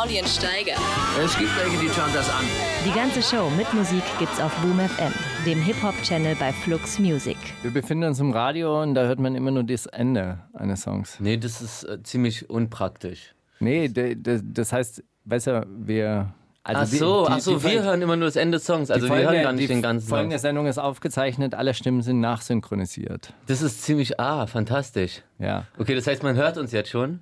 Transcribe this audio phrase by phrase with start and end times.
[0.00, 0.76] Mauli und Steiger.
[1.22, 2.44] Es gibt welche, die schauen das an.
[2.86, 5.12] Die ganze Show mit Musik gibt's auf Boom FM,
[5.44, 7.36] dem Hip-Hop-Channel bei Flux Music.
[7.60, 11.18] Wir befinden uns im Radio und da hört man immer nur das Ende eines Songs.
[11.20, 13.34] Nee, das ist äh, ziemlich unpraktisch.
[13.58, 16.32] Nee, das heißt, besser, wir.
[16.62, 18.64] Also ach die- so, die- ach so, die wir hören immer nur das Ende des
[18.66, 18.86] Songs.
[18.88, 20.42] die Also wir folgende- hören gar nicht die den ganzen Folgende Song.
[20.42, 23.34] Sendung ist aufgezeichnet, alle Stimmen sind nachsynchronisiert.
[23.48, 25.20] Das ist ziemlich, ah, fantastisch.
[25.38, 25.64] Ja.
[25.78, 27.20] Okay, das heißt, man hört uns jetzt schon.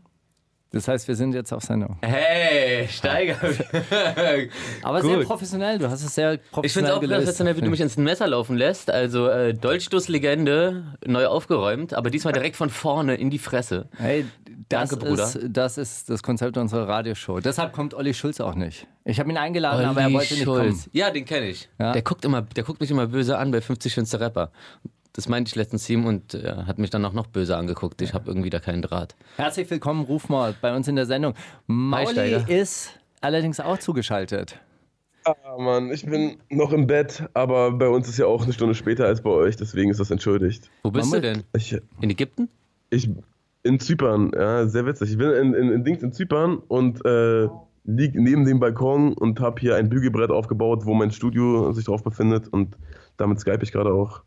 [0.70, 1.96] Das heißt, wir sind jetzt auf Sendung.
[2.02, 3.36] Hey, Steiger.
[4.82, 5.10] Aber Gut.
[5.10, 7.20] sehr professionell, du hast es sehr Ich finde professionell es auch gelöst.
[7.24, 8.90] professionell, wie du mich ins Messer laufen lässt.
[8.90, 13.88] Also äh, Dolchstoß-Legende, neu aufgeräumt, aber diesmal direkt von vorne in die Fresse.
[13.96, 14.26] Hey,
[14.68, 15.24] das, Danke, Bruder.
[15.24, 17.40] ist, das ist das Konzept unserer Radioshow.
[17.40, 18.87] Deshalb kommt Olli Schulz auch nicht.
[19.04, 20.82] Ich habe ihn eingeladen, aber er Olli wollte nicht Schulz.
[20.82, 20.90] kommen.
[20.92, 21.70] Ja, den kenne ich.
[21.78, 21.92] Ja.
[21.92, 24.50] Der, guckt immer, der guckt mich immer böse an bei 50 schönste Rapper.
[25.18, 28.00] Das meinte ich letztens ihm und äh, hat mich dann auch noch böse angeguckt.
[28.02, 29.16] Ich habe irgendwie da keinen Draht.
[29.34, 31.34] Herzlich willkommen, Rufmord, bei uns in der Sendung.
[31.66, 34.60] Mauli ist allerdings auch zugeschaltet.
[35.24, 38.76] Ah, Mann, ich bin noch im Bett, aber bei uns ist ja auch eine Stunde
[38.76, 40.70] später als bei euch, deswegen ist das entschuldigt.
[40.84, 41.43] Wo bist Mama- du denn?
[41.52, 42.48] Ich, In Ägypten?
[42.90, 43.10] ich
[43.65, 45.10] in Zypern, ja, sehr witzig.
[45.10, 47.48] Ich bin in, in, in Dings in Zypern und äh,
[47.87, 52.04] lieg neben dem Balkon und habe hier ein Bügelbrett aufgebaut, wo mein Studio sich drauf
[52.04, 52.76] befindet und
[53.16, 54.23] damit skype ich gerade auch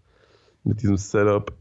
[0.64, 1.54] mit diesem Setup.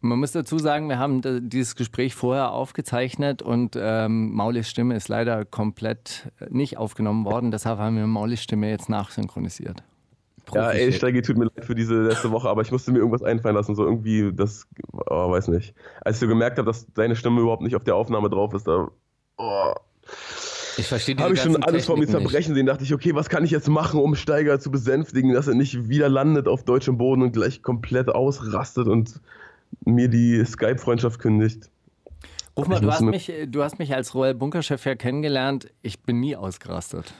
[0.00, 5.08] Man muss dazu sagen, wir haben dieses Gespräch vorher aufgezeichnet und ähm, Maulis Stimme ist
[5.08, 7.50] leider komplett äh, nicht aufgenommen worden.
[7.50, 9.82] Deshalb haben wir Maulis Stimme jetzt nachsynchronisiert.
[10.52, 10.92] Ja, ey.
[10.92, 13.74] Steigi, tut mir leid für diese letzte Woche, aber ich musste mir irgendwas einfallen lassen,
[13.74, 15.74] so irgendwie, das, oh, weiß nicht.
[16.02, 18.68] Als ich so gemerkt habe, dass deine Stimme überhaupt nicht auf der Aufnahme drauf ist,
[18.68, 18.90] da,
[19.38, 19.74] oh,
[20.76, 22.66] Ich verstehe habe ich schon alles vor mir zerbrechen sehen.
[22.66, 25.88] Dachte ich, okay, was kann ich jetzt machen, um Steiger zu besänftigen, dass er nicht
[25.88, 29.20] wieder landet auf deutschem Boden und gleich komplett ausrastet und
[29.84, 31.70] mir die Skype-Freundschaft kündigt.
[32.56, 35.68] Ruf mal, du hast, mich, du hast mich als Royal Bunkerchef ja kennengelernt.
[35.82, 37.12] Ich bin nie ausgerastet.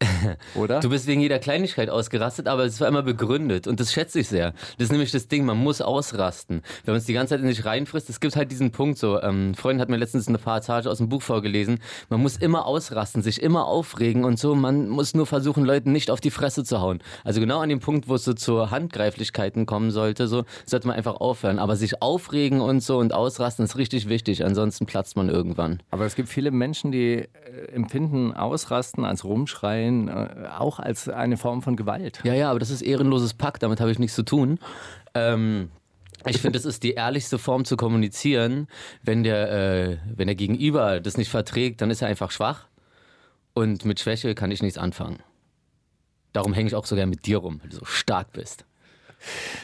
[0.54, 0.80] Oder?
[0.80, 4.28] Du bist wegen jeder Kleinigkeit ausgerastet, aber es war immer begründet und das schätze ich
[4.28, 4.52] sehr.
[4.78, 6.62] Das ist nämlich das Ding, man muss ausrasten.
[6.84, 9.20] Wenn man es die ganze Zeit in sich reinfrisst, es gibt halt diesen Punkt so,
[9.20, 13.22] ähm, Freund hat mir letztens eine Passage aus dem Buch vorgelesen, man muss immer ausrasten,
[13.22, 16.80] sich immer aufregen und so, man muss nur versuchen, Leuten nicht auf die Fresse zu
[16.80, 17.00] hauen.
[17.24, 20.96] Also genau an dem Punkt, wo es so zu Handgreiflichkeiten kommen sollte, so, sollte man
[20.96, 21.58] einfach aufhören.
[21.58, 25.82] Aber sich aufregen und so und ausrasten ist richtig wichtig, ansonsten platzt man irgendwann.
[25.90, 27.28] Aber es gibt viele Menschen, die äh,
[27.72, 32.20] empfinden Ausrasten als Rumschreien äh, auch als eine Form von Gewalt.
[32.24, 34.58] Ja, ja, aber das ist ehrenloses Pack, damit habe ich nichts zu tun.
[35.14, 35.70] Ähm,
[36.26, 38.68] ich finde, das ist die ehrlichste Form zu kommunizieren.
[39.02, 42.66] Wenn der, äh, wenn der Gegenüber das nicht verträgt, dann ist er einfach schwach.
[43.54, 45.20] Und mit Schwäche kann ich nichts anfangen.
[46.32, 48.64] Darum hänge ich auch so gern mit dir rum, weil du so stark bist.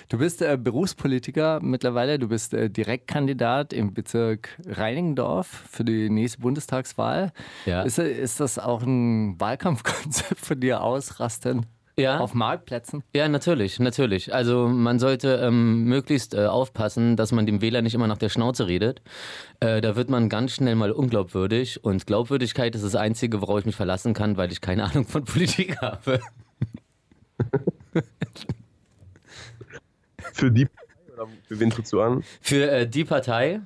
[0.09, 6.41] Du bist äh, Berufspolitiker mittlerweile, du bist äh, Direktkandidat im Bezirk Reinigendorf für die nächste
[6.41, 7.33] Bundestagswahl.
[7.65, 7.83] Ja.
[7.83, 11.67] Ist, äh, ist das auch ein Wahlkampfkonzept von dir ausrasten
[11.99, 12.19] Ja.
[12.21, 13.03] auf Marktplätzen?
[13.15, 14.35] Ja, natürlich, natürlich.
[14.35, 18.29] Also man sollte ähm, möglichst äh, aufpassen, dass man dem Wähler nicht immer nach der
[18.29, 19.01] Schnauze redet.
[19.61, 21.83] Äh, da wird man ganz schnell mal unglaubwürdig.
[21.83, 25.25] Und Glaubwürdigkeit ist das Einzige, worauf ich mich verlassen kann, weil ich keine Ahnung von
[25.25, 26.21] Politik habe.
[30.37, 30.69] Für die
[31.15, 32.23] oder für wen trittst du an?
[32.43, 33.61] Für äh, die Partei,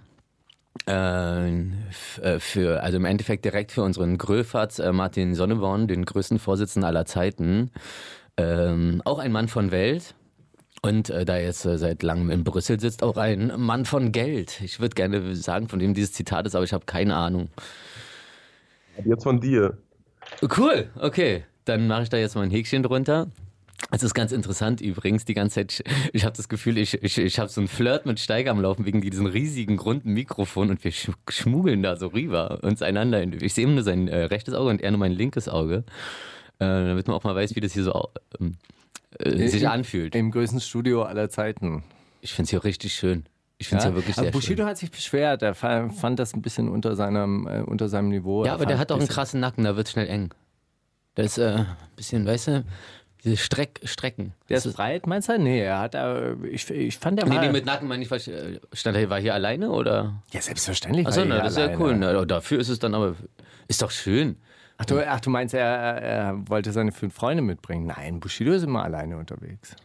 [0.86, 1.48] äh,
[1.88, 6.38] f- äh, für, also im Endeffekt direkt für unseren Gröfatz äh, Martin Sonneborn, den größten
[6.38, 7.72] Vorsitzenden aller Zeiten.
[8.36, 10.14] Ähm, auch ein Mann von Welt.
[10.82, 14.60] Und äh, da jetzt äh, seit langem in Brüssel sitzt, auch ein Mann von Geld.
[14.62, 17.50] Ich würde gerne sagen, von wem dieses Zitat ist, aber ich habe keine Ahnung.
[19.04, 19.76] Jetzt von dir.
[20.56, 21.44] Cool, okay.
[21.64, 23.26] Dann mache ich da jetzt mal ein Häkchen drunter.
[23.90, 25.82] Es ist ganz interessant übrigens, die ganze Zeit,
[26.12, 28.84] ich, habe das Gefühl, ich, ich, ich habe so einen Flirt mit Steiger am Laufen
[28.86, 33.22] wegen diesem riesigen runden Mikrofon und wir sch schmuggeln da so rüber uns einander.
[33.22, 35.84] Ich sehe nur sein äh, rechtes Auge und er nur mein linkes Auge,
[36.58, 38.10] äh, damit man auch mal weiß, wie das hier so
[38.40, 38.56] ähm,
[39.18, 40.14] äh, sich Im- anfühlt.
[40.14, 41.82] Im größten Studio aller Zeiten.
[42.20, 43.24] Ich finde es hier richtig schön.
[43.58, 44.66] Ich finde es ja, wirklich aber sehr Bushido schön.
[44.70, 48.44] hat sich beschwert, er fa- fand das ein bisschen unter seinem, äh, unter seinem Niveau.
[48.44, 50.30] Ja, Er aber der hat auch einen krassen Nacken, da wird schnell eng.
[51.16, 51.66] Das ist äh, ein
[51.96, 52.64] bisschen, weißt du,
[53.24, 54.34] diese Streck Strecken.
[54.48, 55.38] Der Das ist breit, meinst du?
[55.38, 58.60] Nee, er hat, äh, ich, ich fand der Nee, nee, mit Nacken meine ich, äh,
[58.72, 60.22] stand er, war hier alleine oder?
[60.32, 61.06] ja, selbstverständlich.
[61.06, 61.80] Achso, na, er das ist ja alleine.
[61.82, 61.96] cool.
[61.96, 63.14] Na, dafür ist es dann aber,
[63.68, 64.36] ist doch schön.
[64.78, 67.86] Ach du, ach, du meinst, er, er wollte seine fünf Freunde mitbringen?
[67.86, 69.76] Nein, Bushido ist immer alleine unterwegs.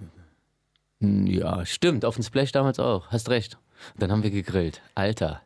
[1.02, 3.10] Hm, Ja, stimmt, auf dem Splash damals auch.
[3.10, 3.58] Hast recht.
[3.98, 4.82] Dann haben wir gegrillt.
[4.96, 5.42] Alter,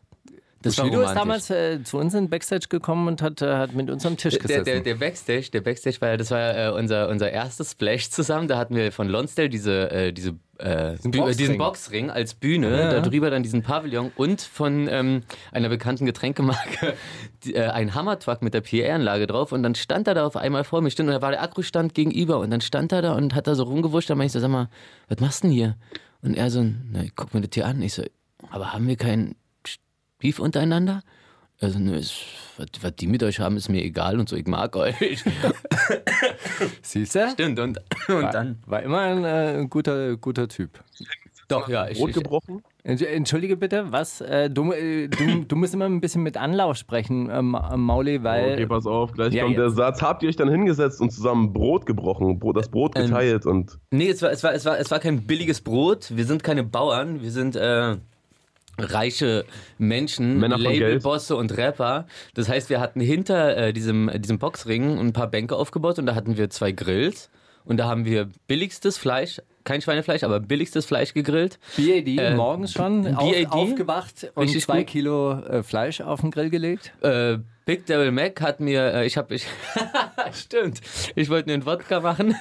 [0.62, 1.48] Das war Bushido ist romantisch.
[1.48, 4.18] damals äh, zu uns in den Backstage gekommen und hat, äh, hat mit uns am
[4.18, 4.66] Tisch Der, gesessen.
[4.66, 8.10] der, der Backstage, der Backstage war ja, das war ja äh, unser, unser erstes Splash
[8.10, 8.48] zusammen.
[8.50, 11.38] Da hatten wir von Lonsdale diese, äh, diese, äh, Bü- Boxring.
[11.38, 13.00] diesen Boxring als Bühne, Ja.
[13.00, 15.24] darüber dann diesen Pavillon und von ähm,
[15.54, 16.94] einer bekannten Getränkemarke
[17.46, 19.54] die, äh, ein Hammertruck mit der PR-Anlage drauf.
[19.54, 21.94] Und dann stand er da auf einmal vor mir, stimmt, und da war der Akkustand
[21.94, 24.10] gegenüber und dann stand er da und hat da so rumgewuscht.
[24.10, 24.68] Da meinte ich so, sag mal,
[25.08, 25.78] was machst du denn hier?
[26.22, 27.82] Und er so, na, ich guck mir das hier an.
[27.82, 28.04] Ich so,
[28.52, 29.36] aber haben wir keinen
[30.20, 31.02] Beef untereinander?
[31.62, 32.14] Also, nö, ist,
[32.58, 34.96] was, was die mit euch haben, ist mir egal und so, ich mag euch.
[36.82, 37.30] Siehst du?
[37.32, 38.60] Stimmt, und, und dann.
[38.66, 40.80] War immer ein äh, guter, guter Typ.
[41.48, 42.62] Doch, ja, ich, Brot ich, gebrochen?
[42.86, 44.22] Entsch- Entschuldige bitte, was?
[44.22, 48.54] Äh, du, äh, du, du musst immer ein bisschen mit Anlauf sprechen, ähm, Mauli, weil.
[48.54, 49.76] Okay, pass auf, gleich Ja, kommt der jetzt.
[49.76, 50.02] Satz.
[50.02, 54.10] Habt ihr euch dann hingesetzt und zusammen Brot gebrochen, das Brot Ähm, geteilt und nee,
[54.10, 56.16] es war, es, war, es, war, es war kein billiges Brot.
[56.16, 57.22] Wir sind keine Bauern.
[57.22, 57.98] Wir sind äh,
[58.80, 59.46] reiche
[59.78, 60.40] Menschen.
[60.42, 62.08] Labelbosse und Rapper.
[62.34, 66.16] Das heißt, wir hatten hinter äh, diesem, diesem Boxring ein paar Bänke aufgebaut und da
[66.16, 67.30] hatten wir zwei Grills.
[67.66, 71.60] Und da haben wir billigstes Fleisch, kein Schweinefleisch, aber billigstes Fleisch gegrillt.
[71.78, 73.52] BAD Äh, morgens schon auf, BAD?
[73.52, 74.88] aufgewacht und zwei gut.
[74.88, 76.94] Kilo äh, Fleisch auf den Grill gelegt.
[77.02, 77.38] Äh,
[77.70, 79.46] Big Devil Mac hat mir, äh, ich habe, ich,
[80.34, 80.82] stimmt,
[81.16, 82.34] ich wollte mir einen Wodka machen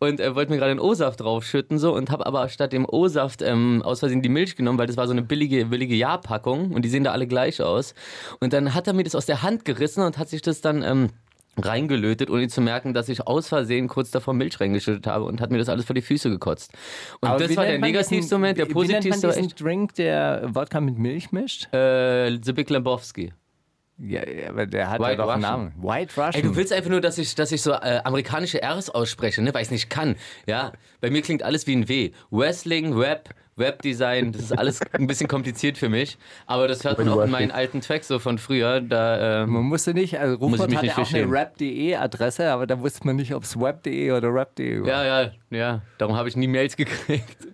[0.00, 3.40] und äh, wollte mir gerade einen O-Saft draufschütten so und habe aber statt dem O-Saft
[3.40, 6.84] ähm, aus Versehen die Milch genommen, weil das war so eine billige, billige Jahrpackung und
[6.84, 7.94] die sehen da alle gleich aus.
[8.40, 10.82] Und dann hat er mir das aus der Hand gerissen und hat sich das dann
[10.82, 11.10] ähm,
[11.56, 15.52] reingelötet, ohne zu merken, dass ich aus Versehen kurz davor Milch reingeschüttet habe und hat
[15.52, 16.72] mir das alles vor die Füße gekotzt.
[17.20, 19.94] Und Aber das war der negativste Moment, der wie- Wie nennt positivste man diesen Drink,
[19.94, 21.72] der Wodka mit Milch mischt?
[21.72, 23.32] äh, The Big Lebowski.
[23.98, 25.72] Ja, ja, aber der hat ja White doch einen Russian.
[25.72, 25.82] Namen.
[25.82, 26.34] White Russian.
[26.34, 29.54] Ey, du willst einfach nur, dass ich, dass ich so äh, amerikanische Rs ausspreche, ne?
[29.54, 30.16] weil ich es nicht kann.
[30.46, 32.10] Ja, bei mir klingt alles wie ein W.
[32.32, 36.18] Wrestling, Web, Webdesign, das ist alles ein bisschen kompliziert für mich.
[36.46, 38.80] Aber das hört man auch in meinen alten Tracks so von früher.
[38.80, 42.80] Da, äh, Man musste nicht, also mich hatte nicht auch eine rap.de Adresse, aber da
[42.80, 44.88] wusste man nicht, ob es web.de oder rap.de war.
[44.88, 45.82] ja, ja, ja.
[45.98, 47.46] Darum habe ich nie Mails gekriegt.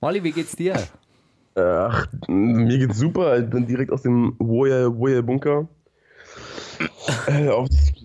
[0.00, 0.74] Molly, wie geht's dir?
[1.56, 3.38] Ach, mir geht's super.
[3.38, 5.68] Ich bin direkt aus dem Warrior Bunker.
[7.28, 7.50] Äh,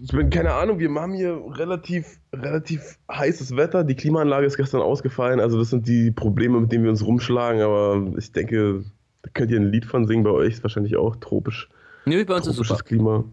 [0.01, 3.83] ich bin keine Ahnung, wir haben hier relativ, relativ heißes Wetter.
[3.83, 5.39] Die Klimaanlage ist gestern ausgefallen.
[5.39, 7.61] Also, das sind die Probleme, mit denen wir uns rumschlagen.
[7.61, 8.85] Aber ich denke,
[9.21, 10.23] da könnt ihr ein Lied von singen.
[10.23, 11.69] Bei euch ist wahrscheinlich auch tropisch,
[12.05, 12.87] Nö, bei uns ist tropisches super.
[12.87, 13.23] Klima.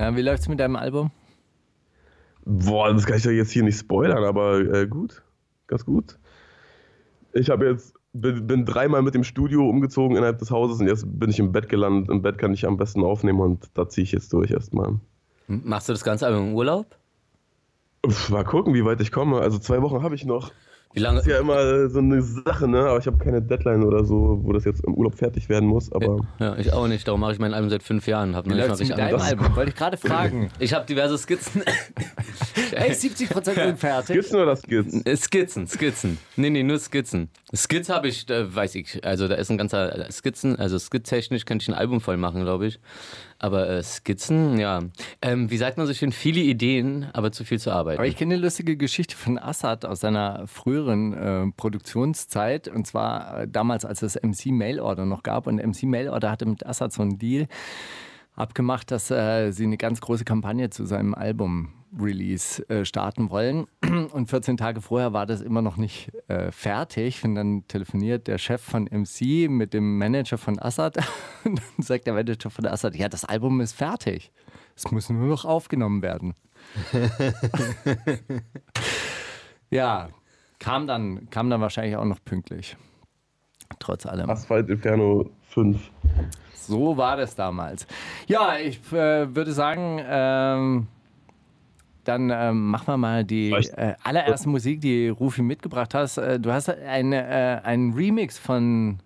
[0.00, 1.10] Ja, wie läuft's mit deinem Album?
[2.44, 5.22] Boah, das kann ich ja jetzt hier nicht spoilern, aber äh, gut.
[5.68, 6.18] Ganz gut.
[7.32, 11.04] Ich habe jetzt, bin, bin dreimal mit dem Studio umgezogen innerhalb des Hauses und jetzt
[11.18, 12.10] bin ich im Bett gelandet.
[12.10, 14.98] Im Bett kann ich am besten aufnehmen und da ziehe ich jetzt durch erstmal.
[15.46, 16.96] Machst du das Ganze aber im Urlaub?
[18.30, 19.40] Mal gucken, wie weit ich komme.
[19.40, 20.50] Also zwei Wochen habe ich noch.
[20.94, 21.20] Wie lange?
[21.20, 22.80] Ist ja immer so eine Sache, ne?
[22.80, 25.90] Aber ich habe keine Deadline oder so, wo das jetzt im Urlaub fertig werden muss.
[25.92, 27.08] Aber Ja, ich auch nicht.
[27.08, 28.36] Darum mache ich mein Album seit fünf Jahren.
[28.36, 29.20] Hab noch nicht mal richtig deinem.
[29.20, 29.56] Album?
[29.56, 30.50] Wollte ich gerade fragen.
[30.58, 31.62] Ich habe diverse Skizzen.
[32.74, 34.32] Hey, 70% sind fertig.
[34.32, 35.04] nur das Skits?
[35.04, 36.18] Äh, Skizzen, Skizzen.
[36.36, 37.28] Nee, nee, nur Skizzen.
[37.54, 41.62] Skizz habe ich, äh, weiß ich, also da ist ein ganzer Skizzen, also skiztechnisch könnte
[41.62, 42.80] ich ein Album voll machen, glaube ich.
[43.42, 44.80] Aber äh, Skizzen, ja.
[45.20, 47.98] Ähm, wie sagt man so schön, viele Ideen, aber zu viel zu arbeiten.
[47.98, 52.68] Aber ich kenne eine lustige Geschichte von Assad aus seiner früheren äh, Produktionszeit.
[52.68, 55.48] Und zwar äh, damals, als es MC Mailorder noch gab.
[55.48, 57.48] Und MC Mailorder hatte mit Assad so einen Deal
[58.36, 61.12] abgemacht, dass äh, sie eine ganz große Kampagne zu seinem
[61.92, 63.66] Album-Release äh, starten wollen.
[64.12, 67.24] Und 14 Tage vorher war das immer noch nicht äh, fertig.
[67.24, 70.96] Und dann telefoniert der Chef von MC mit dem Manager von Assad.
[71.44, 74.32] Und dann sagt der Manager von Assad, ja, das Album ist fertig.
[74.76, 76.34] Es muss nur noch aufgenommen werden.
[79.72, 80.10] Ja,
[80.58, 82.76] kam dann, kam dann wahrscheinlich auch noch pünktlich.
[83.78, 84.28] Trotz allem.
[84.28, 85.90] Asphalt Inferno 5.
[86.52, 87.86] So war das damals.
[88.26, 90.88] Ja, ich äh, würde sagen, ähm,
[92.04, 96.18] dann ähm, machen wir mal die äh, allererste Musik, die Rufi mitgebracht hast.
[96.18, 98.98] Äh, du hast eine, äh, einen Remix von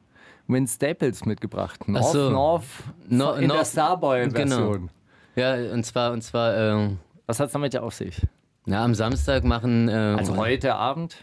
[0.49, 1.89] Win Staples mitgebracht.
[1.89, 2.31] North so.
[2.31, 2.65] North
[3.09, 4.91] No- in der North- Starboy-Version.
[5.35, 6.91] ja, und zwar, und zwar, äh,
[7.27, 8.21] Was hat es damit ja auf sich?
[8.65, 9.89] na, am Samstag machen.
[9.89, 11.17] Äh, Also heute Abend.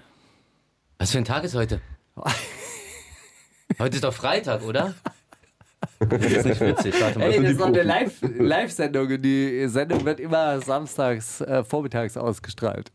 [1.00, 1.82] Was für ein Tag ist heute?
[3.80, 4.94] heute ist doch Freitag, oder?
[6.10, 6.96] Das ist nicht witzig.
[7.02, 7.26] Warte mal.
[7.26, 7.84] Hey, sind das ist doch eine.
[7.84, 9.08] Live- Live-Sendung.
[9.08, 12.92] und die Sendung wird immer samstags äh, vormittags ausgestrahlt.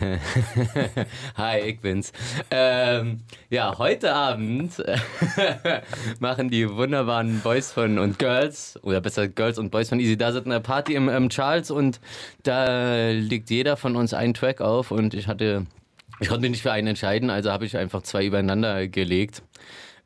[1.36, 2.12] Hi, ich bin's.
[2.50, 3.20] Ähm,
[3.50, 4.82] ja, heute Abend
[6.20, 10.36] machen die wunderbaren Boys von und Girls, oder besser Girls und Boys von Easy Does
[10.36, 12.00] It eine Party im ähm, Charles und
[12.42, 15.66] da legt jeder von uns einen Track auf und ich hatte,
[16.20, 19.42] ich konnte mich nicht für einen entscheiden, also habe ich einfach zwei übereinander gelegt.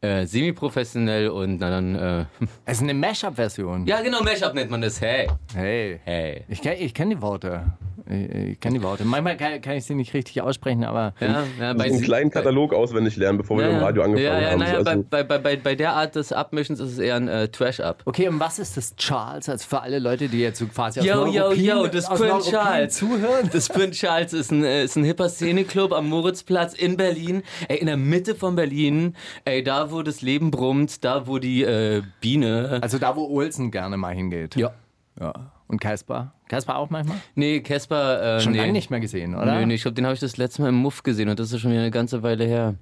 [0.01, 1.95] Äh, semi-professionell und na dann.
[1.95, 2.25] Äh,
[2.65, 3.87] Es ist eine Mashup-Version.
[3.87, 5.01] ja, genau, Mashup nennt man das.
[5.01, 6.01] Hey, Hey.
[6.05, 6.45] hey.
[6.49, 7.63] Ich kenne ich kenn die Worte.
[8.11, 9.05] Ich, ich kenne die Worte.
[9.05, 12.73] Manchmal kann, kann ich sie nicht richtig aussprechen, aber Ja, ja, Also einen kleinen Katalog
[12.73, 14.61] auswendig lernen, bevor wir ja, im Radio angefangen ja, ja, haben.
[14.61, 17.49] Naja, also, bei, bei, bei, bei der Art des Abmischens ist es eher ein äh,
[17.49, 18.03] Trash-Up.
[18.05, 19.49] Okay, und was ist das Charles?
[19.49, 22.97] Also für alle Leute, die jetzt so quasi aus Yo, yo, yo, das Prince Charles.
[22.97, 23.51] zuhören?
[23.53, 27.43] Das Prince Charles ist ein, äh, ist ein hipper Szeneclub am Moritzplatz in Berlin.
[27.69, 29.17] Ey, in der Mitte von Berlin.
[29.45, 32.79] Ey, da wo das Leben brummt, da wo die äh, Biene.
[32.81, 34.57] Also da, wo Olsen gerne mal hingeht.
[34.57, 34.73] Ja.
[35.21, 35.33] ja.
[35.69, 36.33] Und Kasper?
[36.49, 37.19] Kasper auch manchmal?
[37.35, 38.37] Nee, Casper.
[38.37, 38.59] Äh, Schon nee.
[38.59, 39.59] lange nicht mehr gesehen, oder?
[39.61, 41.53] Nee, nee, ich glaube, den habe ich das letzte Mal im Muff gesehen und das
[41.53, 42.75] ist schon wieder eine ganze Weile her.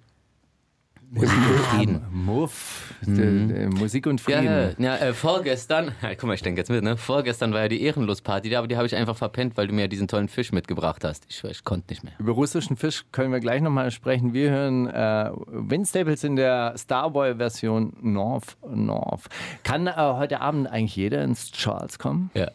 [1.09, 2.01] Musik und Frieden.
[2.11, 4.33] Muff, d- Musik und Mhm.
[4.33, 4.83] Ja, Frieden.
[4.83, 6.97] ja, ja äh, vorgestern, guck mal, ich denke jetzt mit, ne?
[6.97, 9.83] Vorgestern war ja die Ehrenlosparty da, aber die habe ich einfach verpennt, weil du mir
[9.83, 11.25] ja diesen tollen Fisch mitgebracht hast.
[11.29, 12.15] Ich, ich konnte nicht mehr.
[12.19, 14.33] Über russischen Fisch können wir gleich nochmal sprechen.
[14.35, 19.27] Wir hören äh, Vince Staples in der Starboy-Version North North.
[19.63, 22.31] Kann äh, heute Abend eigentlich jeder ins Charles kommen?
[22.35, 22.51] Ja.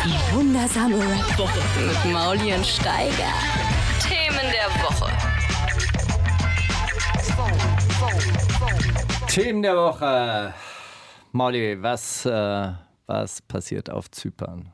[0.00, 3.32] Die wundersame Rap-Woche mit Mauli und Steiger.
[4.00, 5.12] Themen der Woche.
[9.28, 10.54] Themen der Woche.
[11.30, 12.72] Molly, was, äh,
[13.06, 14.72] was passiert auf Zypern?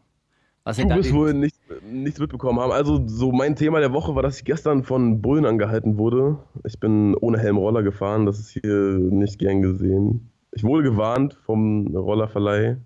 [0.64, 1.58] Was Du wirst wohl nichts,
[1.90, 2.72] nichts mitbekommen haben.
[2.72, 6.38] Also, so mein Thema der Woche war, dass ich gestern von Bullen angehalten wurde.
[6.64, 8.24] Ich bin ohne Helm Roller gefahren.
[8.24, 10.30] Das ist hier nicht gern gesehen.
[10.52, 12.78] Ich wurde gewarnt vom Rollerverleih,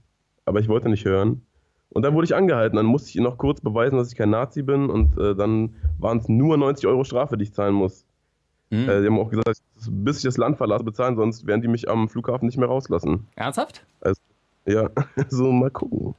[0.45, 1.47] aber ich wollte nicht hören.
[1.93, 2.77] Und dann wurde ich angehalten.
[2.77, 4.91] Dann musste ich noch kurz beweisen, dass ich kein Nazi bin.
[4.91, 8.05] Und äh, dann waren es nur 90 Euro Strafe, die ich zahlen muss.
[8.71, 8.89] Hm.
[8.89, 11.91] Äh, die haben auch gesagt, bis ich das Land verlasse, bezahlen, sonst werden die mich
[11.91, 13.27] am Flughafen nicht mehr rauslassen.
[13.37, 13.85] Ernsthaft?
[14.65, 14.91] Ja,
[15.29, 16.15] so mal gucken.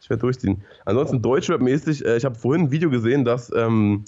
[0.00, 0.62] Ich werde durchziehen.
[0.84, 4.04] Ansonsten Deutschrap-mäßig, äh, ich habe vorhin ein Video gesehen, dass ähm,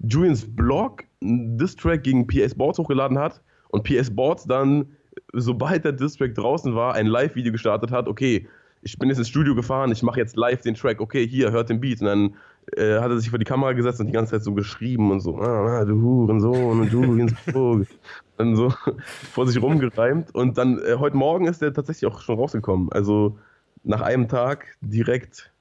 [0.00, 4.96] Julians Blog einen Distrack gegen PS Boards hochgeladen hat und PS Boards dann,
[5.32, 8.08] sobald der Distrack draußen war, ein Live-Video gestartet hat.
[8.08, 8.48] Okay,
[8.82, 11.00] ich bin jetzt ins Studio gefahren, ich mache jetzt live den Track.
[11.00, 12.00] Okay, hier, hört den Beat.
[12.00, 12.34] Und dann
[12.76, 15.20] äh, hat er sich vor die Kamera gesetzt und die ganze Zeit so geschrieben und
[15.20, 17.86] so, ah, ah, du Hurensohn und Julians Blog.
[18.36, 18.72] dann so
[19.32, 20.34] vor sich rumgereimt.
[20.34, 22.90] Und dann äh, heute Morgen ist der tatsächlich auch schon rausgekommen.
[22.92, 23.38] Also
[23.84, 25.52] nach einem Tag direkt.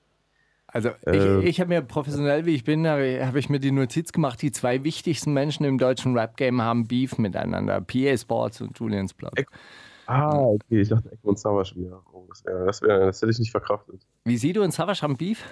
[0.68, 3.72] Also Äh, ich, ich habe mir professionell, wie ich bin, habe hab ich mir die
[3.72, 7.82] Notiz gemacht, die zwei wichtigsten Menschen im deutschen Rap-Game haben Beef miteinander.
[7.82, 9.34] PA Sports und Julians Blog.
[10.08, 12.02] Ah, okay, ich dachte Echo und Savage wieder.
[12.12, 14.06] Oh, das, wär, das, wär, das hätte ich nicht verkraftet.
[14.26, 15.44] Wie Sido und Savage haben Beef?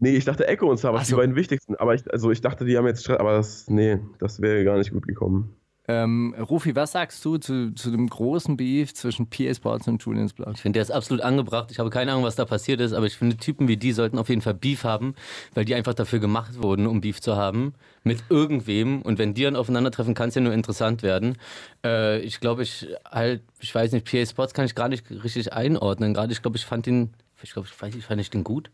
[0.00, 1.16] Nee, ich dachte Echo und Savage, Ach so.
[1.16, 1.74] die beiden wichtigsten.
[1.76, 4.78] Aber ich, also ich dachte, die haben jetzt Stress, aber das, nee, das wäre gar
[4.78, 5.54] nicht gut gekommen.
[5.90, 10.34] Ähm, Rufi, was sagst du zu, zu dem großen Beef zwischen PA Sports und Julians
[10.34, 10.50] Blog?
[10.52, 11.70] Ich finde, der ist absolut angebracht.
[11.70, 14.18] Ich habe keine Ahnung, was da passiert ist, aber ich finde, Typen wie die sollten
[14.18, 15.14] auf jeden Fall Beef haben,
[15.54, 17.72] weil die einfach dafür gemacht wurden, um Beef zu haben.
[18.04, 19.00] Mit irgendwem.
[19.00, 21.38] Und wenn die dann aufeinandertreffen, kann es ja nur interessant werden.
[21.82, 25.54] Äh, ich glaube, ich halt, ich weiß nicht, PA Sports kann ich gar nicht richtig
[25.54, 26.12] einordnen.
[26.12, 28.70] Gerade, ich glaube, ich fand ihn, ich glaube, ich weiß nicht, fand ich den gut.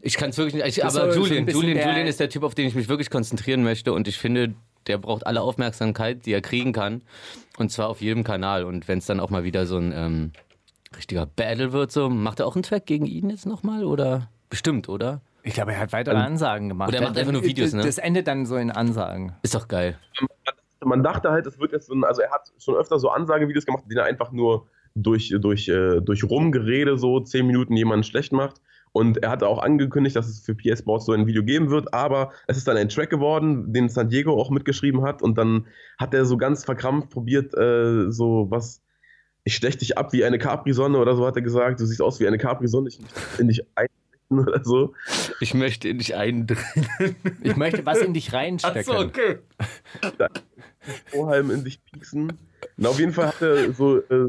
[0.00, 0.78] Ich kann es wirklich nicht.
[0.78, 3.92] Ich, aber Julian, Julian, Julian ist der Typ, auf den ich mich wirklich konzentrieren möchte.
[3.92, 4.54] Und ich finde,
[4.88, 7.02] der braucht alle Aufmerksamkeit, die er kriegen kann.
[7.58, 8.64] Und zwar auf jedem Kanal.
[8.64, 10.32] Und wenn es dann auch mal wieder so ein ähm,
[10.96, 13.84] richtiger Battle wird, so, macht er auch einen Track gegen ihn jetzt nochmal?
[13.84, 14.28] Oder?
[14.50, 15.20] Bestimmt, oder?
[15.42, 16.88] Ich glaube, er hat weitere Ansagen gemacht.
[16.90, 17.82] Oder er macht einfach nur Videos, ne?
[17.82, 19.34] Das endet dann so in Ansagen.
[19.42, 19.98] Ist doch geil.
[20.84, 23.66] Man dachte halt, es wird jetzt so ein, also er hat schon öfter so Ansagevideos
[23.66, 28.32] gemacht, die er einfach nur durch, durch, äh, durch Rumgerede so zehn Minuten jemanden schlecht
[28.32, 28.60] macht.
[28.98, 31.94] Und er hatte auch angekündigt, dass es für PS Sports so ein Video geben wird,
[31.94, 35.22] aber es ist dann ein Track geworden, den San Diego auch mitgeschrieben hat.
[35.22, 38.82] Und dann hat er so ganz verkrampft probiert, äh, so was,
[39.44, 41.78] ich stech dich ab wie eine Capri-Sonne oder so hat er gesagt.
[41.78, 42.98] Du siehst aus wie eine Capri-Sonne, ich
[43.38, 43.98] in dich einstechen
[44.48, 44.94] oder so.
[45.38, 46.64] Ich möchte ihn nicht eindringen.
[47.44, 48.96] Ich möchte was in dich reinstecken.
[48.96, 49.38] okay.
[51.06, 52.32] Strohhalm in dich pieksen.
[52.76, 54.28] Na, auf jeden Fall hat er so äh,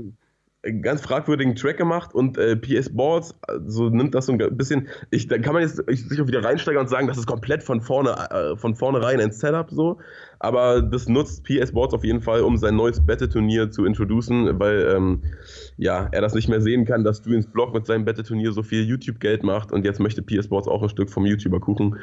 [0.62, 4.58] einen ganz fragwürdigen Track gemacht und äh, PS Boards äh, so nimmt das so ein
[4.58, 4.90] bisschen.
[5.10, 7.80] Ich, da kann man jetzt sich auch wieder reinsteigern und sagen, das ist komplett von
[7.80, 10.00] vorne äh, von vornherein ein Setup so.
[10.40, 14.94] Aber das nutzt PS Boards auf jeden Fall, um sein neues Battle-Turnier zu introducen, weil
[14.96, 15.24] ähm,
[15.78, 18.64] ja, er das nicht mehr sehen kann, dass du ins Blog mit seinem Battle-Turnier so
[18.64, 22.00] viel YouTube-Geld macht und jetzt möchte PS Boards auch ein Stück vom YouTuber-Kuchen.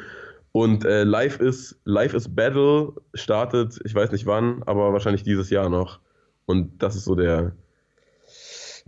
[0.51, 5.51] Und äh, Live is Live is Battle startet, ich weiß nicht wann, aber wahrscheinlich dieses
[5.51, 5.99] Jahr noch.
[6.45, 7.51] Und das ist so der,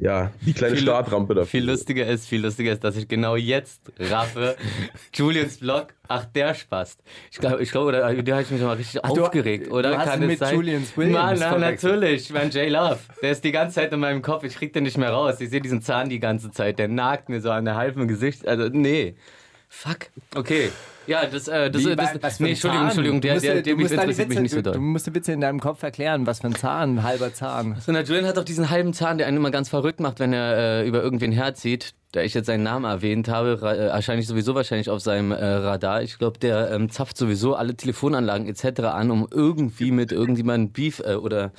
[0.01, 1.48] ja, die kleine Viel- Startrampe dafür.
[1.48, 4.56] Viel lustiger ist, viel lustiger ist, dass ich genau jetzt raffe,
[5.13, 6.98] Julians Blog, ach der Spaß.
[7.32, 9.91] Ich glaube, ich glaub, oder da habe ich mich mal richtig du- aufgeregt, oder?
[9.91, 10.56] du Kann es mit sein?
[10.56, 12.24] Julians Williams Mann, na, natürlich.
[12.24, 14.84] Ich mein J Love, der ist die ganze Zeit in meinem Kopf, ich krieg den
[14.84, 15.39] nicht mehr raus.
[15.41, 18.48] Ich sehe diesen Zahn die ganze Zeit, der nagt mir so an der halben Gesicht.
[18.48, 19.15] Also, nee.
[19.72, 20.08] Fuck.
[20.36, 20.70] Okay.
[21.09, 22.85] Ja, das, äh, das, Wie, das, was nee, Entschuldigung?
[22.85, 24.71] Entschuldigung, Du der, musst der, der du deine interessiert mich Witze- nicht so du, du
[24.73, 24.79] doll.
[24.79, 27.75] musst die Witze in deinem Kopf erklären, was für ein Zahn, ein halber Zahn.
[27.83, 30.33] So, na, Julian hat doch diesen halben Zahn, der einen immer ganz verrückt macht, wenn
[30.33, 31.93] er äh, über irgendwen herzieht.
[32.11, 35.35] Da ich jetzt seinen Namen erwähnt habe, äh, erscheine ich sowieso wahrscheinlich auf seinem äh,
[35.45, 36.01] Radar.
[36.03, 38.81] Ich glaube, der ähm, zapft sowieso alle Telefonanlagen etc.
[38.81, 41.51] an, um irgendwie mit irgendjemandem Beef äh, oder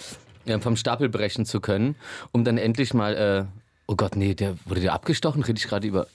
[0.46, 1.96] ja, vom Stapel brechen zu können,
[2.32, 3.14] um dann endlich mal.
[3.16, 3.44] Äh,
[3.86, 5.42] oh Gott, nee, der wurde der abgestochen?
[5.42, 6.06] Rede ich gerade über.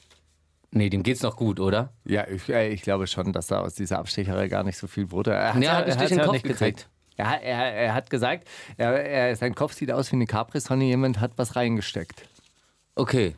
[0.75, 1.93] Nee, dem geht's noch gut, oder?
[2.03, 5.09] Ja, ich, äh, ich glaube schon, dass da aus dieser Abstecherei gar nicht so viel
[5.09, 5.31] wurde.
[5.31, 6.89] Er Ja, er hat einen Stich hat's in den ja Kopf nicht gekriegt.
[7.15, 11.21] Er, er, er hat gesagt, er, er, sein Kopf sieht aus wie eine Capri-Sonne, jemand
[11.21, 12.23] hat was reingesteckt.
[12.95, 13.35] Okay.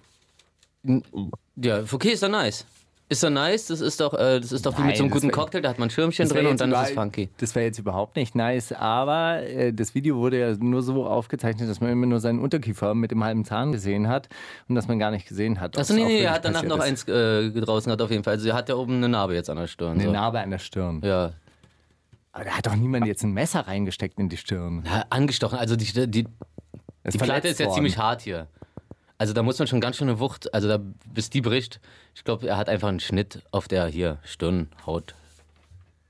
[1.58, 2.65] Ja, okay, ist doch nice.
[3.09, 5.11] Ist doch nice, das ist doch, äh, das ist doch wie Nein, mit so einem
[5.11, 7.29] guten wär- Cocktail, da hat man ein Schirmchen drin und dann ist es funky.
[7.37, 11.69] Das wäre jetzt überhaupt nicht nice, aber äh, das Video wurde ja nur so aufgezeichnet,
[11.69, 14.27] dass man immer nur seinen Unterkiefer mit dem halben Zahn gesehen hat
[14.67, 15.77] und dass man gar nicht gesehen hat.
[15.77, 16.83] Achso, nee, nee, er hat danach noch ist.
[16.83, 18.33] eins äh, draußen gehabt auf jeden Fall.
[18.33, 19.93] Also er hat ja oben eine Narbe jetzt an der Stirn.
[19.93, 20.11] Eine So.
[20.11, 21.01] Narbe an der Stirn.
[21.01, 21.31] Ja.
[22.33, 24.83] Aber da hat doch niemand jetzt ein Messer reingesteckt in die Stirn.
[24.85, 25.57] ja, angestochen.
[25.57, 26.25] Also die, die,
[27.03, 27.75] Er die Platte ist ja worden.
[27.75, 28.47] ziemlich hart hier.
[29.19, 30.79] Also da muss man schon ganz schön eine Wucht, also da,
[31.13, 31.79] bis die bricht.
[32.13, 35.15] Ich glaube, er hat einfach einen Schnitt auf der hier Stirnhaut.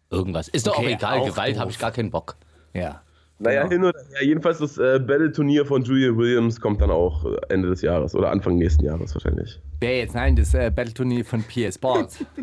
[0.09, 0.47] Irgendwas.
[0.49, 2.35] Ist doch Okay, auch egal, auch Gewalt habe ich gar keinen Bock.
[2.73, 3.01] Ja.
[3.39, 3.71] Naja, Genau.
[3.71, 4.25] hin oder her.
[4.25, 8.31] Jedenfalls das äh, Battle-Turnier von Julia Williams kommt dann auch äh, Ende des Jahres oder
[8.31, 9.59] Anfang nächsten Jahres wahrscheinlich.
[9.79, 10.15] Wer jetzt?
[10.15, 12.25] Nein, das äh, Battle-Turnier von PS Sports.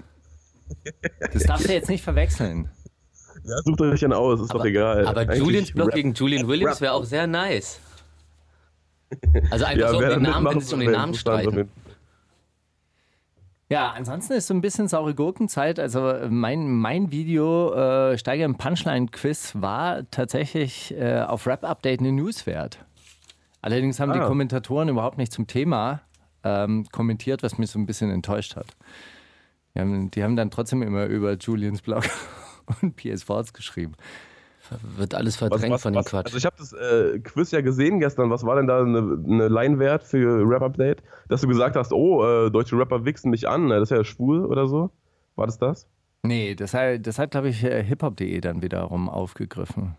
[1.33, 2.71] Das darfst du jetzt nicht verwechseln.
[3.45, 5.07] Ja, sucht euch dann aus, ist doch egal.
[5.07, 7.81] Aber Eigentlich Julians Block Rap- gegen Julian Williams wäre auch sehr nice.
[9.51, 11.71] Also einfach so um den Namen, wenn mitmachen es um will, den Namen streiten.
[13.71, 15.81] Ja, ansonsten ist so ein bisschen saure Gurkenzeit.
[15.81, 22.13] Also äh, mein, mein Video äh, Steiger im Punchline-Quiz war tatsächlich äh, auf Rap-Update eine
[22.13, 22.79] News wert.
[23.63, 24.27] Allerdings haben die Ah.
[24.27, 26.03] Kommentatoren überhaupt nicht zum Thema
[26.45, 28.67] ähm, kommentiert, was mich so ein bisschen enttäuscht hat.
[29.75, 32.05] Die haben, die haben dann trotzdem immer über Julians Blog
[32.83, 33.95] und PS Sports geschrieben.
[34.97, 36.27] Wird alles Was, verdrängt was, von dem was, Quatsch.
[36.27, 38.31] also ich habe das äh, Quiz ja gesehen gestern.
[38.31, 41.03] Was war denn da eine, eine Line-Wert für Rap-Update?
[41.29, 44.05] Dass du gesagt hast, oh, äh, deutsche Rapper wichsen mich an, äh, das ist ja
[44.05, 44.91] schwul oder so.
[45.37, 45.89] War das das?
[46.23, 49.95] Nee, das hat, das hat glaube ich, äh, hiphop.de dann wiederum aufgegriffen.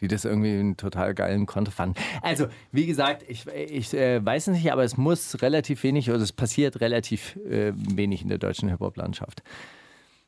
[0.00, 2.00] Die das irgendwie einen total geilen Konto fanden.
[2.22, 6.20] Also, wie gesagt, ich, ich äh, weiß es nicht, aber es muss relativ wenig oder
[6.20, 9.42] es passiert relativ äh, wenig in der deutschen Hip-Hop-Landschaft.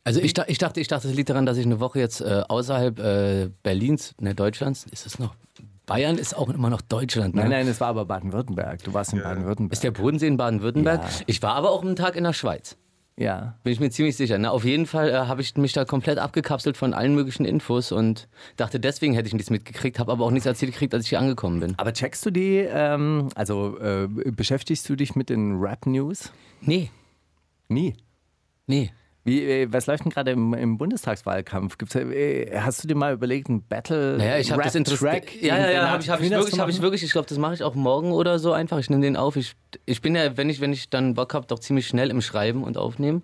[0.04, 2.42] Also ich, ich dachte, ich dachte, es liegt daran, dass ich eine Woche jetzt äh,
[2.48, 5.34] außerhalb äh, Berlins, ne, Deutschlands, ist es noch?
[5.86, 7.42] Bayern ist auch immer noch Deutschland, ne?
[7.42, 8.82] Nein, nein, es war aber Baden-Württemberg.
[8.84, 9.72] Du warst in Baden-Württemberg.
[9.72, 11.02] Ist der Bodensee in Baden-Württemberg?
[11.02, 11.08] Ja.
[11.26, 12.76] Ich war aber auch einen Tag in der Schweiz.
[13.16, 13.58] Ja.
[13.62, 14.38] Bin ich mir ziemlich sicher.
[14.38, 17.92] Na, auf jeden Fall äh, habe ich mich da komplett abgekapselt von allen möglichen Infos
[17.92, 21.10] und dachte, deswegen hätte ich nichts mitgekriegt, habe aber auch nichts erzählt gekriegt, als ich
[21.10, 21.74] hier angekommen bin.
[21.78, 26.32] Aber checkst du die, ähm, also äh, beschäftigst du dich mit den Rap-News?
[26.60, 26.90] Nee,
[27.68, 27.94] Nie.
[28.66, 28.90] nee.
[29.24, 31.78] Wie, äh, was läuft denn gerade im, im Bundestagswahlkampf?
[31.78, 34.72] Gibt's, äh, hast du dir mal überlegt, ein Battle Naja, ich habe das.
[34.72, 37.04] Track Ja, ja, ja, habe ich, hab ich wirklich, zu habe ich wirklich.
[37.04, 38.78] Ich glaube, das mache ich auch morgen oder so einfach.
[38.78, 39.36] Ich nehme den auf.
[39.36, 39.54] Ich,
[39.86, 42.64] ich bin ja, wenn ich, wenn ich dann Bock habe, doch ziemlich schnell im Schreiben
[42.64, 43.22] und Aufnehmen.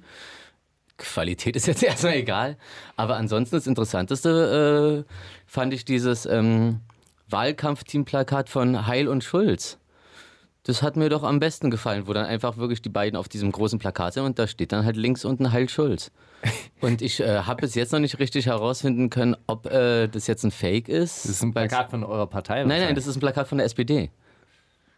[0.98, 2.56] Qualität ist jetzt erstmal egal.
[2.96, 5.12] Aber ansonsten das Interessanteste äh,
[5.46, 6.80] fand ich dieses ähm,
[7.28, 9.77] Wahlkampfteamplakat von Heil und Schulz.
[10.68, 13.50] Das hat mir doch am besten gefallen, wo dann einfach wirklich die beiden auf diesem
[13.50, 16.11] großen Plakat sind und da steht dann halt links unten Heil Schulz.
[16.83, 20.44] Und ich äh, habe bis jetzt noch nicht richtig herausfinden können, ob äh, das jetzt
[20.44, 21.24] ein Fake ist.
[21.24, 22.64] Das ist ein Plakat von eurer Partei.
[22.64, 24.11] Nein, nein, das ist ein Plakat von der SPD.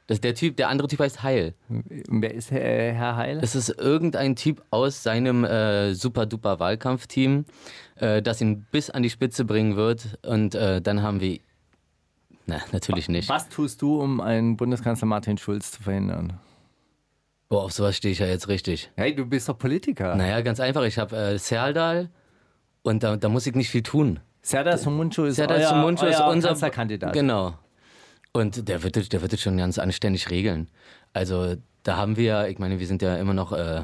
[0.08, 1.54] Das, der Typ, der andere Typ heißt Heil.
[1.68, 3.40] Wer ist Herr, Herr Heil?
[3.40, 7.44] Das ist irgendein Typ aus seinem äh, super duper Wahlkampfteam,
[7.94, 10.18] äh, das ihn bis an die Spitze bringen wird.
[10.26, 11.38] Und äh, dann haben wir.
[12.50, 13.28] Na, natürlich nicht.
[13.28, 16.38] Was tust du, um einen Bundeskanzler Martin Schulz zu verhindern?
[17.48, 18.90] Boah, auf sowas stehe ich ja jetzt richtig.
[18.96, 20.14] Hey, du bist doch Politiker.
[20.16, 20.82] Naja, ganz einfach.
[20.82, 22.10] Ich habe äh, Serdal
[22.82, 24.18] und da, da muss ich nicht viel tun.
[24.42, 27.12] Serdar Sumuncu ist Serdar euer, Sumuncu ist euer unser Kanzlerkandidat.
[27.12, 27.54] Genau.
[28.32, 30.68] Und der wird, es- der wird es schon ganz anständig regeln.
[31.12, 33.82] Also da haben wir, ja- ich meine, wir sind ja immer noch äh,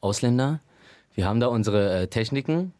[0.00, 0.60] Ausländer.
[1.14, 2.72] Wir haben da unsere äh, Techniken.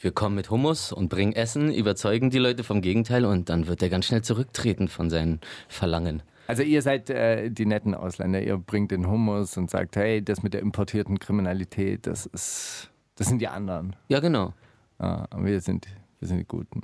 [0.00, 3.82] Wir kommen mit Hummus und bringen Essen, überzeugen die Leute vom Gegenteil und dann wird
[3.82, 6.22] er ganz schnell zurücktreten von seinen Verlangen.
[6.46, 8.42] Also ihr seid äh, die netten Ausländer.
[8.42, 13.28] Ihr bringt den Hummus und sagt, hey, das mit der importierten Kriminalität, das ist, das
[13.28, 13.96] sind die anderen.
[14.08, 14.52] Ja, genau.
[14.98, 15.86] Ah, wir sind,
[16.18, 16.82] wir sind die Guten.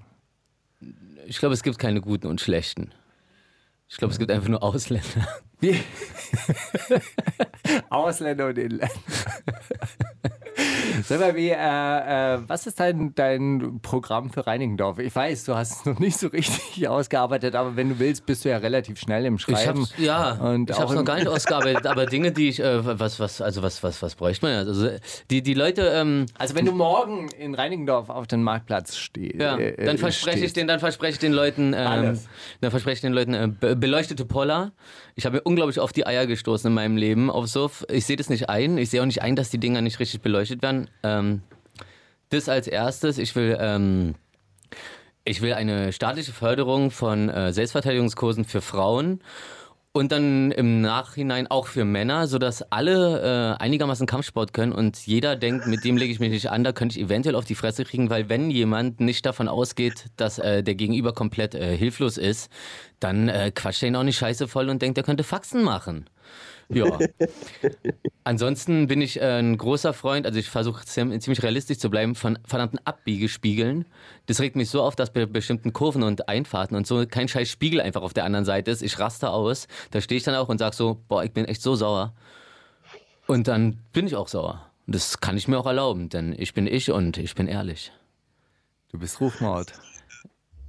[1.27, 2.93] Ich glaube, es gibt keine guten und schlechten.
[3.89, 5.29] Ich glaube, es gibt einfach nur Ausländer.
[7.91, 8.89] Ausländer und Inländer.
[11.05, 11.55] Sag mal, wie, äh,
[12.35, 14.99] äh, was ist dein, dein Programm für Reinigendorf?
[14.99, 18.45] Ich weiß, du hast es noch nicht so richtig ausgearbeitet, aber wenn du willst, bist
[18.45, 19.81] du ja relativ schnell im Ich Schreiben.
[19.81, 22.99] hab's, ja, Und ich habe es noch gar nicht ausgearbeitet, aber Dinge, die ich, äh,
[22.99, 24.55] was, was, also was, was, was bräuchte man?
[24.67, 24.89] Also
[25.31, 29.57] die, die Leute, ähm, Also wenn du morgen in Reinigendorf auf den Marktplatz stehst, ja,
[29.57, 32.19] äh, dann verspreche ich den, dann verspreche ich den Leuten, ähm,
[32.61, 34.73] dann verspreche ich den Leuten äh, be beleuchtete Poller.
[35.15, 37.85] Ich habe mir unglaublich auf die Eier gestoßen in meinem Leben auf Suff.
[37.91, 38.79] Ich sehe das nicht ein.
[38.79, 40.89] Ich sehe auch nicht ein, dass die Dinger nicht richtig beleuchtet werden.
[41.03, 41.43] Ähm,
[42.31, 43.19] das als erstes.
[43.19, 44.15] Ich will, ähm,
[45.25, 49.21] ich will eine staatliche Förderung von äh, Selbstverteidigungskursen für Frauen.
[49.93, 55.35] Und dann im Nachhinein auch für Männer, sodass alle äh, einigermaßen Kampfsport können und jeder
[55.35, 57.85] denkt, mit dem lege ich mich nicht an, da könnte ich eventuell auf die Fresse
[57.85, 62.53] kriegen, weil wenn jemand nicht davon ausgeht, dass äh, der Gegenüber komplett äh, hilflos ist,
[63.01, 66.05] dann äh, quatscht er ihn auch nicht scheiße voll und denkt, er könnte Faxen machen.
[66.73, 66.99] Ja.
[68.25, 72.39] Ansonsten bin ich äh, ein großer Freund, also ich versuche ziemlich realistisch zu bleiben, von
[72.45, 73.87] verdammten Abbiegespiegeln.
[74.27, 77.49] Das regt mich so auf, dass bei bestimmten Kurven und Einfahrten und so kein scheiß
[77.49, 78.83] Spiegel einfach auf der anderen Seite ist.
[78.83, 79.67] Ich raste aus.
[79.91, 82.15] Da stehe ich dann auch und sage so, boah, ich bin echt so sauer.
[83.27, 84.71] Und dann bin ich auch sauer.
[84.87, 87.93] Und Das kann ich mir auch erlauben, denn ich bin ich und ich bin ehrlich.
[88.91, 89.73] Du bist Rufmord.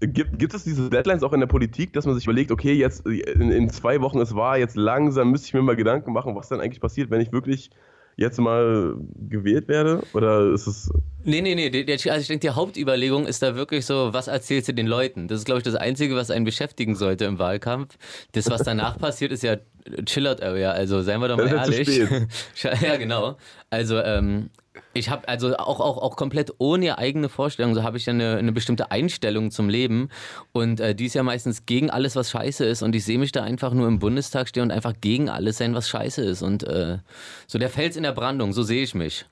[0.02, 3.06] Gibt, gibt es diese Deadlines auch in der Politik, dass man sich überlegt, okay, jetzt
[3.06, 6.50] in, in zwei Wochen es war, jetzt langsam müsste ich mir mal Gedanken machen, was
[6.50, 7.70] dann eigentlich passiert, wenn ich wirklich
[8.16, 8.96] jetzt mal
[9.30, 10.02] gewählt werde?
[10.14, 10.92] Oder ist es.
[11.24, 11.86] Nee, nee, nee.
[11.92, 15.28] Also ich denke, die Hauptüberlegung ist da wirklich so, was erzählst du den Leuten?
[15.28, 17.98] Das ist, glaube ich, das Einzige, was einen beschäftigen sollte im Wahlkampf.
[18.32, 19.58] Das, was danach passiert, ist ja
[20.06, 20.72] Chillout-Area.
[20.72, 22.28] Also seien wir doch mal ist ehrlich.
[22.82, 23.38] ja, genau.
[23.70, 24.50] Also, ähm,
[24.94, 28.38] ich habe also auch, auch, auch komplett ohne eigene Vorstellung, so habe ich ja eine,
[28.38, 30.10] eine bestimmte Einstellung zum Leben.
[30.54, 32.82] Und äh, die ist ja meistens gegen alles, was scheiße ist.
[32.82, 35.76] Und ich sehe mich da einfach nur im Bundestag stehen und einfach gegen alles sein,
[35.76, 36.42] was scheiße ist.
[36.42, 37.00] Und äh,
[37.48, 39.26] so der Fels in der Brandung, so sehe ich mich.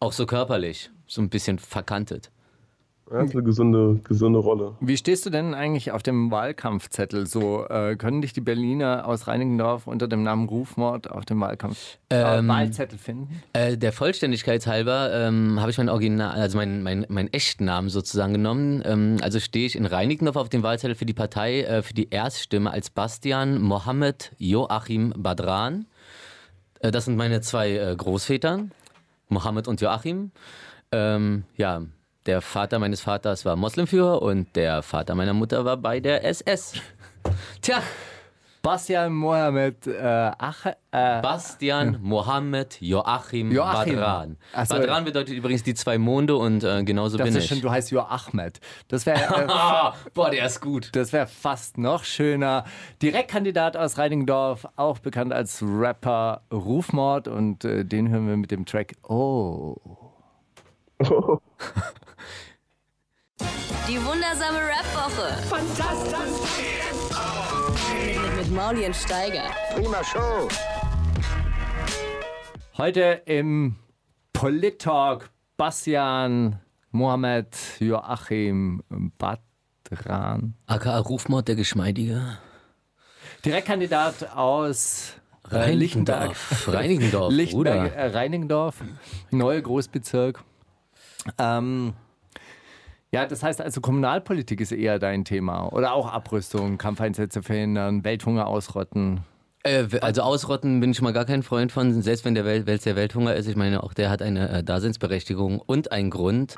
[0.00, 2.30] Auch so körperlich, so ein bisschen verkantet.
[3.12, 4.72] Ja, das ist eine gesunde, gesunde Rolle.
[4.80, 7.26] Wie stehst du denn eigentlich auf dem Wahlkampfzettel?
[7.26, 11.98] So äh, können dich die Berliner aus Reinigendorf unter dem Namen Rufmord auf dem Wahlkampf
[12.08, 13.42] äh, Ähm, Wahlzettel finden?
[13.52, 17.90] Äh, der Vollständigkeit halber ähm, habe ich mein Original, also meinen mein, mein echten Namen
[17.90, 18.82] sozusagen genommen.
[18.86, 22.08] Ähm, also stehe ich in Reinickendorf auf dem Wahlzettel für die Partei, äh, für die
[22.08, 25.84] Erststimme als Bastian Mohammed Joachim Badran.
[26.80, 28.64] Äh, das sind meine zwei äh, Großväter,
[29.28, 30.30] Mohammed und Joachim.
[30.92, 31.82] Ähm, ja,
[32.26, 36.74] der Vater meines Vaters war Moslemführer und der Vater meiner Mutter war bei der SS.
[37.62, 37.82] Tja,
[38.62, 43.96] Bastian Mohammed äh, Ach, äh, Bastian Mohammed Joachim, Joachim.
[43.96, 44.36] Badran.
[44.64, 44.76] So.
[44.76, 47.48] Badran bedeutet übrigens die zwei Monde und äh, genauso das bin ist ich.
[47.50, 48.60] schon, du heißt Joachmed.
[48.86, 50.90] Das wäre äh, Ah, boah, der ist gut.
[50.94, 52.64] Das wäre fast noch schöner.
[53.02, 58.64] Direktkandidat aus Reinigendorf, auch bekannt als Rapper Rufmord und äh, den hören wir mit dem
[58.64, 59.74] Track Oh.
[63.88, 65.42] Die wundersame Rap-Woche.
[65.48, 66.14] Fantastisch.
[68.06, 69.50] Mit, mit Mauli und Steiger.
[72.78, 73.76] Heute im
[74.32, 76.60] Polit-Talk Bastian
[76.92, 78.82] Mohammed Joachim
[79.18, 80.54] Badran.
[80.66, 82.38] AKA Rufmord, der Geschmeidige.
[83.44, 85.14] Direktkandidat aus
[85.50, 86.30] Lichtenberg.
[86.30, 86.68] Reinickendorf.
[86.68, 88.76] Reinickendorf, Lichtenberg, äh, Reinigendorf,
[89.30, 90.44] neue Großbezirk.
[91.38, 91.94] Ähm,
[93.12, 95.72] ja, das heißt also, Kommunalpolitik ist eher dein Thema.
[95.72, 99.20] Oder auch Abrüstung, Kampfeinsätze verhindern, Welthunger ausrotten.
[99.64, 102.84] Äh, also ausrotten bin ich mal gar kein Freund von, selbst wenn der Welt, Welt
[102.84, 103.46] der Welthunger ist.
[103.46, 106.54] Ich meine, auch der hat eine äh, Daseinsberechtigung und einen Grund.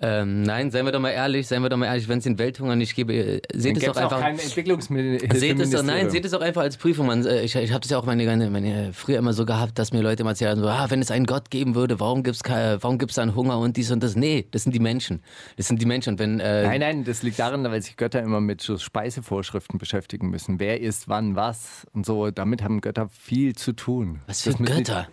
[0.00, 2.38] Ähm, nein, seien wir doch mal ehrlich, seien wir doch mal ehrlich, wenn es den
[2.38, 4.20] Welthunger nicht gäbe, äh, seht es doch einfach.
[4.20, 4.36] kein.
[4.36, 7.06] Seht es doch, nein, seht es doch einfach als Prüfung.
[7.06, 9.78] Man, äh, ich ich habe das ja auch meine, meine, meine, früher immer so gehabt,
[9.78, 12.36] dass mir Leute immer erzählen, so, ah, wenn es einen Gott geben würde, warum gibt
[12.36, 14.16] es warum gibt's dann Hunger und dies und das?
[14.16, 15.22] Nee, das sind die Menschen.
[15.56, 16.14] Das sind die Menschen.
[16.14, 19.78] Und wenn, äh, Nein, nein, das liegt daran, weil sich Götter immer mit so Speisevorschriften
[19.78, 20.60] beschäftigen müssen.
[20.60, 22.30] Wer isst wann was und so.
[22.30, 24.20] Damit haben Götter viel zu tun.
[24.26, 25.08] was für Götter?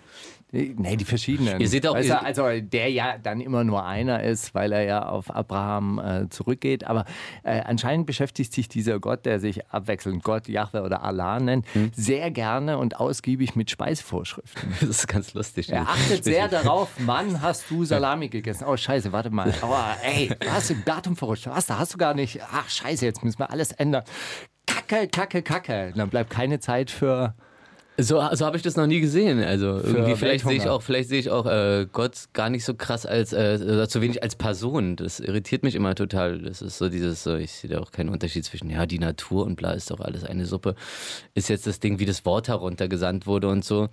[0.53, 1.59] Nee, die verschiedenen.
[1.59, 4.83] Ihr seht auch- weißt du, also der ja dann immer nur einer ist, weil er
[4.83, 6.83] ja auf Abraham äh, zurückgeht.
[6.85, 7.05] Aber
[7.41, 11.91] äh, anscheinend beschäftigt sich dieser Gott, der sich abwechselnd Gott, Jahwe oder Allah nennt, Hm.
[11.95, 14.73] sehr gerne und ausgiebig mit Speisevorschriften.
[14.79, 15.71] Das ist ganz lustig.
[15.71, 18.65] Er achtet sehr darauf, wann hast du Salami gegessen?
[18.67, 19.51] Oh, scheiße, warte mal.
[19.63, 21.47] Oh, ey, du hast du Datum verrutscht.
[21.47, 22.39] Was, da hast du gar nicht.
[22.51, 24.03] Ach, scheiße, jetzt müssen wir alles ändern.
[24.67, 25.87] Kacke, kacke, kacke.
[25.93, 27.33] Und dann bleibt keine Zeit für.
[27.99, 29.43] So, so habe ich das noch nie gesehen.
[29.43, 32.73] Also irgendwie vielleicht sehe ich auch, vielleicht sehe ich auch äh, Gott gar nicht so
[32.73, 34.95] krass als äh, zu wenig als Person.
[34.95, 36.39] Das irritiert mich immer total.
[36.39, 39.45] Das ist so dieses, so, ich sehe da auch keinen Unterschied zwischen ja die Natur
[39.45, 40.73] und bla ist doch alles eine Suppe.
[41.35, 43.89] Ist jetzt das Ding, wie das Wort heruntergesandt wurde und so.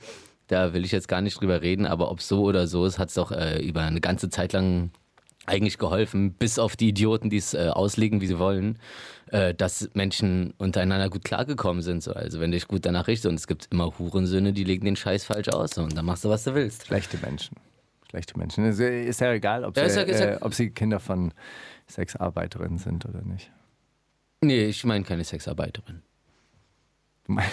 [0.46, 3.08] Da will ich jetzt gar nicht drüber reden, aber ob so oder so ist, hat
[3.08, 4.90] es doch äh, über eine ganze Zeit lang
[5.50, 8.78] eigentlich geholfen, bis auf die Idioten, die es äh, auslegen, wie sie wollen,
[9.26, 12.02] äh, dass Menschen untereinander gut klargekommen sind.
[12.02, 12.12] So.
[12.12, 14.96] Also wenn du dich gut danach richtest und es gibt immer Hurensöhne, die legen den
[14.96, 16.86] Scheiß falsch aus so, und dann machst du, was du willst.
[16.86, 17.56] Schlechte Menschen.
[18.08, 18.64] Schlechte Menschen.
[18.64, 21.32] Ist, ist ja egal, ob, Ja, sie, ja- ja- äh, ob sie Kinder von
[21.88, 23.50] Sexarbeiterinnen sind oder nicht.
[24.42, 26.02] Nee, ich meine keine Sexarbeiterin.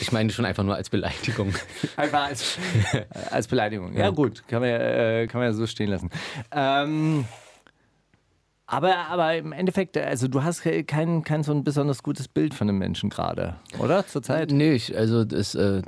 [0.02, 1.54] Ich meine schon einfach nur als Beleidigung.
[1.98, 2.58] Einfach als,
[3.30, 3.96] als Beleidigung.
[3.96, 6.10] Ja, gut, kann man, ja, äh, kann man ja so stehen lassen.
[6.52, 7.26] Ähm,
[8.68, 12.68] aber, aber im Endeffekt, also du hast kein, kein so ein besonders gutes Bild von
[12.68, 14.06] einem Menschen gerade, oder?
[14.06, 14.52] Zurzeit?
[14.52, 15.82] Nee, ich, also das, äh,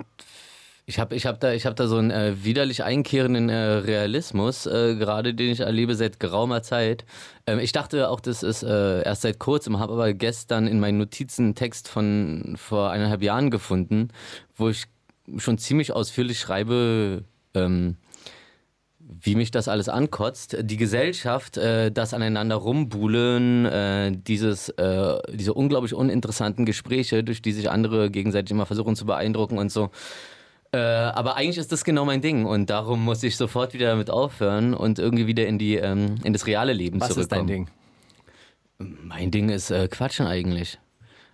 [0.86, 4.96] ich habe ich hab da, hab da so einen äh, widerlich einkehrenden äh, Realismus, äh,
[4.96, 7.06] gerade den ich erlebe seit geraumer Zeit.
[7.46, 10.98] Ähm, ich dachte auch, das ist äh, erst seit kurzem, habe aber gestern in meinen
[10.98, 14.08] Notizen einen Text von vor eineinhalb Jahren gefunden,
[14.56, 14.86] wo ich
[15.38, 17.98] schon ziemlich ausführlich schreibe, ähm,
[19.10, 20.58] wie mich das alles ankotzt.
[20.62, 27.52] Die Gesellschaft, äh, das aneinander rumbuhlen, äh, dieses, äh, diese unglaublich uninteressanten Gespräche, durch die
[27.52, 29.90] sich andere gegenseitig immer versuchen zu beeindrucken und so.
[30.72, 34.12] Äh, aber eigentlich ist das genau mein Ding und darum muss ich sofort wieder damit
[34.12, 37.50] aufhören und irgendwie wieder in, die, ähm, in das reale Leben Was zurückkommen.
[37.50, 39.00] ist dein Ding?
[39.04, 40.78] Mein Ding ist äh, Quatschen eigentlich.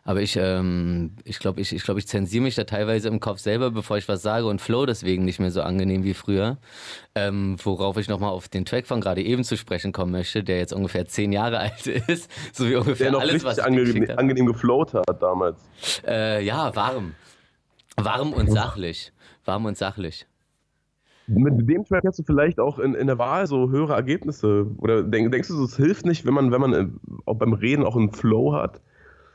[0.07, 3.39] Aber ich, ähm, ich glaube, ich, ich, glaub, ich zensiere mich da teilweise im Kopf
[3.39, 6.57] selber, bevor ich was sage und flow deswegen nicht mehr so angenehm wie früher.
[7.15, 10.59] Ähm, worauf ich nochmal auf den Track von gerade eben zu sprechen kommen möchte, der
[10.59, 14.07] jetzt ungefähr zehn Jahre alt ist, so wie ungefähr Der noch alles, was ich angenehm,
[14.15, 15.59] angenehm geflowt hat damals.
[16.05, 17.15] Äh, ja, warm.
[17.97, 19.11] Warm und sachlich.
[19.43, 20.27] Warm und sachlich.
[21.25, 24.67] Mit dem Track hast du vielleicht auch in, in der Wahl so höhere Ergebnisse.
[24.77, 26.87] Oder denk, denkst du, es hilft nicht, wenn man, wenn man äh,
[27.25, 28.81] auch beim Reden auch einen Flow hat?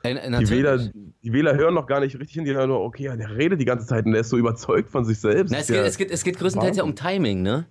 [0.02, 0.50] Äh, äh, Die.
[0.50, 3.60] Wähler, die Wähler hören noch gar nicht richtig hin, die hören nur, okay, der redet
[3.60, 5.50] die ganze Zeit und der ist so überzeugt von sich selbst.
[5.50, 7.66] Na, es, ja, geht, es, geht, es geht größtenteils ja um Timing, ne?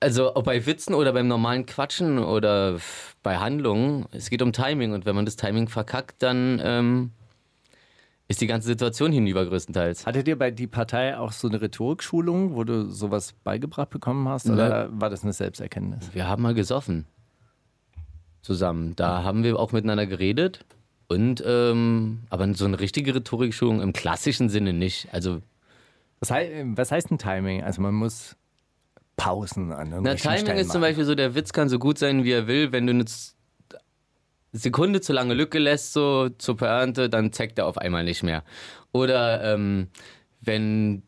[0.00, 2.78] Also ob bei Witzen oder beim normalen Quatschen oder
[3.22, 7.10] bei Handlungen, es geht um Timing und wenn man das Timing verkackt, dann ähm,
[8.28, 10.06] ist die ganze Situation hinüber größtenteils.
[10.06, 14.48] Hattet ihr bei die Partei auch so eine Rhetorikschulung, wo du sowas beigebracht bekommen hast?
[14.48, 16.10] Oder war das eine Selbsterkenntnis?
[16.12, 17.06] Wir haben mal gesoffen
[18.42, 18.94] zusammen.
[18.96, 20.64] Da haben wir auch miteinander geredet
[21.08, 25.08] und ähm, aber so eine richtige Rhetorikschulung im klassischen Sinne nicht.
[25.12, 25.42] Also
[26.20, 27.62] Was, hei was heißt ein Timing?
[27.62, 28.36] Also man muss
[29.16, 30.80] Pausen an Na, Timing Stellen ist zum.
[30.80, 32.72] Beispiel so, der Witz kann so gut sein, wie er will.
[32.72, 33.04] Wenn du eine
[34.52, 38.44] Sekunde zu lange Lücke lässt, so zur Pointe, dann zeigt er auf einmal nicht mehr.
[38.92, 39.88] Oder ähm,
[40.40, 41.02] wenn,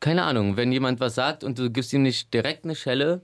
[0.00, 3.22] keine Ahnung, wenn jemand was sagt und du gibst ihm nicht direkt eine Schelle,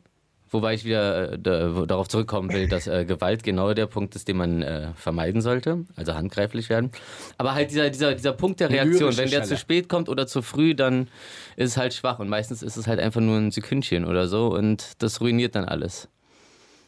[0.51, 4.37] wobei ich wieder äh, darauf zurückkommen will, dass äh, Gewalt genau der Punkt ist, den
[4.37, 6.91] man äh, vermeiden sollte, also handgreiflich werden.
[7.39, 9.45] Aber halt dieser, dieser, dieser Punkt der Reaktion, wenn der Schelle.
[9.45, 11.09] zu spät kommt oder zu früh, dann
[11.57, 14.49] ist es halt schwach und meistens ist es halt einfach nur ein Sekündchen oder so
[14.49, 16.09] und das ruiniert dann alles.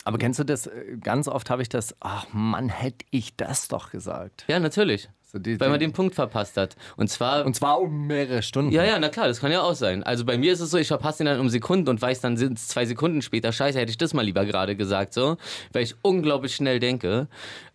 [0.04, 0.68] Aber kennst du das?
[0.68, 4.44] äh, Ganz oft habe ich das, ach Mann, hätte ich das doch gesagt.
[4.46, 5.08] Ja, natürlich.
[5.28, 6.76] So die, Weil man den Punkt verpasst hat.
[6.96, 7.44] Und zwar.
[7.44, 8.70] und zwar um mehrere Stunden.
[8.70, 10.04] ja, ja, na klar, das kann ja auch sein.
[10.04, 12.36] Also bei mir ist es so, ich verpasse den dann um Sekunden und weiß, dann
[12.36, 15.36] sind es zwei Sekunden später, scheiße, hätte ich das mal lieber gerade gesagt, so.
[15.72, 17.26] Weil ich unglaublich schnell denke.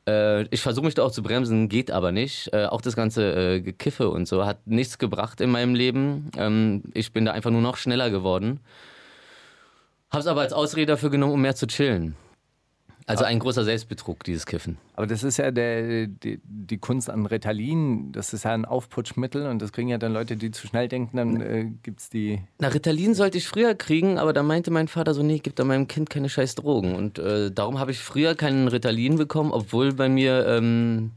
[0.08, 2.54] Äh, ich versuche mich da auch zu bremsen, geht aber nicht.
[2.54, 6.32] Äh, auch das ganze äh, Gekiffe und so hat nichts gebracht in meinem Leben.
[6.38, 8.62] Ähm, ich bin da einfach nur noch schneller geworden.
[10.10, 12.16] Hab's aber als Ausrede dafür genommen, um mehr zu chillen.
[13.12, 14.78] Also ein großer Selbstbetrug, dieses Kiffen.
[14.96, 18.12] Aber das ist ja der, die, die Kunst an Ritalin.
[18.12, 21.18] Das ist ja ein Aufputschmittel und das kriegen ja dann Leute, die zu schnell denken.
[21.18, 22.42] Dann äh, gibt es die.
[22.60, 25.64] Na, Ritalin sollte ich früher kriegen, aber da meinte mein Vater so, nee, gib da
[25.64, 26.96] meinem Kind keine scheiß Drogen.
[26.96, 31.12] Und äh, darum habe ich früher keinen Ritalin bekommen, obwohl bei mir ähm,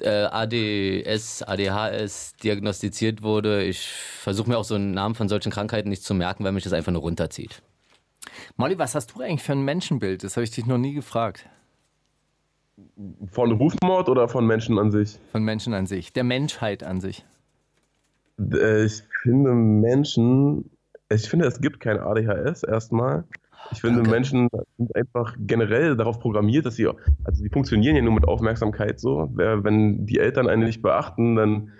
[0.00, 3.62] äh, ADS, ADHS diagnostiziert wurde.
[3.62, 6.64] Ich versuche mir auch so einen Namen von solchen Krankheiten nicht zu merken, weil mich
[6.64, 7.62] das einfach nur runterzieht.
[8.56, 10.24] Molly, was hast du eigentlich für ein Menschenbild?
[10.24, 11.48] Das habe ich dich noch nie gefragt.
[13.30, 15.18] Von Rufmord oder von Menschen an sich?
[15.32, 17.24] Von Menschen an sich, der Menschheit an sich.
[18.38, 20.70] Äh, Ich finde Menschen,
[21.10, 23.24] ich finde, es gibt kein ADHS erstmal.
[23.72, 24.10] Ich finde, Danke.
[24.10, 29.00] Menschen sind einfach generell darauf programmiert, dass sie, also sie funktionieren ja nur mit Aufmerksamkeit
[29.00, 29.30] so.
[29.34, 31.72] Wenn die Eltern einen nicht beachten, dann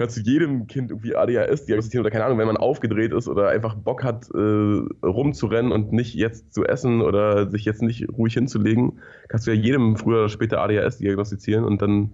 [0.00, 3.48] kannst du jedem Kind irgendwie ADHS diagnostizieren oder keine Ahnung, wenn man aufgedreht ist oder
[3.48, 8.32] einfach Bock hat, äh, rumzurennen und nicht jetzt zu essen oder sich jetzt nicht ruhig
[8.32, 12.12] hinzulegen, kannst du ja jedem früher oder später ADHS diagnostizieren und dann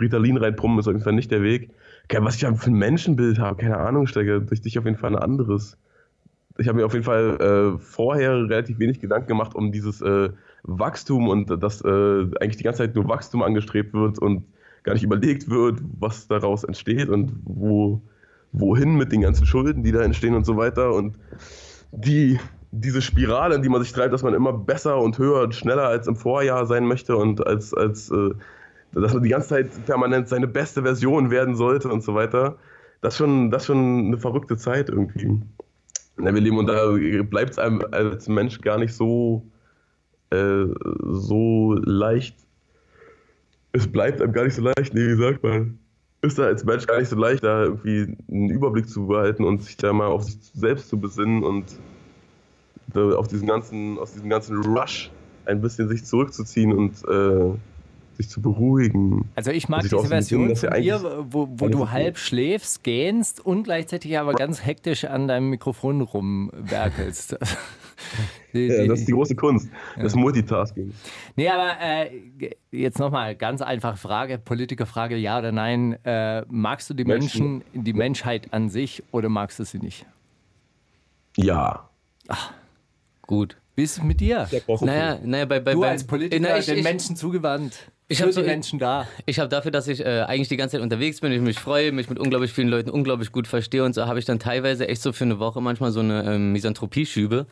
[0.00, 1.72] Ritalin reinpumpen ist auf jeden Fall nicht der Weg.
[2.04, 5.14] Okay, was ich für ein Menschenbild habe, keine Ahnung, stecke durch dich auf jeden Fall
[5.14, 5.76] ein anderes.
[6.56, 7.36] Ich habe mir auf jeden Fall
[7.76, 10.30] äh, vorher relativ wenig Gedanken gemacht um dieses äh,
[10.62, 11.88] Wachstum und dass äh,
[12.40, 14.44] eigentlich die ganze Zeit nur Wachstum angestrebt wird und
[14.86, 18.00] gar nicht überlegt wird, was daraus entsteht und wo,
[18.52, 20.94] wohin mit den ganzen Schulden, die da entstehen und so weiter.
[20.94, 21.18] Und
[21.90, 22.38] die,
[22.70, 25.88] diese Spirale, in die man sich treibt, dass man immer besser und höher und schneller
[25.88, 28.30] als im Vorjahr sein möchte und als, als äh,
[28.92, 32.56] dass man die ganze Zeit permanent seine beste Version werden sollte und so weiter.
[33.02, 35.42] Das ist schon, das schon eine verrückte Zeit irgendwie.
[36.18, 36.92] Ja, wir leben und da
[37.24, 39.42] bleibt es einem als Mensch gar nicht so,
[40.30, 40.64] äh,
[41.02, 42.45] so leicht.
[43.76, 45.78] Es bleibt einem gar nicht so leicht, nee, wie sagt man?
[46.22, 49.62] Ist da als Mensch gar nicht so leicht, da irgendwie einen Überblick zu behalten und
[49.62, 51.66] sich da mal auf sich selbst zu besinnen und
[52.94, 55.10] auf diesen ganzen, aus diesem ganzen Rush
[55.44, 57.54] ein bisschen sich zurückzuziehen und äh,
[58.16, 59.28] sich zu beruhigen.
[59.34, 64.18] Also ich mag diese Version von dir, wo, wo du halb schläfst, gähnst und gleichzeitig
[64.18, 67.36] aber ganz hektisch an deinem Mikrofon rumwerkelst.
[68.52, 70.02] die, ja, das ist die große Kunst, ja.
[70.02, 70.92] das Multitasking.
[71.36, 75.98] Nee, aber äh, jetzt nochmal ganz einfache Frage, Politikerfrage, ja oder nein.
[76.04, 80.06] Äh, magst du die Menschen, Menschen, die Menschheit an sich oder magst du sie nicht?
[81.36, 81.88] Ja.
[82.28, 82.52] Ach,
[83.22, 83.56] gut.
[83.76, 84.48] Wie ist es mit dir?
[84.80, 87.90] Naja, naja, bei, bei, du als Politiker na, ich, den ich, Menschen zugewandt.
[88.08, 89.08] Ich habe so, Menschen da.
[89.24, 91.90] Ich habe dafür, dass ich äh, eigentlich die ganze Zeit unterwegs bin, ich mich freue,
[91.90, 95.02] mich mit unglaublich vielen Leuten unglaublich gut verstehe und so habe ich dann teilweise echt
[95.02, 97.46] so für eine Woche manchmal so eine ähm, Misanthropie-Schübe,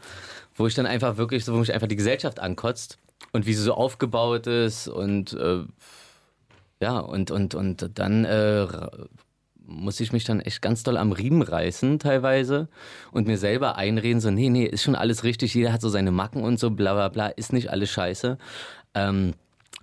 [0.54, 2.98] wo ich dann einfach wirklich, so, wo mich einfach die Gesellschaft ankotzt
[3.32, 5.64] und wie sie so aufgebaut ist und äh,
[6.80, 8.66] ja und und und dann äh,
[9.66, 12.68] muss ich mich dann echt ganz doll am Riemen reißen teilweise
[13.10, 16.12] und mir selber einreden, so, nee, nee, ist schon alles richtig, jeder hat so seine
[16.12, 18.38] Macken und so, bla bla bla, ist nicht alles scheiße.
[18.94, 19.34] Ähm,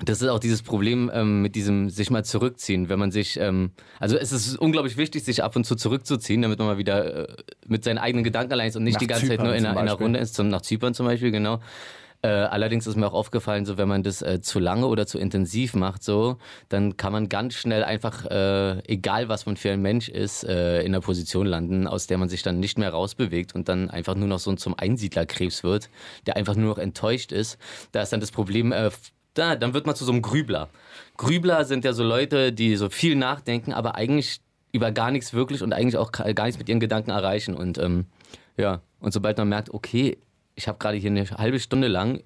[0.04, 3.72] das ist auch dieses Problem ähm, mit diesem sich mal zurückziehen, wenn man sich, ähm,
[4.00, 7.36] also es ist unglaublich wichtig, sich ab und zu zurückzuziehen, damit man mal wieder äh,
[7.68, 9.66] mit seinen eigenen Gedanken allein ist und nicht nach die ganze Zypern Zeit nur in,
[9.66, 11.60] einer, in einer Runde ist, zum, nach Zypern zum Beispiel, genau.
[12.24, 15.18] Äh, allerdings ist mir auch aufgefallen, so wenn man das äh, zu lange oder zu
[15.18, 16.38] intensiv macht, so,
[16.70, 20.82] dann kann man ganz schnell einfach, äh, egal was man für ein Mensch ist, äh,
[20.82, 24.14] in einer Position landen, aus der man sich dann nicht mehr rausbewegt und dann einfach
[24.14, 25.90] nur noch so zum Einsiedlerkrebs wird,
[26.28, 27.58] der einfach nur noch enttäuscht ist.
[27.92, 28.92] Da ist dann das Problem, äh,
[29.34, 30.70] da, dann wird man zu so einem Grübler.
[31.18, 34.42] Grübler sind ja so Leute, die so viel nachdenken, aber eigentlich
[34.72, 37.56] über gar nichts wirklich und eigentlich auch gar nichts mit ihren Gedanken erreichen.
[37.56, 38.06] Und ähm,
[38.58, 40.18] ja, und sobald man merkt, okay,
[40.56, 42.22] ich habe gerade hier eine halbe Stunde lang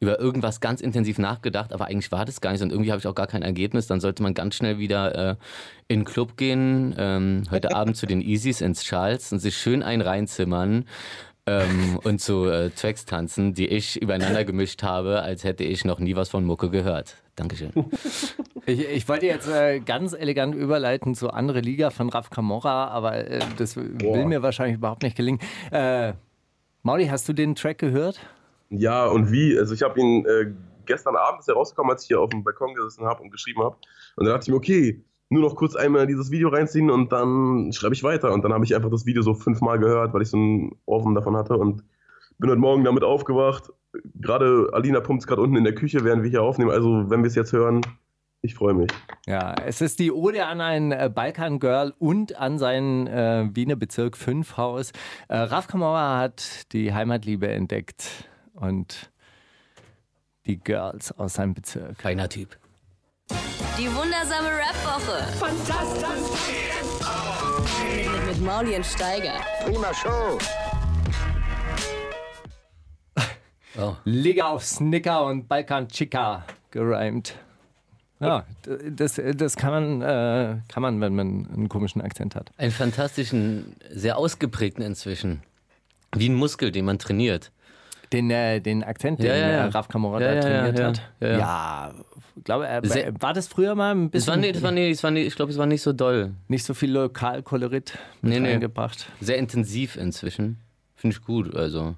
[0.00, 3.06] über irgendwas ganz intensiv nachgedacht, aber eigentlich war das gar nicht und irgendwie habe ich
[3.08, 5.36] auch gar kein Ergebnis, dann sollte man ganz schnell wieder äh,
[5.88, 9.82] in den Club gehen, ähm, heute Abend zu den Easys ins Charles und sich schön
[9.82, 10.84] ein reinzimmern
[11.48, 15.98] ähm, und zu äh, Tracks tanzen, die ich übereinander gemischt habe, als hätte ich noch
[15.98, 17.16] nie was von Mucke gehört.
[17.36, 17.72] Dankeschön.
[18.66, 23.14] Ich, ich wollte jetzt äh, ganz elegant überleiten zu andere Liga von Raf Camorra, aber
[23.14, 24.14] äh, das Boah.
[24.14, 25.40] will mir wahrscheinlich überhaupt nicht gelingen.
[25.70, 26.12] Äh,
[26.82, 28.20] Mauli, hast du den Track gehört?
[28.68, 29.58] Ja, und wie?
[29.58, 30.52] Also ich habe ihn äh,
[30.84, 33.62] gestern Abend ist er rausgekommen, als ich hier auf dem Balkon gesessen habe und geschrieben
[33.62, 33.76] habe.
[34.16, 37.72] Und dann dachte ich mir, okay, nur noch kurz einmal dieses Video reinziehen und dann
[37.72, 38.32] schreibe ich weiter.
[38.32, 41.14] Und dann habe ich einfach das Video so fünfmal gehört, weil ich so einen Ohrwurm
[41.14, 41.84] davon hatte und
[42.38, 43.70] bin heute Morgen damit aufgewacht.
[44.14, 46.70] Gerade Alina pumpt gerade unten in der Küche, während wir hier aufnehmen.
[46.70, 47.80] Also, wenn wir es jetzt hören,
[48.40, 48.90] ich freue mich.
[49.26, 54.16] Ja, es ist die Ode an ein äh, Balkan-Girl und an sein äh, Wiener Bezirk
[54.16, 54.92] 5 Haus.
[55.28, 59.10] Äh, Raf Kamauer hat die Heimatliebe entdeckt und
[60.46, 61.98] die Girls aus seinem Bezirk.
[61.98, 62.56] Keiner Typ.
[63.78, 65.22] Die wundersame Rap-Woche.
[65.38, 66.08] Fantastisch.
[67.94, 69.34] Mit, mit Mauli und Steiger.
[69.64, 70.36] Prima Show.
[73.80, 73.94] Oh.
[74.04, 77.36] Liga auf Snicker und Balkan Chica gereimt.
[78.18, 78.44] Ja,
[78.90, 82.50] das, das kann, man, äh, kann man, wenn man einen komischen Akzent hat.
[82.56, 85.44] Einen fantastischen, sehr ausgeprägten inzwischen.
[86.16, 87.52] Wie ein Muskel, den man trainiert.
[88.12, 89.68] Den, äh, den Akzent, den ja, ja, ja.
[89.68, 91.02] Raf Kamora ja, trainiert hat.
[91.20, 91.92] Ja,
[92.44, 92.82] glaube, er,
[93.20, 94.26] war das früher mal ein bisschen.
[94.26, 95.92] Das war nicht, das war nicht, das war nicht, ich glaube, es war nicht so
[95.92, 96.34] doll.
[96.48, 98.54] Nicht so viel Lokalkolorit nee, nee.
[98.54, 99.10] eingebracht.
[99.20, 100.58] Sehr intensiv inzwischen.
[100.94, 101.94] Finde ich gut, also.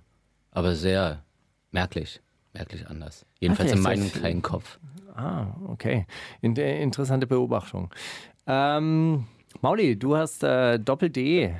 [0.50, 1.22] Aber sehr
[1.70, 2.20] merklich.
[2.52, 3.24] Merklich anders.
[3.38, 4.78] Jedenfalls in meinem kleinen Kopf.
[5.14, 6.06] Ah, okay.
[6.40, 7.94] Interessante Beobachtung.
[8.46, 9.26] Ähm,
[9.60, 11.54] Mauli, du hast äh, Doppel-D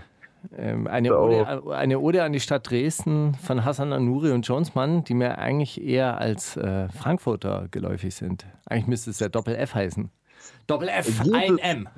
[0.56, 5.38] eine, Ode, eine Ode an die Stadt Dresden von Hassan Anuri und Jonesmann, die mir
[5.38, 8.46] eigentlich eher als äh, Frankfurter geläufig sind.
[8.66, 10.10] Eigentlich müsste es ja Doppel-F heißen.
[10.66, 11.88] Doppel-F, ein M.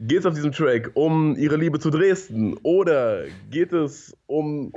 [0.00, 4.72] Geht es auf diesem Track um ihre Liebe zu Dresden oder geht es um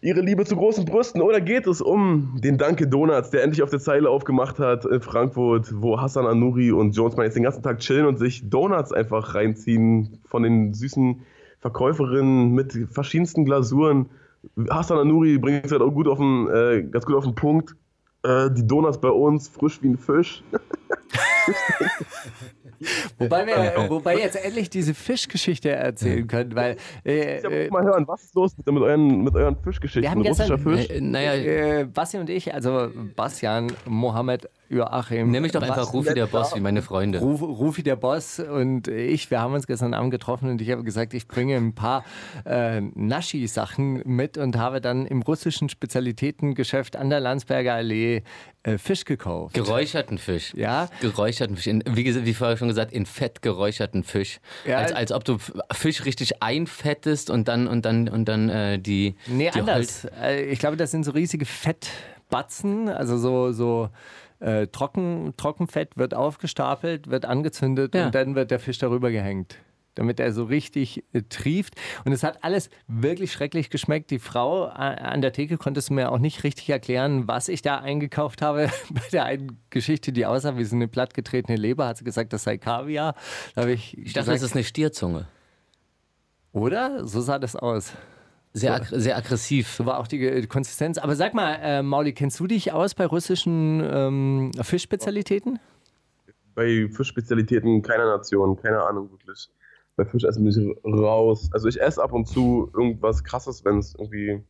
[0.00, 3.70] ihre Liebe zu großen Brüsten oder geht es um den Danke Donuts, der endlich auf
[3.70, 7.80] der Zeile aufgemacht hat in Frankfurt, wo Hassan Anuri und Jonesmann jetzt den ganzen Tag
[7.80, 11.20] chillen und sich Donuts einfach reinziehen von den süßen
[11.60, 14.08] Verkäuferin mit verschiedensten Glasuren.
[14.70, 17.74] Hassan Anuri bringt es halt auch gut auf den, äh, ganz gut auf den Punkt.
[18.22, 20.42] Äh, die Donuts bei uns frisch wie ein Fisch.
[23.18, 28.06] Wobei wir wobei jetzt endlich diese Fischgeschichte erzählen können, weil äh, Ich äh, mal hören,
[28.06, 30.02] was ist los mit, mit, euren, mit euren Fischgeschichten?
[30.02, 30.88] Wir haben gestern- Fisch?
[30.88, 35.30] Äh, naja, äh, Basti und ich, also Bastian, Mohammed, Joachim.
[35.30, 37.20] nenn mich doch einfach Rufi der Boss wie meine Freunde.
[37.20, 40.84] Ruf, Rufi der Boss und ich, wir haben uns gestern Abend getroffen und ich habe
[40.84, 42.04] gesagt, ich bringe ein paar
[42.44, 48.22] äh, Naschi-Sachen mit und habe dann im russischen Spezialitätengeschäft an der Landsberger Allee
[48.62, 49.54] äh, Fisch gekauft.
[49.54, 50.52] Geräucherten Fisch.
[50.54, 50.88] Ja.
[51.00, 51.66] Geräucherten Fisch.
[51.68, 54.40] In, wie, wie vorher schon gesagt, in Fett geräucherten Fisch.
[54.66, 54.78] Ja.
[54.78, 55.38] Als, als ob du
[55.72, 59.14] Fisch richtig einfettest und dann und dann und dann äh, die.
[59.26, 60.06] Nee, die anders.
[60.20, 63.88] Äh, Ich glaube, das sind so riesige Fettbatzen, also so, so
[64.40, 68.06] äh, Trocken, Trockenfett wird aufgestapelt, wird angezündet Ja.
[68.06, 69.56] und dann wird der Fisch darüber gehängt.
[69.94, 71.74] Damit er so richtig äh, trieft.
[72.04, 74.12] Und es hat alles wirklich schrecklich geschmeckt.
[74.12, 77.62] Die Frau äh, an der Theke konnte es mir auch nicht richtig erklären, was ich
[77.62, 78.70] da eingekauft habe.
[78.90, 82.44] Bei der einen Geschichte, die aussah wie so eine plattgetretene Leber, hat sie gesagt, das
[82.44, 83.16] sei Kaviar.
[83.56, 85.26] Da ich, Ich dachte, gesagt, das ist eine Stierzunge.
[86.52, 87.04] oder?
[87.06, 87.92] So sah das aus.
[88.52, 89.68] Sehr, ag sehr aggressiv.
[89.68, 90.98] So war auch die Konsistenz.
[90.98, 95.58] Aber sag mal, äh, Mauli, kennst du dich aus bei russischen ähm, Fischspezialitäten?
[96.54, 99.48] Bei Fischspezialitäten keiner Nation, keine Ahnung wirklich.
[99.96, 101.50] Bei Fischessen bin ich raus.
[101.52, 104.42] Also ich esse ab und zu irgendwas krasses, wenn es irgendwie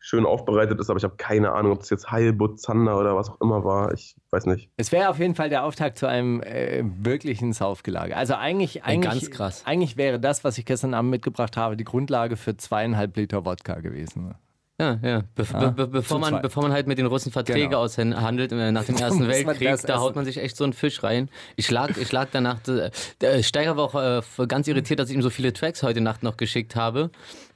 [0.00, 3.28] schön aufbereitet ist, aber ich habe keine Ahnung, ob es jetzt Heilbutt, Zander oder was
[3.28, 3.92] auch immer war.
[3.92, 4.70] Ich weiß nicht.
[4.76, 8.16] Es wäre auf jeden Fall der Auftakt zu einem äh, wirklichen Saufgelage.
[8.16, 9.62] Also eigentlich, eigentlich, ganz krass.
[9.66, 13.80] eigentlich wäre das, was ich gestern Abend mitgebracht habe, die Grundlage für zweieinhalb Liter Wodka
[13.80, 14.34] gewesen.
[14.80, 15.22] Ja, ja.
[15.34, 16.42] Be Ja, be bevor, man, zweit.
[16.42, 17.80] bevor man halt mit den Russen Verträge Genau.
[17.80, 21.28] aushandelt äh, nach dem Ersten Weltkrieg, da haut man sich echt so einen Fisch rein.
[21.56, 23.94] Ich lag, ich lag danach, äh, der Steiger war auch
[24.40, 27.10] äh, ganz irritiert, dass ich ihm so viele Tracks heute Nacht noch geschickt habe.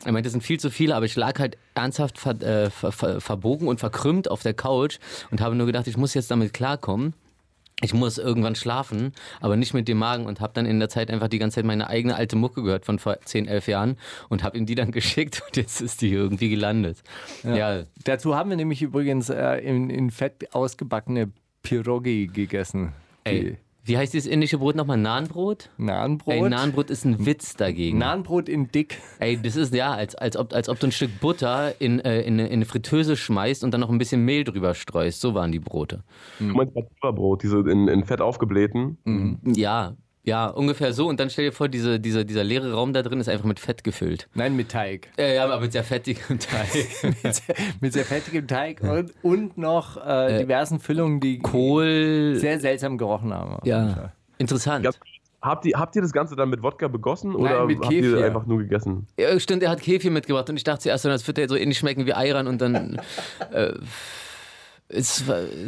[0.04, 2.92] Er meinte, das sind viel zu viele, aber ich lag halt ernsthaft ver, äh, ver,
[2.92, 4.98] ver, verbogen und verkrümmt auf der Couch
[5.30, 7.14] und habe nur gedacht, ich muss jetzt damit klarkommen.
[7.82, 11.10] Ich muss irgendwann schlafen, aber nicht mit dem Magen und habe dann in der Zeit
[11.10, 13.96] einfach die ganze Zeit meine eigene alte Mucke gehört von vor 10, 11 Jahren
[14.28, 17.02] und habe ihm die dann geschickt und jetzt ist die irgendwie gelandet.
[17.42, 22.92] Ja, Dazu haben wir nämlich übrigens äh, in, in Fett ausgebackene Pirogi gegessen.
[23.24, 24.96] ey, wie heißt dieses indische Brot nochmal?
[24.96, 25.70] Nahenbrot?
[25.76, 26.34] Nahenbrot.
[26.34, 27.98] Ey, Nahenbrot ist ein Witz dagegen.
[27.98, 28.98] Nahenbrot in dick.
[29.18, 32.22] Ey, das ist ja, als, als, ob, als ob du ein Stück Butter in, äh,
[32.22, 35.20] in, eine- in eine Fritteuse schmeißt und dann noch ein bisschen Mehl drüber streust.
[35.20, 36.02] So waren die Brote.
[36.38, 38.96] Du meinst Brot, diese in, in Fett aufgeblähten.
[39.54, 41.06] Ja, ja, ungefähr so.
[41.06, 43.60] Und dann stell dir vor, diese, diese, dieser leere Raum da drin ist einfach mit
[43.60, 44.28] Fett gefüllt.
[44.34, 45.08] Nein, mit Teig.
[45.18, 46.68] Äh, ja, aber mit sehr fettigem Teig.
[47.22, 52.36] mit, sehr, mit sehr fettigem Teig und, und noch äh, diversen Füllungen, die Kohl.
[52.36, 53.58] sehr seltsam gerochen haben.
[53.64, 54.84] Ja, interessant.
[54.84, 54.98] Ganz-
[55.42, 58.16] Habt ihr, habt ihr das Ganze dann mit Wodka begossen oder mit habt Kefir.
[58.18, 59.06] ihr einfach nur gegessen?
[59.18, 61.76] Ja, stimmt, er hat Kefir mitgebracht und ich dachte zuerst, das wird ja so ähnlich
[61.76, 62.98] schmecken wie Ayran und dann.
[63.52, 63.74] äh,
[64.88, 65.22] es,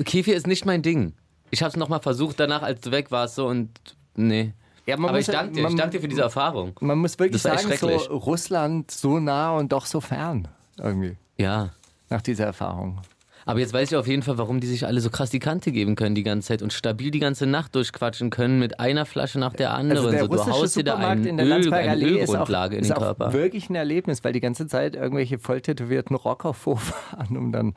[0.07, 1.13] Kefir ist nicht mein Ding.
[1.51, 3.69] Ich habe es nochmal versucht, danach, als du weg warst, so und.
[4.17, 4.53] Nee.
[4.87, 6.73] Ja, Aber ich danke dir, ich danke dir für diese Erfahrung.
[6.81, 7.89] Man muss wirklich sagen, so.
[7.89, 10.49] Russland so nah und doch so fern.
[10.79, 11.17] Irgendwie.
[11.37, 11.71] Ja.
[12.09, 13.01] Nach dieser Erfahrung.
[13.49, 15.71] Aber jetzt weiß ich auf jeden Fall, warum die sich alle so krass die Kante
[15.71, 19.39] geben können die ganze Zeit und stabil die ganze Nacht durchquatschen können mit einer Flasche
[19.39, 19.99] nach der anderen.
[19.99, 22.29] Also der so, du russische haust dir da Supermarkt ein in der Öl, eine ist
[22.29, 23.33] auch, Ölgrundlage in den Körper.
[23.33, 27.75] wirklich ein Erlebnis, weil die ganze Zeit irgendwelche voll tätowierten Rocker vorfahren, um dann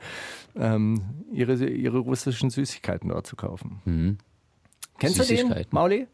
[0.56, 4.16] ähm, ihre, ihre russischen Süßigkeiten dort zu kaufen.
[4.98, 5.54] Kennst du den.
[5.70, 6.08] Mauli?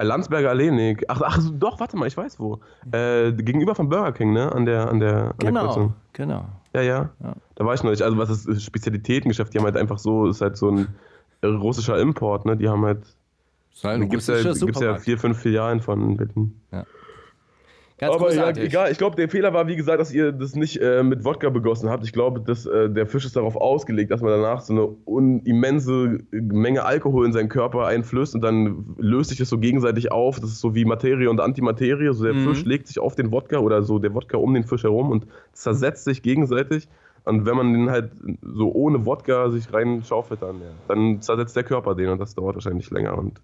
[0.00, 0.96] Landsberger Allee, nee.
[1.08, 2.60] Ach, ach, doch, warte mal, ich weiß wo.
[2.92, 4.50] Äh, gegenüber von Burger King, ne?
[4.52, 5.94] An der, an der, an der Genau, Kreuzung.
[6.12, 6.44] genau.
[6.74, 7.10] Ja, ja,
[7.54, 8.02] Da war ich noch nicht.
[8.02, 9.54] Also, was ist Spezialitätengeschäft?
[9.54, 10.88] Die haben halt einfach so, ist halt so ein
[11.42, 12.56] äh, russischer Import, ne?
[12.56, 13.04] Die haben halt.
[13.72, 16.60] Sein Da gibt es ja, gibt's ja vier, fünf Filialen von in Berlin.
[17.98, 20.80] Ganz Aber ja, egal, ich glaube, der Fehler war, wie gesagt, dass ihr das nicht
[20.80, 22.04] äh, mit Wodka begossen habt.
[22.04, 26.18] Ich glaube, dass, äh, der Fisch ist darauf ausgelegt, dass man danach so eine immense
[26.32, 30.40] Menge Alkohol in seinen Körper einflößt und dann löst sich das so gegenseitig auf.
[30.40, 32.12] Das ist so wie Materie und Antimaterie.
[32.12, 34.82] So der Fisch legt sich auf den Wodka oder so der Wodka um den Fisch
[34.82, 36.88] herum und zersetzt sich gegenseitig.
[37.24, 38.10] Und wenn man den halt
[38.42, 42.56] so ohne Wodka sich reinschaufelt, dann, ja, dann zersetzt der Körper den und das dauert
[42.56, 43.40] wahrscheinlich länger und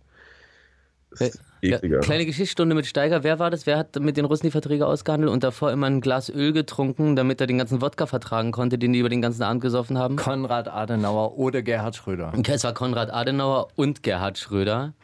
[1.12, 3.22] ist Ja, kleine Geschichtsstunde mit Steiger.
[3.22, 3.66] Wer war das?
[3.66, 7.16] Wer hat mit den Russen die Verträge ausgehandelt und davor immer ein Glas Öl getrunken,
[7.16, 10.16] damit er den ganzen Wodka vertragen konnte, den die über den ganzen Abend gesoffen haben?
[10.16, 12.32] Konrad Adenauer oder Gerhard Schröder.
[12.36, 14.94] Okay, Es war Konrad Adenauer und Gerhard Schröder.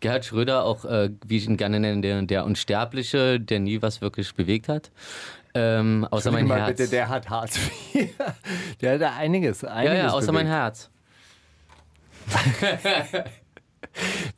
[0.00, 4.00] Gerhard Schröder, auch äh, wie ich ihn gerne nenne, der, der Unsterbliche, der nie was
[4.00, 4.90] wirklich bewegt hat.
[5.54, 6.76] Ähm, außer mein mal Herz.
[6.76, 7.58] bitte, der hat Hartz
[7.94, 8.10] IV.
[8.80, 10.58] Der hat da einiges, ja, einiges ja, außer mein bewegt.
[10.60, 10.90] Herz.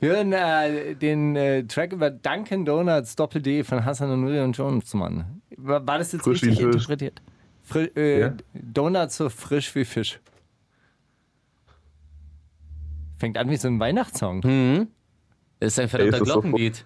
[0.01, 4.57] Wir hören äh, den äh, Track über Dunkin' Donuts Doppel-D von Hassan und Nuri und
[4.57, 5.41] Jones, Mann.
[5.57, 7.23] War, war das jetzt Frisch richtig interpretiert?
[7.63, 8.35] Fri äh, Ja.
[8.53, 10.21] Donuts so frisch wie Fisch.
[13.19, 14.41] Fängt an wie so ein Weihnachtssong.
[14.45, 14.89] Mhm.
[15.61, 16.85] Das ist ein verdammter Ey, das so Glockenbeat.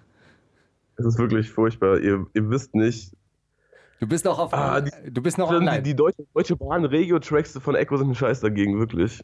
[0.97, 1.99] Es ist wirklich furchtbar.
[1.99, 3.15] Ihr, ihr wisst nicht.
[3.99, 4.53] Du bist noch auf.
[4.53, 5.81] Ah, die- du bist noch Die, online.
[5.81, 9.23] die deutsche, deutsche Bahn Regio-Tracks von Echo sind ein Scheiß dagegen, wirklich.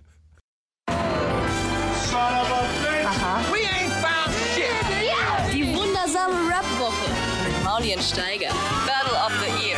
[7.95, 8.49] Und Steiger.
[8.85, 9.77] Battle of the Year.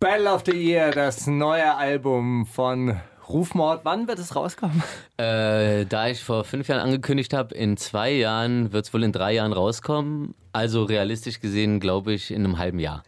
[0.00, 3.84] Battle of the Year, das neue Album von Rufmord.
[3.84, 4.82] Wann wird es rauskommen?
[5.16, 9.12] Äh, da ich vor fünf Jahren angekündigt habe, in zwei Jahren wird es wohl in
[9.12, 10.34] drei Jahren rauskommen.
[10.52, 13.04] Also realistisch gesehen, glaube ich, in einem halben Jahr.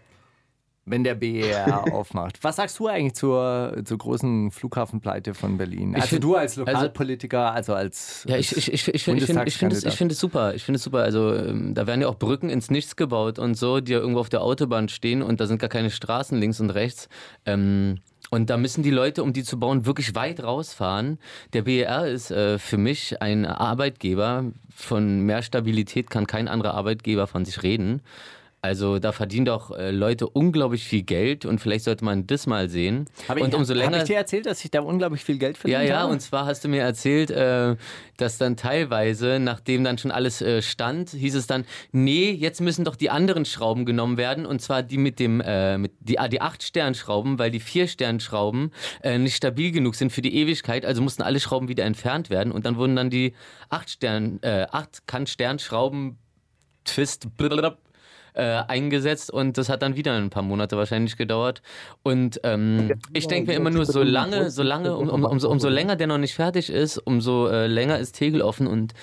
[0.89, 2.39] Wenn der BER aufmacht.
[2.43, 5.97] Was sagst du eigentlich zur, zur großen Flughafenpleite von Berlin?
[5.97, 9.49] Also find- du als Lokalpolitiker, also als Ja, ich, ich, ich, ich finde ich find,
[9.49, 10.55] ich find es, ich find es super.
[10.55, 11.01] Ich finde es super.
[11.03, 14.21] Also ähm, da werden ja auch Brücken ins Nichts gebaut und so, die ja irgendwo
[14.21, 17.09] auf der Autobahn stehen und da sind gar keine Straßen links und rechts.
[17.45, 17.99] Ähm,
[18.31, 21.19] und da müssen die Leute, um die zu bauen, wirklich weit rausfahren.
[21.53, 24.45] Der BER ist äh, für mich ein Arbeitgeber.
[24.75, 28.03] Von mehr Stabilität kann kein anderer Arbeitgeber von sich reden.
[28.63, 32.69] Also da verdienen doch äh, Leute unglaublich viel Geld und vielleicht sollte man das mal
[32.69, 33.05] sehen.
[33.29, 35.57] Habe ich, und umso hab länger ich dir erzählt, dass ich da unglaublich viel Geld
[35.57, 36.13] verdient ja, ja, habe?
[36.13, 37.77] und zwar hast du mir erzählt, äh,
[38.17, 42.85] dass dann teilweise, nachdem dann schon alles äh, stand, hieß es dann, nee, jetzt müssen
[42.85, 46.27] doch die anderen Schrauben genommen werden, und zwar die mit dem, äh, mit die, ah,
[46.27, 51.23] die 8-Stern-Schrauben, weil die 4-Stern-Schrauben äh, nicht stabil genug sind für die Ewigkeit, also mussten
[51.23, 53.35] alle Schrauben wieder entfernt werden und dann wurden dann die
[53.71, 56.19] 8-Stern, äh, 8-Kant-Stern-Schrauben
[56.87, 57.77] Twist blablabla,
[58.37, 61.63] äh, eingesetzt und das hat dann wieder ein paar Monate wahrscheinlich gedauert.
[62.03, 65.69] Und ähm, ich denke mir immer nur, so lange, so lange, um, um, umso, umso
[65.69, 68.95] länger der noch nicht fertig ist, umso äh, länger ist Tegel offen und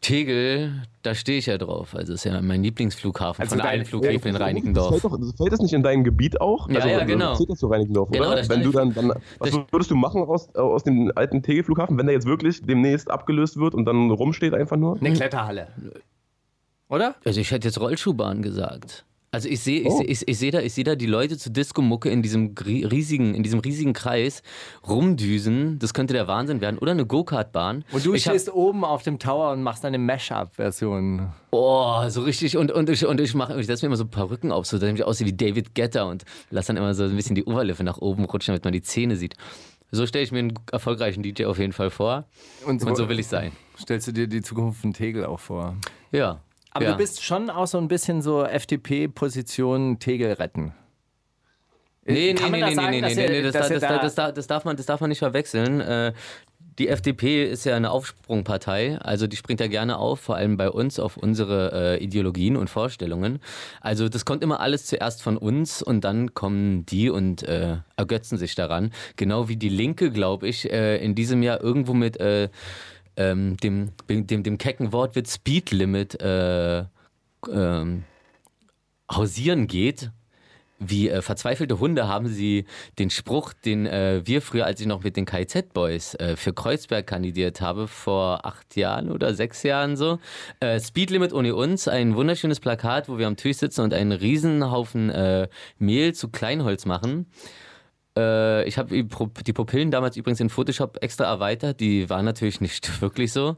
[0.00, 0.72] Tegel,
[1.02, 1.94] da stehe ich ja drauf.
[1.94, 4.88] Also ist ja mein Lieblingsflughafen Also von allen Flughäfen in Das Reinickendorf.
[4.88, 6.70] fällt, doch, fällt das nicht in dein Gebiet auch?
[6.70, 7.34] Ja, ja, genau.
[7.34, 8.48] Zählt das zu Reinickendorf, Genau, oder?
[8.48, 12.14] Wenn du dann, dann was würdest du machen aus, aus dem alten Tegel-Flughafen, wenn der
[12.14, 14.96] jetzt wirklich demnächst abgelöst wird und dann rumsteht einfach nur?
[14.96, 15.68] Eine Kletterhalle.
[16.90, 17.14] Oder?
[17.24, 19.04] Also ich hätte jetzt Rollschuhbahn gesagt.
[19.32, 19.98] Also ich sehe ich Oh.
[19.98, 23.32] seh, ich, ich seh da, ich seh da die Leute zu Disco-Mucke in diesem riesigen,
[23.36, 24.42] in diesem riesigen Kreis
[24.88, 25.78] rumdüsen.
[25.78, 26.78] Das könnte der Wahnsinn werden.
[26.78, 27.84] Oder eine Go-Kart-Bahn.
[27.92, 31.28] Und du ich hab- stehst oben auf dem Tower und machst eine Mash-up-Version.
[31.52, 32.56] Oh, so richtig.
[32.56, 34.96] Und, und ich, und ich, mach- ich setze mir immer so Perücken auf, so damit
[34.98, 37.98] ich aussehe wie David Getter und lass dann immer so ein bisschen die Oberlippe nach
[37.98, 39.36] oben rutschen, damit man die Zähne sieht.
[39.92, 42.24] So stelle ich mir einen erfolgreichen DJ auf jeden Fall vor.
[42.66, 43.52] Und so, Und so will ich sein.
[43.78, 45.76] stellst du dir die Zukunft von Tegel auch vor.
[46.12, 46.40] Ja.
[46.72, 46.92] Aber ja.
[46.92, 50.72] du bist schon auch so ein bisschen so FDP-Position Tegel retten.
[52.06, 53.98] Nee, nee, Kann nee, das nee, sagen, nee, nee, ihr- nee, das, das, da- da-
[53.98, 55.80] das, da- das, darf man, das darf man nicht verwechseln.
[55.80, 56.12] Äh,
[56.78, 60.70] Die FDP ist ja eine Aufsprungpartei, also die springt ja gerne auf, vor allem bei
[60.70, 63.40] uns auf unsere äh, Ideologien und Vorstellungen.
[63.82, 68.38] Also das kommt immer alles zuerst von uns und dann kommen die und äh, ergötzen
[68.38, 68.92] sich daran.
[69.16, 72.48] Genau wie die Linke, glaube ich, äh, in diesem Jahr irgendwo mit äh,
[73.20, 76.84] ähm, dem, dem, dem kecken Wortwitz Speed Limit äh,
[77.50, 78.04] ähm,
[79.10, 80.10] hausieren geht.
[80.82, 82.64] Wie äh, verzweifelte Hunde haben sie
[82.98, 87.06] den Spruch, den äh, wir früher, als ich noch mit den KZ-Boys äh, für Kreuzberg
[87.06, 90.18] kandidiert habe, vor acht Jahren oder sechs Jahren so.
[90.60, 95.10] Äh, Speedlimit ohne uns, ein wunderschönes Plakat, wo wir am Tisch sitzen und einen Riesenhaufen
[95.10, 95.48] äh,
[95.78, 97.26] Mehl zu Kleinholz machen.
[98.20, 99.04] Äh, ich habe
[99.46, 101.80] die Pupillen damals übrigens in Photoshop extra erweitert.
[101.80, 103.56] Die waren natürlich nicht wirklich so.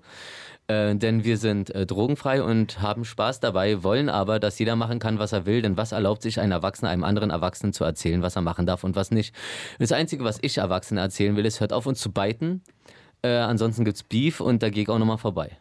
[0.68, 5.00] Äh, denn wir sind äh, drogenfrei und haben Spaß dabei, wollen aber, dass jeder machen
[5.00, 5.62] kann, was er will.
[5.62, 8.84] Denn was erlaubt sich ein Erwachsener einem anderen Erwachsenen zu erzählen, was er machen darf
[8.84, 9.34] und was nicht?
[9.78, 12.62] Das Einzige, was ich Erwachsenen erzählen will, ist, hört auf uns zu biten.
[13.22, 15.58] Äh, ansonsten gibt's Beef und da gehe ich auch nochmal vorbei.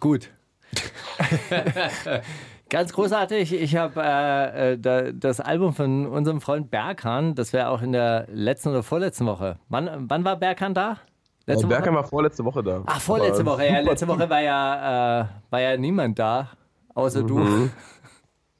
[0.00, 0.30] Gut.
[2.68, 3.52] Ganz großartig.
[3.52, 7.92] Ich habe äh, äh, da, das Album von unserem Freund Berghahn, das wäre auch in
[7.92, 9.58] der letzten oder vorletzten Woche.
[9.68, 10.98] Wann, wann war Berghahn da?
[11.46, 12.82] Letzte Äh, Berkan war vorletzte Woche da.
[12.86, 13.66] Ach, vorletzte Aber Woche.
[13.66, 16.48] Ja, letzte Woche war ja, äh, war ja niemand da,
[16.94, 17.26] außer Mhm.
[17.28, 17.70] du.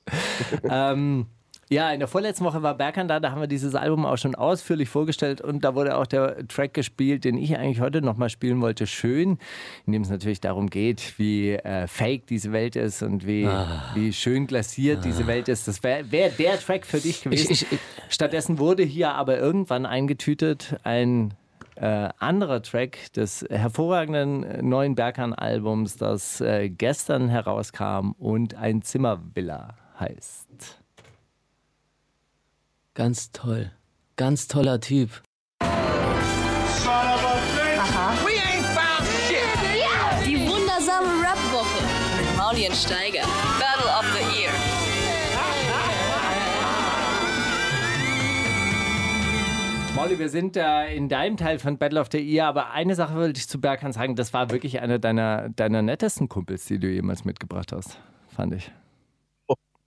[0.71, 1.27] ähm,
[1.69, 4.35] ja, in der vorletzten Woche war Berkan da, da haben wir dieses Album auch schon
[4.35, 8.61] ausführlich vorgestellt und da wurde auch der Track gespielt, den ich eigentlich heute nochmal spielen
[8.61, 9.39] wollte, Schön,
[9.87, 13.91] in dem es natürlich darum geht, wie äh, fake diese Welt ist und wie, Ah.
[13.95, 15.67] wie schön glasiert diese Welt ist.
[15.67, 17.51] Das wäre wär der Track für dich gewesen.
[17.53, 21.35] Ich- ich- Stattdessen wurde hier aber irgendwann eingetütet ein
[21.79, 30.46] äh, anderer Track des hervorragenden neuen Berghahn-Albums, das äh, gestern herauskam und ein Zimmervilla heißt.
[32.97, 33.71] Ganz toll.
[34.17, 35.11] Ganz toller Typ.
[40.25, 41.83] Die wundersame Rap-Woche
[42.17, 43.21] mit Mauli und Steiger.
[43.61, 44.51] Battle of the Year.
[49.95, 53.15] Molly, wir sind äh, in deinem Teil von Battle of the Year, aber eine Sache
[53.15, 56.89] wollte ich zu Berkan sagen, das war wirklich einer deiner, deiner nettesten Kumpels, die du
[56.89, 57.99] jemals mitgebracht hast,
[58.35, 58.73] fand ich.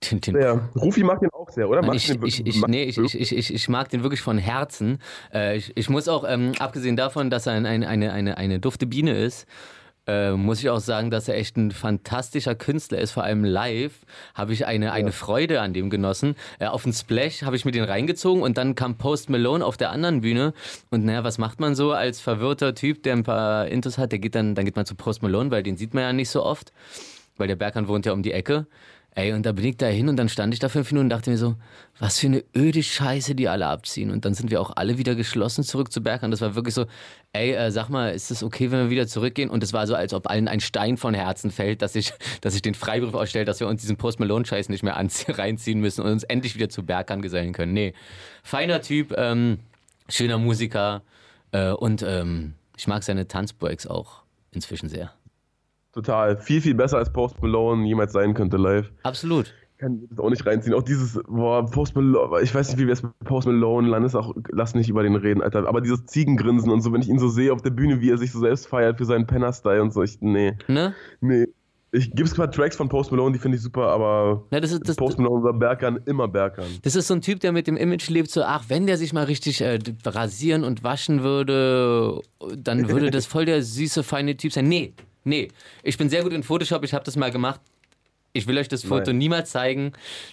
[0.02, 1.82] Den, den, Ja, Rufi mag den auch sehr, oder?
[1.82, 4.98] Magst ich, den ich, ich, nee, ich, ich, ich, ich, mag den wirklich von Herzen.
[5.32, 8.60] Äh, ich, ich muss auch, ähm, abgesehen davon, dass er ein, ein, eine, eine, eine
[8.60, 9.46] dufte Biene ist,
[10.06, 13.12] äh, muss ich auch sagen, dass er echt ein fantastischer Künstler ist.
[13.12, 13.92] Vor allem live
[14.34, 16.34] habe ich eine, eine Freude an dem genossen.
[16.58, 19.76] Äh, auf den Splash habe ich mir den reingezogen und dann kam Post Malone auf
[19.76, 20.54] der anderen Bühne.
[20.90, 24.12] Und naja, was macht man so als verwirrter Typ, der ein paar Intos hat?
[24.12, 26.30] Der geht dann, dann geht man zu Post Malone, weil den sieht man ja nicht
[26.30, 26.72] so oft.
[27.36, 28.66] Weil der Berghahn wohnt ja um die Ecke.
[29.16, 31.10] Ey, und da bin ich da hin und dann stand ich da fünf Minuten und
[31.10, 31.56] dachte mir so,
[31.98, 34.10] was für eine öde Scheiße die alle abziehen.
[34.10, 36.30] Und dann sind wir auch alle wieder geschlossen zurück zu Berghahn.
[36.30, 36.86] Das war wirklich so,
[37.32, 39.50] ey, äh, sag mal, ist es okay, wenn wir wieder zurückgehen?
[39.50, 42.54] Und es war so, als ob allen ein Stein von Herzen fällt, dass ich, dass
[42.54, 44.94] ich den Freibrief ausstelle, dass wir uns diesen Post Malone-Scheiß nicht mehr
[45.28, 47.72] reinziehen müssen und uns endlich wieder zu Berghahn gesellen können.
[47.72, 47.94] Nee,
[48.44, 49.58] feiner Typ, ähm,
[50.08, 51.02] schöner Musiker
[51.50, 55.12] äh, und ähm, ich mag seine Tanzbreaks auch inzwischen sehr.
[55.92, 56.38] Total.
[56.38, 58.90] Viel, viel besser als Post Malone jemals sein könnte live.
[59.02, 59.52] Absolut.
[59.78, 60.74] Kann das auch nicht reinziehen.
[60.74, 64.14] Auch dieses, boah, Post Malone, ich weiß nicht, wie wir es mit Post Malone landes
[64.14, 65.66] auch, lass nicht über den reden, Alter.
[65.66, 68.18] Aber dieses Ziegengrinsen und so, wenn ich ihn so sehe auf der Bühne, wie er
[68.18, 70.94] sich so selbst feiert für seinen Penner-Style und so, ich, nee, Ne?
[71.20, 71.46] nee.
[71.92, 74.88] Ich gib's paar Tracks von Post Malone, die finde ich super, aber Ja, das ist,
[74.88, 76.66] das, Post Malone war Berkan immer Berkan.
[76.82, 79.12] Das ist so ein Typ, der mit dem Image lebt, so, ach, wenn der sich
[79.12, 82.20] mal richtig äh, rasieren und waschen würde,
[82.56, 84.68] dann würde das voll der süße, feine Typ sein.
[84.68, 84.92] Nee,
[85.24, 85.48] nee.
[85.82, 87.60] Ich bin sehr gut in Photoshop, ich habe das mal gemacht.
[88.32, 89.18] Ich will euch das Foto Nein.
[89.18, 89.92] niemals zeigen.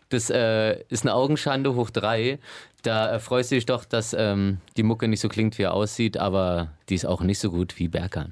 [0.10, 2.38] Das äh, ist eine Augenschande hoch drei.
[2.84, 5.74] Da äh, freust du dich doch, dass ähm, die Mucke nicht so klingt, wie er
[5.74, 8.32] aussieht, aber die ist auch nicht so gut wie Berkan.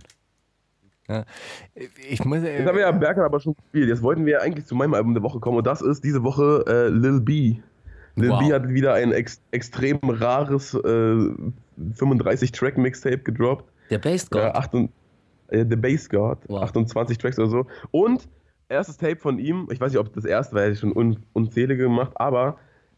[2.10, 3.90] Ich muss, äh, Jetzt haben wir ja Berkan aber schon gespielt.
[3.90, 6.24] Jetzt wollten wir ja eigentlich zu meinem Album der Woche kommen und das ist diese
[6.24, 7.56] Woche äh, Lil B.
[8.16, 8.40] Lil Wow.
[8.40, 10.78] B hat wieder ein ex extrem rares äh,
[11.78, 13.66] 35-Track-Mixtape gedroppt.
[13.90, 14.74] Der Bass Ja, God.
[14.74, 14.90] und,
[15.50, 16.64] äh, The Bass God, Wow.
[16.64, 17.66] 28 Tracks oder so.
[17.92, 18.28] Und
[18.70, 21.84] erstes Tape von ihm, ich weiß nicht, ob das erste war, er schon un unzählige
[21.84, 22.58] gemacht, aber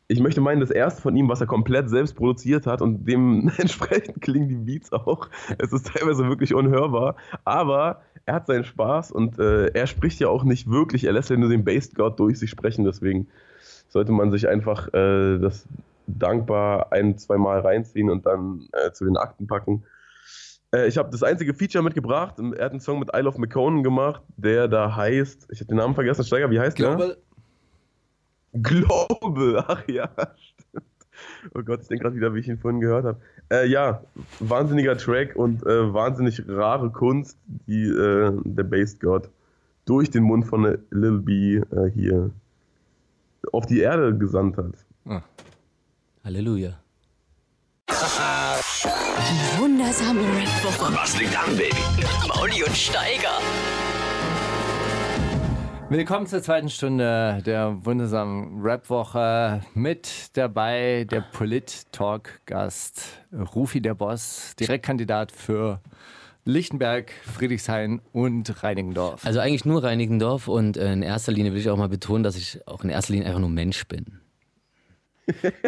[0.10, 4.22] ich möchte meinen, das erste von ihm, was er komplett selbst produziert hat und dementsprechend
[4.22, 5.30] klingen die Beats auch.
[5.58, 10.30] Es ist teilweise wirklich unhörbar, aber er hat seinen Spaß und äh, er spricht ja
[10.30, 13.28] auch nicht wirklich, er lässt ja nur den Bass God durch sich sprechen, deswegen
[13.90, 15.68] sollte man sich einfach äh, das
[16.08, 19.84] dankbar ein, zwei Mal reinziehen und dann äh, zu den Akten packen.
[20.78, 22.36] Äh, ich habe das einzige Feature mitgebracht.
[22.40, 25.78] Er hat einen Song mit Isle of McConan gemacht, der da heißt, ich habe den
[25.78, 27.18] Namen vergessen, Steiger, wie heißt Global,
[28.54, 28.62] der?
[28.62, 30.86] Global, ach ja, stimmt.
[31.56, 33.20] Oh Gott, ich denke gerade wieder, wie ich ihn vorhin gehört habe.
[33.50, 34.04] Äh, ja,
[34.40, 39.30] wahnsinniger Track und äh, wahnsinnig rare Kunst, die äh, der Bass God
[39.86, 42.30] durch den Mund von Lil B äh, hier
[43.52, 44.74] auf die Erde gesandt hat.
[46.24, 46.78] Halleluja.
[47.90, 51.72] Die wundersame Rap-Woche Was liegt an, Baby?
[52.28, 53.40] Mauli und Steiger.
[55.90, 59.62] Willkommen zur zweiten Stunde der wundersamen Rap-Woche.
[59.76, 63.02] Mit dabei der Polit-Talk-Gast
[63.56, 65.80] Rufi der Boss, Direktkandidat für
[66.44, 69.26] Lichtenberg, Friedrichshain und Reinigendorf.
[69.26, 72.36] Also eigentlich nur Reinickendorf und äh, in erster Linie will ich auch mal betonen, dass
[72.36, 74.20] ich auch in erster Linie einfach nur Mensch bin.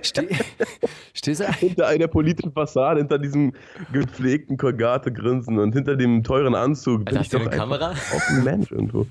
[0.02, 0.28] Ste
[1.14, 3.54] Stehst du Hinter einer politischen Fassade, hinter diesem
[3.92, 7.92] gepflegten Korgate-Grinsen und hinter dem teuren Anzug bin Alter, ich hast du doch eine Kamera?
[7.92, 9.06] auch ein Mensch irgendwo.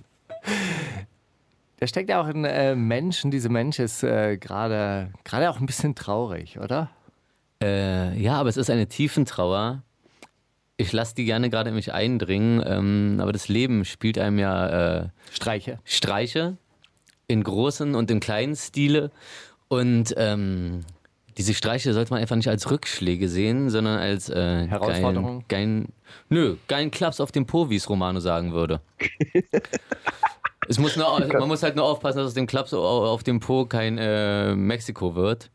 [1.80, 5.60] Da steckt ja auch ein äh, Mensch und dieser Mensch ist äh, gerade gerade auch
[5.60, 6.90] ein bisschen traurig, oder?
[7.62, 9.82] Äh, ja, aber es ist eine Tiefentrauer.
[10.76, 15.02] Ich lasse die gerne gerade in mich eindringen, ähm, aber das Leben spielt einem ja
[15.02, 15.78] äh, Streiche.
[15.84, 16.56] Streiche
[17.28, 19.10] in großen und in kleinen Stile.
[19.68, 20.84] Und ähm,
[21.36, 25.44] diese Streiche sollte man einfach nicht als Rückschläge sehen, sondern als äh, Herausforderung?
[25.48, 25.92] Geilen, geilen,
[26.30, 28.80] nö, geilen Klaps auf den Po, wie es Romano sagen würde.
[30.68, 33.40] es muss nur, man muss halt nur aufpassen, dass aus dem Klaps au- auf dem
[33.40, 35.50] Po kein äh, Mexiko wird.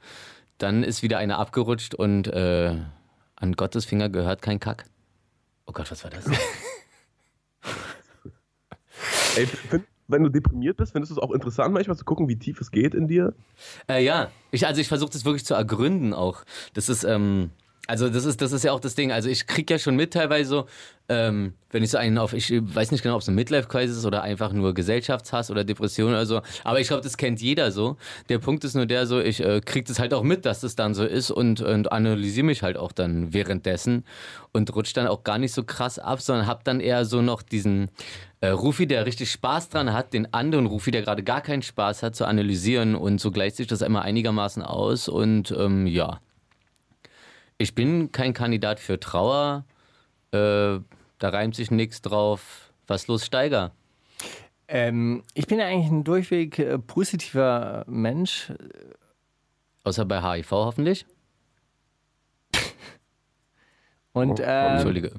[0.57, 2.75] Dann ist wieder einer abgerutscht und äh,
[3.35, 4.85] an Gottes Finger gehört kein Kack.
[5.65, 6.25] Oh Gott, was war das?
[9.35, 9.83] Ey, find,
[10.13, 12.71] wenn du deprimiert bist, findest du es auch interessant, manchmal zu gucken, wie tief es
[12.71, 13.33] geht in dir?
[13.89, 16.43] Äh, ja, ich, also ich versuche das wirklich zu ergründen auch.
[16.73, 17.49] Das ist, ähm,
[17.85, 19.11] also das ist, das ist ja auch das Ding.
[19.11, 20.65] Also ich krieg ja schon mit teilweise so,
[21.09, 24.05] ähm, wenn ich so einen auf, ich weiß nicht genau, ob es ein Midlife-Crisis ist
[24.05, 26.41] oder einfach nur Gesellschaftshass oder Depression oder so.
[26.63, 27.97] Aber ich glaube, das kennt jeder so.
[28.29, 30.75] Der Punkt ist nur der so, ich äh, krieg das halt auch mit, dass das
[30.75, 34.05] dann so ist und, und analysiere mich halt auch dann währenddessen
[34.53, 37.41] und rutsch dann auch gar nicht so krass ab, sondern hab dann eher so noch
[37.41, 37.89] diesen
[38.39, 42.01] äh, Rufi, der richtig Spaß dran hat, den anderen Rufi, der gerade gar keinen Spaß
[42.01, 46.21] hat, zu analysieren und so gleicht sich das immer einigermaßen aus und ähm, ja.
[47.63, 49.63] Ich bin kein Kandidat für Trauer.
[50.31, 50.79] Äh,
[51.17, 52.73] da reimt sich nichts drauf.
[52.87, 53.71] Was los, Steiger?
[54.67, 58.51] Ähm, ich bin ja eigentlich ein durchweg äh, positiver Mensch.
[59.85, 61.05] Außer bei HIV hoffentlich.
[64.11, 65.13] Und Oh, äh, Entschuldige.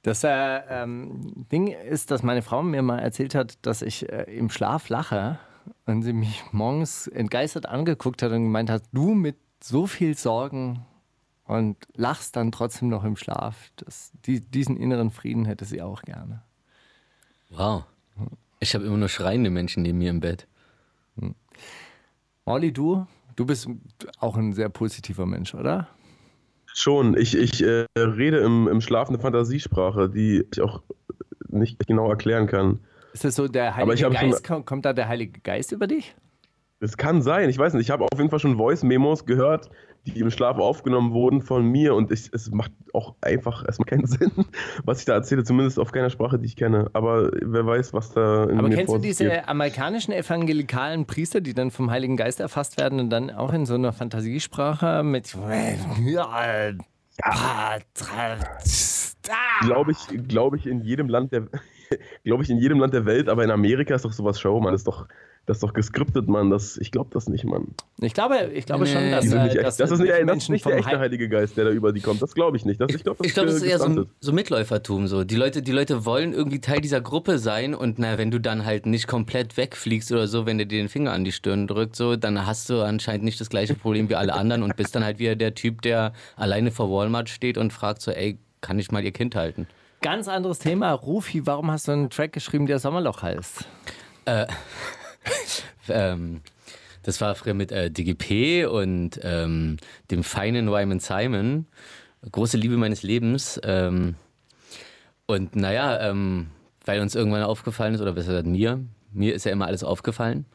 [0.00, 0.30] das äh,
[0.70, 4.88] ähm, Ding ist, dass meine Frau mir mal erzählt hat, dass ich äh, im Schlaf
[4.88, 5.38] lache
[5.84, 9.36] und sie mich morgens entgeistert angeguckt hat und gemeint hat, du mit
[9.66, 10.84] so viel Sorgen
[11.46, 13.70] und lachst dann trotzdem noch im Schlaf.
[13.76, 16.42] Das, die, diesen inneren Frieden hätte sie auch gerne.
[17.48, 17.84] Wow.
[18.60, 20.46] Ich habe immer nur schreiende Menschen neben mir im Bett.
[22.44, 23.06] Molly, du?
[23.36, 23.68] Du bist
[24.18, 25.88] auch ein sehr positiver Mensch, oder?
[26.66, 30.82] Schon, ich, ich äh, rede im, im Schlaf eine Fantasiesprache, die ich auch
[31.48, 32.80] nicht genau erklären kann.
[33.12, 35.40] Ist das so, der Aber ich Heilige habe schon- Geist, kommt, kommt da der Heilige
[35.40, 36.14] Geist über dich?
[36.84, 37.84] Es kann sein, ich weiß nicht.
[37.84, 39.70] Ich habe auf jeden Fall schon Voice-Memos gehört,
[40.06, 44.06] die im Schlaf aufgenommen wurden von mir und ich, es macht auch einfach erstmal keinen
[44.06, 44.30] Sinn,
[44.84, 46.90] was ich da erzähle, zumindest auf keiner Sprache, die ich kenne.
[46.92, 51.54] Aber wer weiß, was da in Aber mir kennst du diese amerikanischen evangelikalen Priester, die
[51.54, 55.34] dann vom Heiligen Geist erfasst werden und dann auch in so einer Fantasiesprache mit
[59.62, 61.46] Glaube ich, glaube ich in jedem Land der
[62.24, 64.72] glaube ich in jedem Land der Welt, aber in Amerika ist doch sowas Show, man.
[64.72, 65.06] Das ist doch
[65.46, 66.50] das ist doch geskriptet, Mann.
[66.50, 67.68] Das, ich glaube das nicht, Mann.
[68.00, 68.92] Ich glaube, ich glaube Nee.
[68.92, 69.64] schon, dass, äh, nicht echt.
[69.66, 71.70] dass Das ist nicht, das ist Menschen nicht der echte Heil- Heilige Geist, der da
[71.70, 72.22] über die kommt.
[72.22, 72.80] Das glaube ich nicht.
[72.80, 75.06] Das, ich glaube, das, Ich glaube, das ist eher so, so Mitläufertum.
[75.06, 75.24] So.
[75.24, 78.64] Die, Leute, die Leute wollen irgendwie Teil dieser Gruppe sein und na, wenn du dann
[78.64, 81.94] halt nicht komplett wegfliegst oder so, wenn der dir den Finger an die Stirn drückt,
[81.96, 85.04] so, dann hast du anscheinend nicht das gleiche Problem wie alle anderen und bist dann
[85.04, 88.90] halt wieder der Typ, der alleine vor Walmart steht und fragt so, ey, kann ich
[88.90, 89.66] mal ihr Kind halten?
[90.00, 90.92] Ganz anderes Thema.
[90.92, 93.64] Rufi, warum hast du einen Track geschrieben, der Sommerloch heißt?
[95.88, 96.40] Ähm,
[97.02, 99.76] das war früher mit äh, DGP und ähm,
[100.10, 101.66] dem feinen Wyman Simon.
[102.32, 103.60] Große Liebe meines Lebens.
[103.62, 104.14] Ähm,
[105.26, 106.48] und naja, ähm,
[106.86, 110.46] weil uns irgendwann aufgefallen ist, oder besser gesagt mir, mir ist ja immer alles aufgefallen,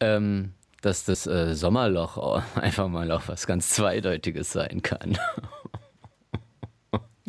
[0.00, 5.18] ähm, dass das äh, Sommerloch einfach mal auch was ganz Zweideutiges sein kann.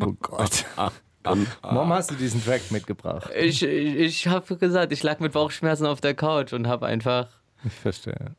[0.00, 0.64] Oh Gott.
[1.24, 3.30] Warum hast du diesen Track mitgebracht?
[3.36, 7.28] Ich, ich, ich habe gesagt, ich lag mit Bauchschmerzen auf der Couch und habe einfach
[7.64, 8.34] Ich verstehe.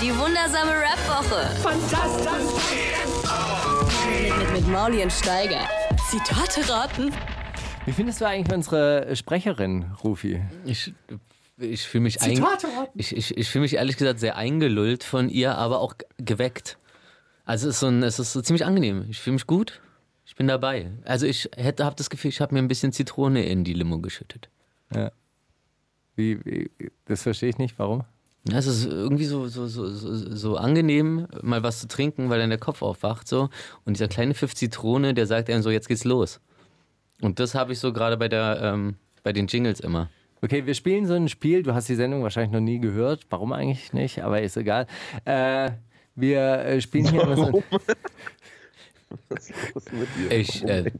[0.00, 1.46] Die wundersame Rap-Woche.
[1.60, 2.30] Fantastisch.
[4.06, 5.68] Mit, mit, mit Mauli und Steiger.
[6.08, 7.12] Zitate raten.
[7.84, 10.40] Wie findest du eigentlich unsere Sprecherin, Rufi?
[10.64, 10.92] Ich,
[11.58, 12.44] ich fühle mich, ein,
[12.94, 16.78] ich, ich, ich fühl mich ehrlich gesagt sehr eingelullt von ihr, aber auch geweckt.
[17.44, 19.06] Also es ist, so ein, es ist so ziemlich angenehm.
[19.10, 19.80] Ich fühle mich gut.
[20.30, 20.92] Ich bin dabei.
[21.04, 23.98] Also ich hätte, habe das Gefühl, ich habe mir ein bisschen Zitrone in die Limo
[23.98, 24.48] geschüttet.
[26.14, 26.70] Wie, wie,
[27.04, 27.80] das verstehe ich nicht.
[27.80, 28.04] Warum?
[28.48, 32.38] Ja, Es ist irgendwie so, so, so, so, so angenehm, mal was zu trinken, weil
[32.38, 33.26] dann der Kopf aufwacht.
[33.26, 33.50] So.
[33.84, 36.40] Und dieser kleine Pfiff Zitrone, der sagt einem so, jetzt geht's los.
[37.20, 40.10] Und das habe ich so gerade bei, der, ähm, bei den Jingles immer.
[40.42, 41.64] Okay, wir spielen so ein Spiel.
[41.64, 43.26] Du hast die Sendung wahrscheinlich noch nie gehört.
[43.30, 44.22] Warum eigentlich nicht?
[44.22, 44.86] Aber ist egal.
[45.24, 45.72] Äh,
[46.14, 47.64] wir äh, spielen hier immer so ein,
[49.28, 50.30] Was ist los mit dir?
[50.38, 50.90] Ich, äh,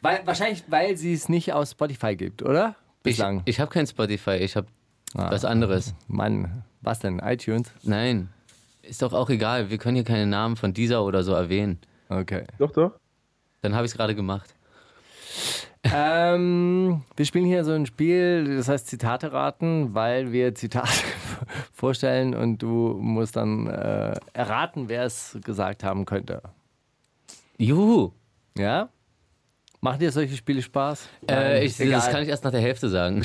[0.00, 2.76] weil, wahrscheinlich, weil sie es nicht auf Spotify gibt, oder?
[2.98, 3.42] Ich, Bislang.
[3.44, 4.66] ich habe kein Spotify, ich habe
[5.16, 5.30] Ah.
[5.30, 5.94] was anderes.
[6.06, 7.18] Mann, was denn?
[7.18, 7.72] iTunes?
[7.82, 8.28] Nein,
[8.82, 9.68] ist doch auch egal.
[9.70, 11.80] Wir können hier keine Namen von dieser oder so erwähnen.
[12.08, 12.44] Okay.
[12.58, 12.92] Doch, doch.
[13.62, 14.54] Dann habe ich es gerade gemacht.
[15.84, 20.90] ähm, wir spielen hier so ein Spiel, das heißt Zitate raten, weil wir Zitate
[21.72, 26.42] vorstellen und du musst dann äh, erraten, wer es gesagt haben könnte.
[27.58, 28.12] Juhu.
[28.56, 28.88] Ja?
[29.80, 31.08] Machen dir solche Spiele Spaß?
[31.30, 33.22] Äh, ich, das kann ich erst nach der Hälfte sagen.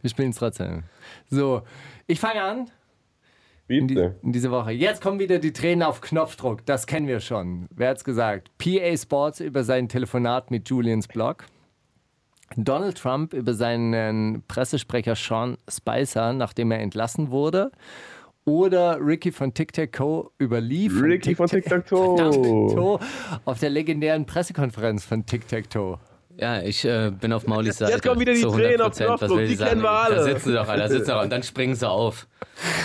[0.00, 0.84] Wir spielen es trotzdem.
[1.28, 1.62] So,
[2.06, 2.70] ich fange an.
[3.68, 4.72] In, die, in diese Woche.
[4.72, 6.66] Jetzt kommen wieder die Tränen auf Knopfdruck.
[6.66, 7.68] Das kennen wir schon.
[7.74, 8.50] Wer hat's gesagt?
[8.58, 11.46] PA Sports über sein Telefonat mit Julians Blog.
[12.56, 17.70] Donald Trump über seinen Pressesprecher Sean Spicer, nachdem er entlassen wurde.
[18.44, 20.32] Oder Ricky von Tic Tac Co.
[20.38, 21.86] über Lee Ricky von Tic Tac.
[21.86, 22.98] Toe
[23.44, 25.98] auf der legendären Pressekonferenz von Tic Tac Toe.
[26.38, 27.92] Ja, ich äh, bin auf Maulis Seite.
[27.92, 28.98] Jetzt kommen wieder die Tränen auf 100%.
[28.98, 29.68] Was Knopfdruck, will die sagen?
[29.70, 30.14] kennen wir alle.
[30.16, 31.22] Da sitzen sie doch alle, da sitzen sie doch.
[31.22, 32.26] Und dann springen sie auf.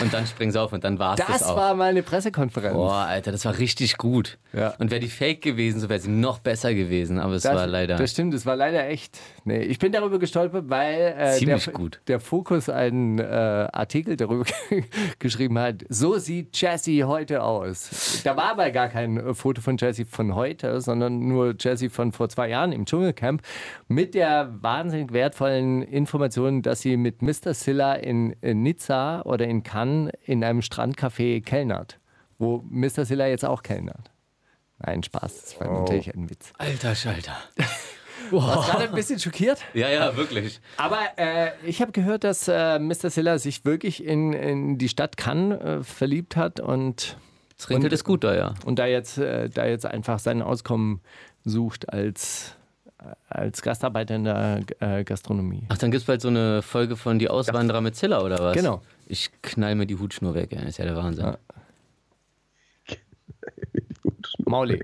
[0.02, 1.56] Und dann springen sie auf und dann war's das, Das auch.
[1.58, 2.74] war mal eine Pressekonferenz.
[2.74, 4.38] Boah, Alter, das war richtig gut.
[4.54, 4.74] Ja.
[4.80, 7.20] Und wäre die fake gewesen, so wäre sie noch besser gewesen.
[7.20, 7.96] Aber es Das, war leider.
[7.98, 9.20] Das stimmt, es war leider echt.
[9.46, 12.02] Nee, ich bin darüber gestolpert, weil äh, Ziemlich der, gut.
[12.08, 14.46] der Fokus einen äh, Artikel darüber
[15.20, 15.84] geschrieben hat.
[15.90, 18.22] So sieht Jessie heute aus.
[18.24, 22.12] Da war aber gar kein äh, Foto von Jessie von heute, sondern nur Jessie von
[22.12, 23.37] vor zwei Jahren im Dschungelcamp
[23.88, 27.54] mit der wahnsinnig wertvollen Information, dass sie mit Mr.
[27.54, 32.00] Silla in, in Nizza oder in Cannes in einem Strandcafé kellnert.
[32.40, 33.06] wo Mr.
[33.06, 34.12] Silla jetzt auch kellnert.
[34.80, 36.54] Nein, Spaß, das war natürlich ein Witz.
[36.60, 37.36] Alter Schalter.
[38.32, 39.60] Warst gerade ein bisschen schockiert?
[39.74, 40.60] Ja, ja, wirklich.
[40.78, 43.10] Aber äh, ich habe gehört, dass äh, Mr.
[43.10, 47.18] Silla sich wirklich in, in die Stadt Cannes äh, verliebt hat und,
[47.58, 48.54] Das regnet ist gut da, ja.
[48.66, 51.02] und da, jetzt, äh, da jetzt einfach sein Auskommen
[51.46, 52.57] sucht als,
[53.30, 55.64] als Gastarbeiter in der äh, Gastronomie.
[55.70, 58.56] Ach, dann gibt es bald so eine Folge von Die Auswanderer mit Zilla, oder was?
[58.56, 58.82] Genau.
[59.08, 60.60] Ich knall mir die Hutschnur weg, ey.
[60.60, 61.26] Das ist ja der Wahnsinn.
[61.26, 61.38] Ja.
[64.46, 64.84] Mauli.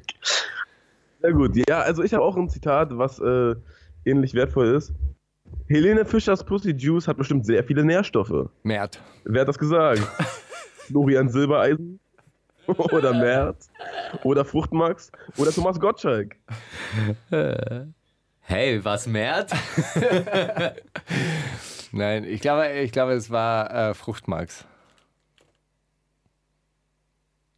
[1.21, 1.55] Sehr gut.
[1.67, 3.55] Ja, also ich habe auch ein Zitat, was äh,
[4.05, 4.93] ähnlich wertvoll ist.
[5.67, 8.49] Helene Fischers Pussy Juice hat bestimmt sehr viele Nährstoffe.
[8.63, 8.99] Mert.
[9.23, 10.01] Wer hat das gesagt?
[10.87, 11.99] Florian Silbereisen?
[12.67, 13.69] Oder Merz?
[14.23, 15.11] Oder Fruchtmax?
[15.37, 16.35] Oder Thomas Gottschalk?
[18.45, 19.51] Hey, was Mert?
[21.91, 24.65] Nein, ich glaube, ich glaube es war äh, Fruchtmax.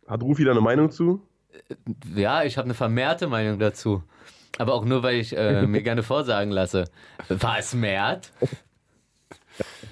[0.07, 1.21] Hat Rufi da eine Meinung zu?
[2.15, 4.03] Ja, ich habe eine vermehrte Meinung dazu.
[4.57, 6.85] Aber auch nur, weil ich äh, mir gerne vorsagen lasse.
[7.29, 8.31] Was Mert?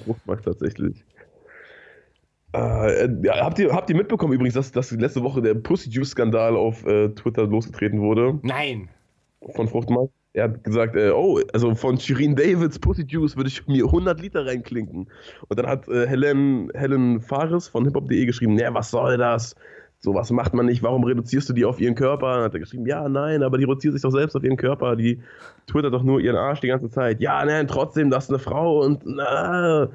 [0.06, 1.04] Fruchtmax tatsächlich.
[2.54, 6.12] Äh, ja, habt, ihr, habt ihr mitbekommen übrigens, dass, dass letzte Woche der Pussy Juice
[6.12, 8.90] Skandal auf äh, Twitter losgetreten wurde Nein.
[9.56, 10.12] von Fruchtmax?
[10.34, 14.20] Er hat gesagt, äh, oh, also von Shirin Davids Pussy Juice würde ich mir 100
[14.20, 15.08] Liter reinklinken.
[15.48, 19.56] Und dann hat äh, Helen, Helen Fares von hiphop.de geschrieben, ja, was soll das?
[20.00, 22.34] Sowas macht man nicht, warum reduzierst du die auf ihren Körper?
[22.34, 24.96] Dann hat er geschrieben, ja, nein, aber die reduziert sich doch selbst auf ihren Körper,
[24.96, 25.22] die
[25.68, 27.22] twittert doch nur ihren Arsch die ganze Zeit.
[27.22, 29.90] Ja, nein, trotzdem, das ist eine Frau und na.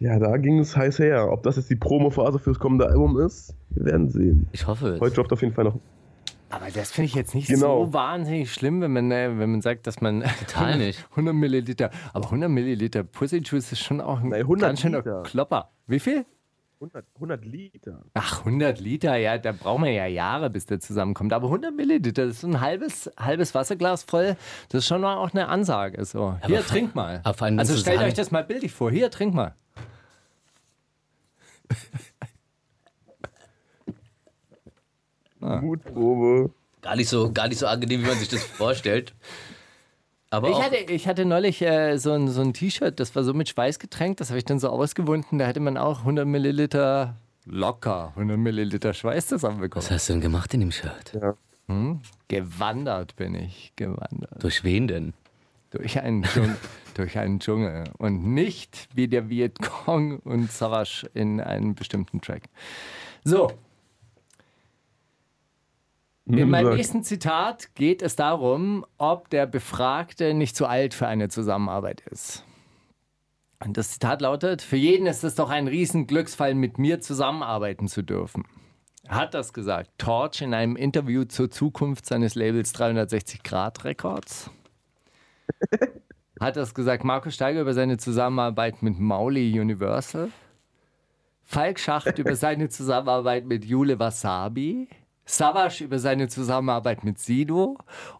[0.00, 1.30] Ja, da ging es heiß her.
[1.30, 4.48] Ob das jetzt die Promophase fürs kommende Album ist, wir werden sehen.
[4.52, 5.00] Ich hoffe es.
[5.00, 5.78] Heute droppt auf jeden Fall noch.
[6.50, 7.86] Aber das finde ich jetzt nicht Genau.
[7.86, 11.04] so wahnsinnig schlimm, wenn man, äh, wenn man sagt, dass man Total nicht.
[11.10, 14.98] 100 Milliliter, aber 100 Milliliter Pussy Juice ist schon auch ein Nein, 100 ganz schöner
[14.98, 15.22] Liter.
[15.22, 15.70] Klopper.
[15.86, 16.26] Wie viel?
[16.80, 18.02] 100, 100 Liter.
[18.14, 21.32] Ach, 100 Liter, ja, da brauchen wir ja Jahre, bis der zusammenkommt.
[21.34, 24.34] Aber 100 Milliliter, das ist so ein halbes, halbes Wasserglas voll.
[24.70, 26.02] Das ist schon mal auch eine Ansage.
[26.06, 27.20] So, hier, trink mal.
[27.22, 28.90] Also stellt euch das mal bildlich vor.
[28.90, 29.54] Hier, trink mal.
[35.40, 36.50] Mutprobe.
[36.82, 39.14] Gar nicht, so, gar nicht so angenehm, wie man sich das vorstellt.
[40.30, 43.24] Aber Ich auch, hatte, ich hatte neulich äh, so ein, so ein T-Shirt, das war
[43.24, 45.38] so mit Schweiß getränkt, das habe ich dann so ausgewunden.
[45.38, 47.16] Da hätte man auch 100 Milliliter
[47.46, 49.84] locker, 100 Milliliter Schweiß zusammenbekommen.
[49.84, 51.18] was hast du denn gemacht in dem Shirt?
[52.28, 54.42] Gewandert bin ich, gewandert.
[54.42, 55.14] Durch wen denn?
[55.70, 56.56] Durch einen, Dschungel,
[56.94, 57.84] durch einen Dschungel.
[57.98, 62.42] Und nicht wie der Vietcong und Savage in einem bestimmten Track.
[63.24, 63.52] So.
[66.26, 71.28] In meinem nächsten Zitat geht es darum, ob der Befragte nicht zu alt für eine
[71.28, 72.44] Zusammenarbeit ist.
[73.64, 78.02] Und das Zitat lautet: Für jeden ist es doch ein Riesenglücksfall, mit mir zusammenarbeiten zu
[78.02, 78.44] dürfen.
[79.08, 84.50] Hat das gesagt Torch in einem Interview zur Zukunft seines Labels 360 Grad Records?
[86.38, 90.30] Hat das gesagt Markus Steiger über seine Zusammenarbeit mit Mauli Universal?
[91.42, 94.88] Falk Schacht über seine Zusammenarbeit mit Jule Wasabi?
[95.36, 97.78] Savas über seine Zusammenarbeit mit Sido?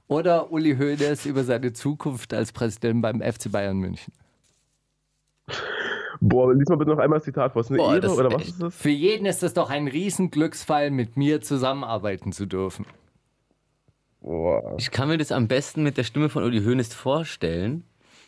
[0.09, 4.13] Oder Uli Hoeneß über seine Zukunft als Präsident beim FC Bayern München?
[6.21, 7.63] Boah, lies mal bitte noch einmal das Zitat vor.
[7.63, 8.75] Ist eine Boah, Ehre das- oder was ist das?
[8.75, 12.85] Für jeden ist es doch ein Riesenglücksfall, mit mir zusammenarbeiten zu dürfen.
[14.21, 14.75] Boah.
[14.79, 17.85] Ich kann mir das am besten mit der Stimme von Uli Hoeneß vorstellen.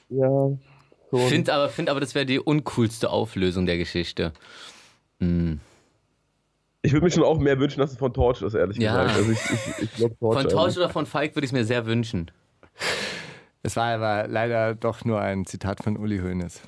[0.09, 0.51] Ja.
[1.11, 1.21] schon.
[1.29, 4.33] Find aber, find aber, das wäre die uncoolste Auflösung der Geschichte.
[5.21, 5.61] Hm.
[6.83, 9.05] Ich würde mir schon auch mehr wünschen, dass es von Torch ist, ehrlich Ja.
[9.05, 9.17] gesagt.
[9.19, 10.41] Also ich, ich, ich glaube Torch.
[10.43, 12.31] Von Torch oder von Falk würde ich es mir sehr wünschen.
[13.63, 16.61] Es war aber leider doch nur ein Zitat von Uli Hoeneß.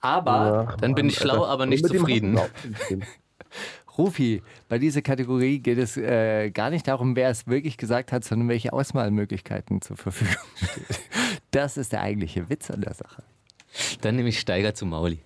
[0.00, 1.48] Aber, Ach, Dann bin Mann, ich schlau, Alter.
[1.48, 2.38] aber nicht zufrieden.
[3.98, 8.22] Rufi, bei dieser Kategorie geht es äh, gar nicht darum, wer es wirklich gesagt hat,
[8.22, 10.84] sondern welche Auswahlmöglichkeiten zur Verfügung stehen.
[11.50, 13.24] Das ist der eigentliche Witz an der Sache.
[14.02, 15.18] Dann nehme ich Steiger zu Mauli.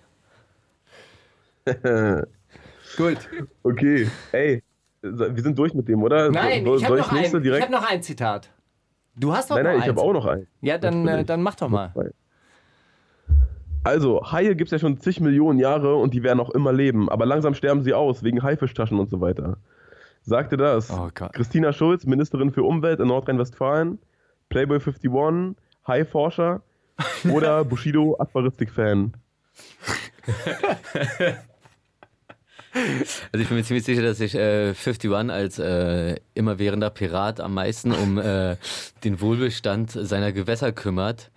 [2.97, 3.17] Gut.
[3.63, 4.63] Okay, ey,
[5.01, 6.29] wir sind durch mit dem, oder?
[6.31, 8.49] Nein, soll, ich habe noch, ich nächste ein, ich hab noch ein Zitat.
[9.15, 9.97] Du hast doch nein, noch nein, ich eins.
[9.97, 10.47] habe auch noch einen.
[10.61, 11.93] Ja, dann, äh, dann mach doch mal.
[13.83, 17.09] Also, Haie gibt es ja schon zig Millionen Jahre und die werden auch immer leben,
[17.09, 19.57] aber langsam sterben sie aus wegen Haifischtaschen und so weiter.
[20.21, 21.09] Sagte das Oh.
[21.33, 23.99] Christina Schulz, Ministerin für Umwelt in Nordrhein-Westfalen,
[24.47, 26.61] Playboy 51, Haiforscher
[27.29, 29.13] oder Bushido Aquaristik-Fan.
[32.73, 37.53] Also ich bin mir ziemlich sicher, dass sich äh, 51 als äh, immerwährender Pirat am
[37.53, 38.57] meisten um äh,
[39.03, 41.31] den Wohlbestand seiner Gewässer kümmert.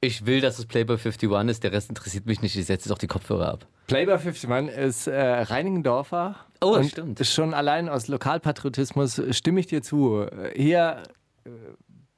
[0.00, 2.56] Ich will, dass es Playboy 51 ist, der Rest interessiert mich nicht.
[2.56, 3.66] Ich setze jetzt auch die Kopfhörer ab.
[3.86, 6.36] Playboy 51 ist äh, Reinigendorfer.
[6.60, 7.24] Oh, und stimmt.
[7.24, 10.26] Schon allein aus Lokalpatriotismus stimme ich dir zu.
[10.56, 11.04] Hier,
[11.44, 11.50] äh,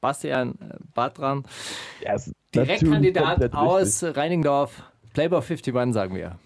[0.01, 4.83] Bastian äh, ist natürlich Direktkandidat aus Reinigendorf.
[5.13, 6.39] Playboy 51, sagen wir.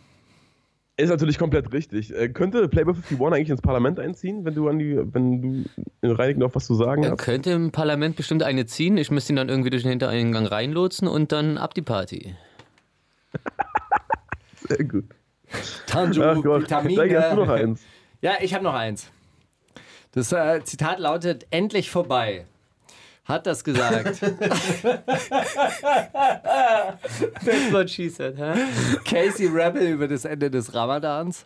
[1.01, 2.13] Ist natürlich komplett richtig.
[2.13, 5.65] Äh, könnte Playboy 51 eigentlich ins Parlament einziehen, wenn du an die, wenn du
[6.03, 7.19] in Reinickendorf was zu sagen Er hast?
[7.19, 8.97] könnte im Parlament bestimmt eine ziehen.
[8.97, 12.35] Ich müsste ihn dann irgendwie durch den Hintereingang reinlotsen und dann ab die Party.
[14.69, 15.05] Sehr gut.
[15.87, 16.95] Tanju, Ach Gott, Vitamine.
[16.95, 17.81] Steigi, hast du noch eins?
[18.21, 19.09] Ja, ich habe noch eins.
[20.13, 22.45] Das äh, Zitat lautet: Endlich vorbei.
[23.29, 24.21] Hat das gesagt
[27.45, 28.55] That's what she said, hä?
[29.05, 31.45] Casey Rebel über das Ende des Ramadans?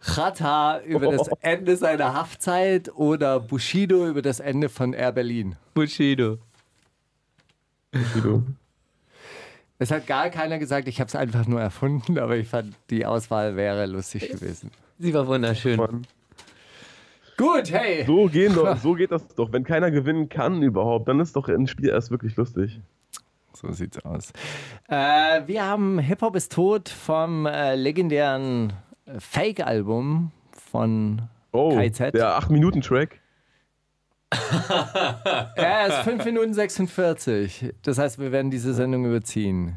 [0.00, 5.56] Chata über das Ende seiner Haftzeit oder Bushido über das Ende von Air Berlin?
[5.72, 6.38] Bushido.
[7.92, 8.42] Guido.
[9.78, 13.06] Es hat gar keiner gesagt, ich habe es einfach nur erfunden, aber ich fand, die
[13.06, 14.70] Auswahl wäre lustig gewesen.
[14.98, 16.04] Sie war wunderschön.
[17.42, 18.04] Gut, hey.
[18.06, 19.52] So, gehen doch, so geht das doch.
[19.52, 22.80] Wenn keiner gewinnen kann überhaupt, dann ist doch ein Spiel erst wirklich lustig.
[23.52, 24.32] So sieht's aus.
[24.88, 28.72] Äh, wir haben Hip-Hop ist tot vom äh, legendären
[29.06, 31.22] äh, Fake-Album von
[31.52, 32.14] Oh, KZ.
[32.14, 33.20] der 8-Minuten-Track.
[35.56, 37.74] Ja, es ist 5 Minuten 46.
[37.82, 39.76] Das heißt, wir werden diese Sendung überziehen.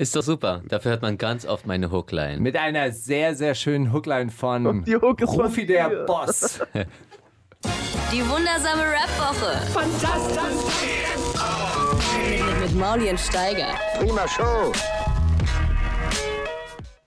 [0.00, 0.62] Ist doch super.
[0.66, 2.40] Dafür hört man ganz oft meine Hookline.
[2.40, 5.90] Mit einer sehr, sehr schönen Hookline von Und die Hook ist von Profi der.
[6.06, 6.58] Boss.
[8.10, 9.60] Die wundersame Rap-Woche.
[9.72, 10.40] Fantastisch.
[12.26, 13.74] Mit, mit Mauli und Steiger.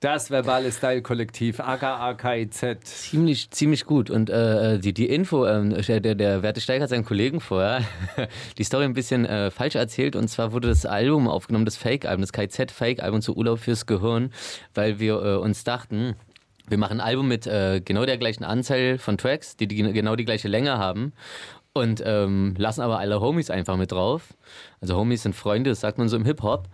[0.04, 2.76] Das verbale Style-Kollektiv, aka KIZ.
[2.84, 4.10] Ziemlich, ziemlich gut.
[4.10, 7.86] Und äh, die, die Info, ähm, der, der Werte Steiger hat seinen Kollegen vorher
[8.58, 10.18] die Story ein bisschen äh, falsch erzählt.
[10.18, 14.34] Und zwar wurde das Album aufgenommen, das Fake-Album, das KZ-Fake-Album zu Urlaub fürs Gehirn,
[14.74, 16.16] weil wir äh, uns dachten,
[16.68, 20.18] wir machen ein Album mit äh, genau der gleichen Anzahl von Tracks, die, die genau
[20.18, 21.14] die gleiche Länge haben.
[21.72, 24.34] Und ähm, lassen aber alle Homies einfach mit drauf.
[24.82, 26.68] Also Homies sind Freunde, das sagt man so im Hip-Hop.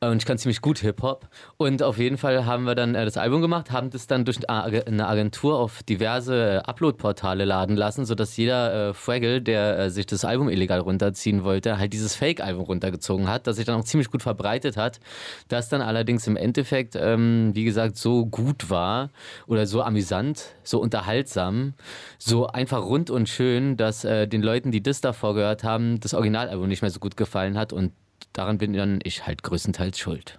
[0.00, 1.26] Und ich kann ziemlich gut Hip-Hop.
[1.56, 4.48] Und auf jeden Fall haben wir dann äh, das Album gemacht, haben das dann durch
[4.48, 10.06] eine Agentur auf diverse äh, Upload-Portale laden lassen, sodass jeder äh, Fraggle, der äh, sich
[10.06, 14.08] das Album illegal runterziehen wollte, halt dieses Fake-Album runtergezogen hat, das sich dann auch ziemlich
[14.08, 15.00] gut verbreitet hat.
[15.48, 19.10] Das dann allerdings im Endeffekt, ähm, wie gesagt, so gut war
[19.48, 21.74] oder so amüsant, so unterhaltsam,
[22.18, 26.14] so einfach rund und schön, dass äh, den Leuten, die das davor gehört haben, das
[26.14, 27.90] Originalalbum nicht mehr so gut gefallen hat und
[28.32, 30.38] daran bin dann ich halt größtenteils schuld.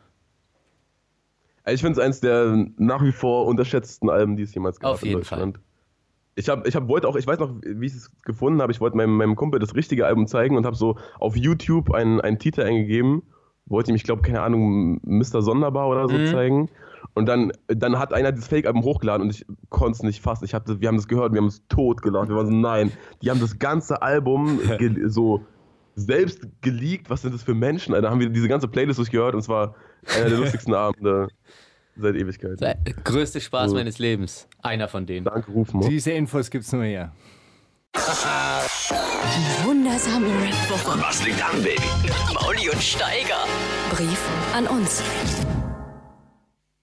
[1.65, 5.03] Ich finde es eins der nach wie vor unterschätzten Alben, die es jemals gab Auf
[5.03, 5.59] in jeden Deutschland.
[6.35, 8.71] Ich habe, ich hab, wollte auch, ich weiß noch, wie ich es gefunden habe.
[8.71, 12.21] Ich wollte meinem, meinem Kumpel das richtige Album zeigen und habe so auf YouTube einen,
[12.21, 13.23] einen Titel eingegeben.
[13.65, 15.41] Wollte ihm, ich glaube, keine Ahnung, Mr.
[15.41, 16.69] Sonderbar oder so zeigen.
[17.13, 20.45] Und dann, dann hat einer das Fake-Album hochgeladen und ich konnte es nicht fassen.
[20.45, 22.29] Ich hab das, wir haben das gehört, wir haben es tot gelacht.
[22.29, 22.91] Wir waren so, nein.
[23.21, 24.59] Die haben das ganze Album
[25.07, 25.45] so
[25.99, 27.09] selbst geleakt.
[27.09, 27.93] Was sind das für Menschen?
[27.93, 28.07] Alter?
[28.07, 29.75] Da haben wir diese ganze Playlist durchgehört und es war
[30.15, 31.27] einer der lustigsten Abende
[31.95, 32.59] seit Ewigkeit.
[32.61, 33.75] Der größte Spaß So.
[33.75, 34.47] meines Lebens.
[34.61, 35.25] Einer von denen.
[35.25, 35.81] Danke, Rufen.
[35.81, 37.11] Diese Infos gibt's nur hier.
[39.63, 41.01] Wundersame Rap-Woche.
[41.01, 41.81] Was liegt an, Baby?
[42.33, 43.45] Mauli und Steiger.
[43.91, 44.19] Brief
[44.55, 45.03] an uns.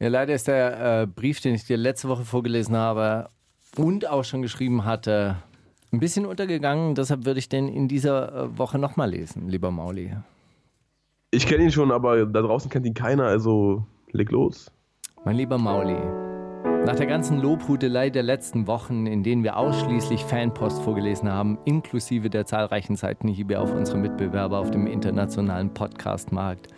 [0.00, 3.30] Ja, leider ist der äh, Brief, den ich dir letzte Woche vorgelesen habe
[3.76, 5.36] und auch schon geschrieben hatte,
[5.92, 6.94] ein bisschen untergegangen.
[6.94, 10.14] Deshalb würde ich den in dieser äh, Woche nochmal lesen, lieber Mauli.
[11.30, 14.70] Ich kenne ihn schon, aber da draußen kennt ihn keiner, also leg los.
[15.24, 15.98] Mein lieber Mauli,
[16.86, 22.30] nach der ganzen Lobhudelei der letzten Wochen, in denen wir ausschließlich Fanpost vorgelesen haben, inklusive
[22.30, 26.68] der zahlreichen Seitenhiebe auf unsere Mitbewerber auf dem internationalen Podcastmarkt,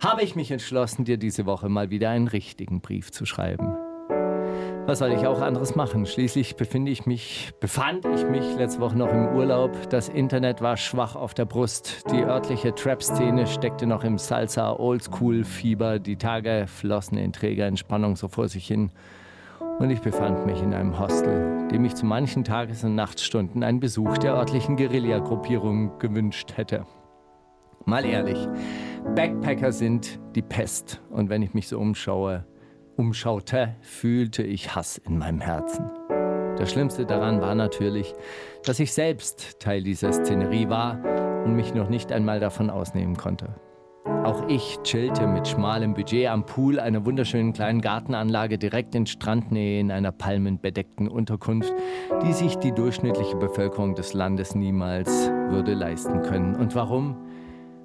[0.00, 3.76] habe ich mich entschlossen, dir diese Woche mal wieder einen richtigen Brief zu schreiben.
[4.86, 6.06] Was soll ich auch anderes machen?
[6.06, 9.70] Schließlich befinde ich mich, befand ich mich letzte Woche noch im Urlaub.
[9.90, 12.02] Das Internet war schwach auf der Brust.
[12.10, 15.98] Die örtliche Trap-Szene steckte noch im Salsa Oldschool-Fieber.
[16.00, 18.90] Die Tage flossen in träger Entspannung so vor sich hin.
[19.78, 23.80] Und ich befand mich in einem Hostel, dem ich zu manchen Tages- und Nachtstunden einen
[23.80, 26.84] Besuch der örtlichen Guerilla-Gruppierung gewünscht hätte.
[27.84, 28.48] Mal ehrlich,
[29.14, 31.00] Backpacker sind die Pest.
[31.10, 32.44] Und wenn ich mich so umschaue,
[33.00, 35.90] umschaute, fühlte ich Hass in meinem Herzen.
[36.58, 38.12] Das Schlimmste daran war natürlich,
[38.64, 41.02] dass ich selbst Teil dieser Szenerie war
[41.46, 43.54] und mich noch nicht einmal davon ausnehmen konnte.
[44.04, 49.80] Auch ich chillte mit schmalem Budget am Pool einer wunderschönen kleinen Gartenanlage direkt in Strandnähe
[49.80, 51.72] in einer palmenbedeckten Unterkunft,
[52.22, 56.54] die sich die durchschnittliche Bevölkerung des Landes niemals würde leisten können.
[56.54, 57.16] Und warum?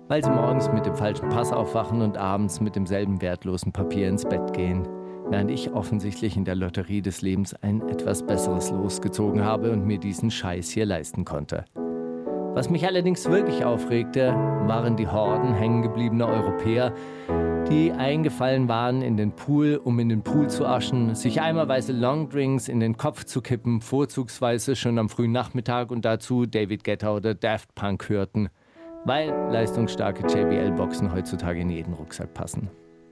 [0.07, 4.25] weil sie morgens mit dem falschen Pass aufwachen und abends mit demselben wertlosen Papier ins
[4.25, 4.87] Bett gehen,
[5.29, 9.97] während ich offensichtlich in der Lotterie des Lebens ein etwas besseres losgezogen habe und mir
[9.97, 11.65] diesen Scheiß hier leisten konnte.
[12.55, 16.93] Was mich allerdings wirklich aufregte, waren die Horden hängengebliebener Europäer,
[17.69, 22.69] die eingefallen waren in den Pool, um in den Pool zu aschen, sich eimerweise Longdrinks
[22.69, 27.33] in den Kopf zu kippen, vorzugsweise schon am frühen Nachmittag und dazu David Guetta oder
[27.33, 28.47] Daft Punk hörten,
[29.03, 32.69] weil leistungsstarke JBL-Boxen heutzutage in jeden Rucksack passen.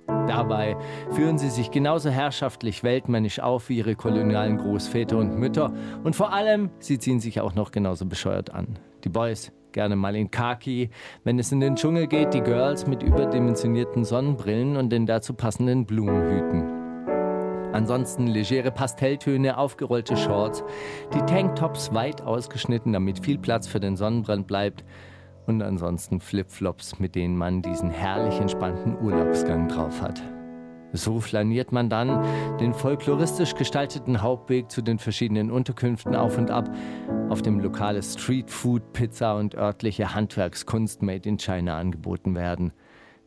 [0.08, 0.76] Dabei
[1.12, 5.74] führen sie sich genauso herrschaftlich weltmännisch auf wie ihre kolonialen Großväter und Mütter
[6.04, 8.80] und vor allem, sie ziehen sich auch noch genauso bescheuert an.
[9.04, 10.90] Die Boys gerne mal in Khaki,
[11.24, 15.86] wenn es in den Dschungel geht, die Girls mit überdimensionierten Sonnenbrillen und den dazu passenden
[15.86, 16.84] Blumenhüten.
[17.74, 20.64] Ansonsten legere Pastelltöne, aufgerollte Shorts,
[21.14, 24.84] die Tanktops weit ausgeschnitten, damit viel Platz für den Sonnenbrand bleibt
[25.46, 30.22] und ansonsten Flipflops, mit denen man diesen herrlich entspannten Urlaubsgang drauf hat.
[30.96, 32.24] So flaniert man dann
[32.60, 36.70] den folkloristisch gestalteten Hauptweg zu den verschiedenen Unterkünften auf und ab,
[37.30, 42.74] auf dem lokale Streetfood, Pizza und örtliche Handwerkskunst made in China angeboten werden,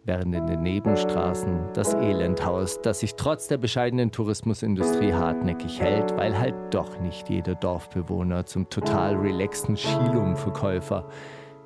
[0.04, 6.38] während in den Nebenstraßen das Elendhaus, das sich trotz der bescheidenen Tourismusindustrie hartnäckig hält, weil
[6.38, 11.08] halt doch nicht jeder Dorfbewohner zum total relaxten Skilum-Verkäufer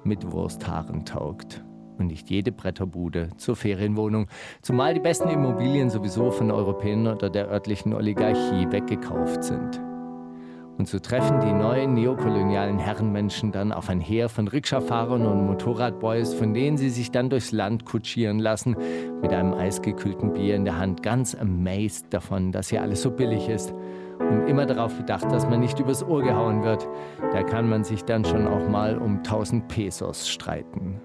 [0.05, 1.64] mit Wursthaaren taugt.
[1.98, 4.26] Und nicht jede Bretterbude zur Ferienwohnung,
[4.62, 9.80] zumal die besten Immobilien sowieso von Europäern oder der örtlichen Oligarchie weggekauft sind.
[10.78, 16.32] Und so treffen die neuen neokolonialen Herrenmenschen dann auf ein Heer von Rikscha-Fahrern und Motorradboys,
[16.32, 18.76] von denen sie sich dann durchs Land kutschieren lassen,
[19.20, 23.51] mit einem eisgekühlten Bier in der Hand, ganz amazed davon, dass hier alles so billig
[23.51, 23.74] ist
[24.31, 26.89] und immer darauf bedacht, dass man nicht übers Ohr gehauen wird.
[27.33, 31.01] Da kann man sich dann schon auch mal um 1000 Pesos streiten.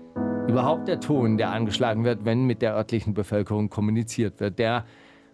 [0.48, 4.86] Überhaupt der Ton, der angeschlagen wird, wenn mit der örtlichen Bevölkerung kommuniziert wird, der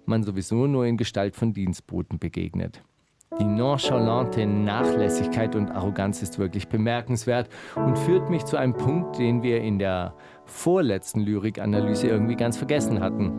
[0.06, 2.82] man sowieso nur in Gestalt von Dienstboten begegnet.
[3.40, 9.42] Die nonchalante Nachlässigkeit und Arroganz ist wirklich bemerkenswert und führt mich zu einem Punkt, den
[9.42, 10.16] wir in der
[10.46, 13.32] vorletzten Lyrikanalyse irgendwie ganz vergessen hatten,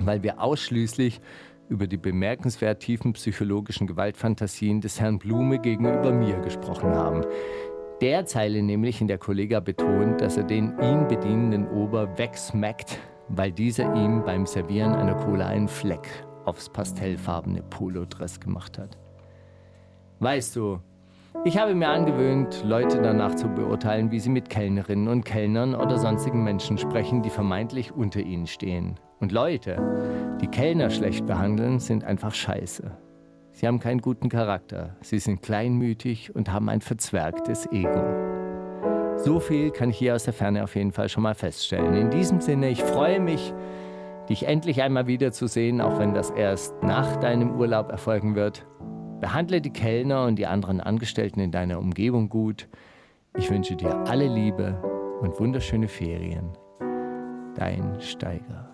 [0.00, 1.20] weil wir ausschließlich
[1.68, 7.24] über die bemerkenswert tiefen psychologischen Gewaltfantasien des Herrn Blume gegenüber mir gesprochen haben
[8.04, 12.98] der Zeile nämlich, in der Kollega betont, dass er den ihn bedienenden Ober wegsmackt,
[13.28, 16.06] weil dieser ihm beim Servieren einer Cola einen Fleck
[16.44, 18.98] aufs pastellfarbene Polodress gemacht hat.
[20.18, 20.80] Weißt du,
[21.42, 25.98] ich habe mir angewöhnt, Leute danach zu beurteilen, wie sie mit Kellnerinnen und Kellnern oder
[25.98, 29.00] sonstigen Menschen sprechen, die vermeintlich unter ihnen stehen.
[29.20, 32.90] Und Leute, die Kellner schlecht behandeln, sind einfach scheiße.
[33.52, 34.96] Sie haben keinen guten Charakter.
[35.00, 38.02] Sie sind kleinmütig und haben ein verzwergtes Ego.
[39.16, 41.94] So viel kann ich hier aus der Ferne auf jeden Fall schon mal feststellen.
[41.94, 43.52] In diesem Sinne, ich freue mich,
[44.28, 48.66] dich endlich einmal wiederzusehen, auch wenn das erst nach deinem Urlaub erfolgen wird.
[49.24, 52.68] Behandle die Kellner und die anderen Angestellten in deiner Umgebung gut.
[53.38, 54.74] Ich wünsche dir alle Liebe
[55.22, 56.50] und wunderschöne Ferien.
[57.54, 58.70] Dein Steiger.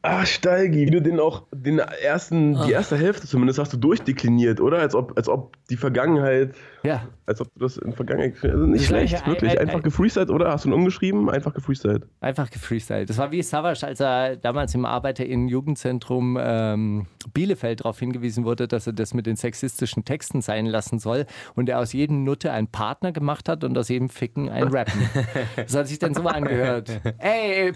[0.00, 4.62] Ach, Steigi, wie du den auch, den ersten, die erste Hälfte zumindest hast du durchdekliniert,
[4.62, 4.78] oder?
[4.78, 6.54] Als ob, als ob die Vergangenheit,
[6.84, 9.52] Ja, als ob du das in Vergangenheit, also nicht schlecht, wirklich.
[9.52, 10.50] ein- ein- Einfach gefreestylt, oder?
[10.50, 11.30] Hast du ihn umgeschrieben?
[11.30, 12.06] Einfach gefreestylt.
[12.20, 13.08] einfach gefreestylt.
[13.08, 18.86] Das war wie Savage, als er damals im ArbeiterInnen-Jugendzentrum ähm, Bielefeld darauf hingewiesen wurde, dass
[18.86, 22.66] er das mit den sexistischen Texten sein lassen soll und er aus jedem Nutte einen
[22.68, 25.00] Partner gemacht hat und aus jedem Ficken ein Rappen.
[25.56, 26.90] Das hat sich dann so angehört.
[27.18, 27.72] Ey,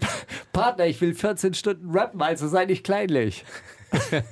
[0.52, 3.44] Partner, ich will 14 Stunden rappen, also sei nicht kleinlich.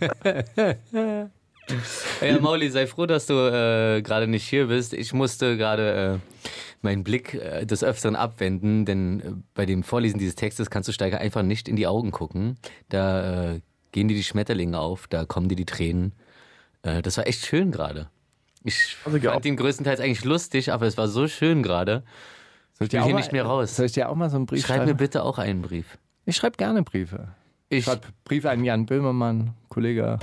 [2.21, 4.93] Ja, Mauli, sei froh, dass du äh, gerade nicht hier bist.
[4.93, 6.49] Ich musste gerade äh,
[6.83, 10.93] meinen Blick äh, des Öfteren abwenden, denn äh, bei dem Vorlesen dieses Textes kannst du
[10.93, 12.57] Steiger einfach nicht in die Augen gucken.
[12.89, 13.61] Da äh,
[13.93, 16.12] gehen dir die Schmetterlinge auf, da kommen dir die Tränen.
[16.83, 18.09] Äh, das war echt schön gerade.
[18.62, 22.03] Ich Also, fand ihn größtenteils eigentlich lustig, aber es war so schön gerade.
[22.78, 23.77] Soll Ich will hier nicht mehr raus.
[23.77, 24.97] Soll ich dir auch mal so einen Brief Schreib mir schreiben?
[24.99, 25.99] bitte auch einen Brief.
[26.24, 27.28] Ich schreibe gerne Briefe.
[27.69, 30.19] Ich Ich, schreibe Briefe an Jan Böhmermann, Kollege.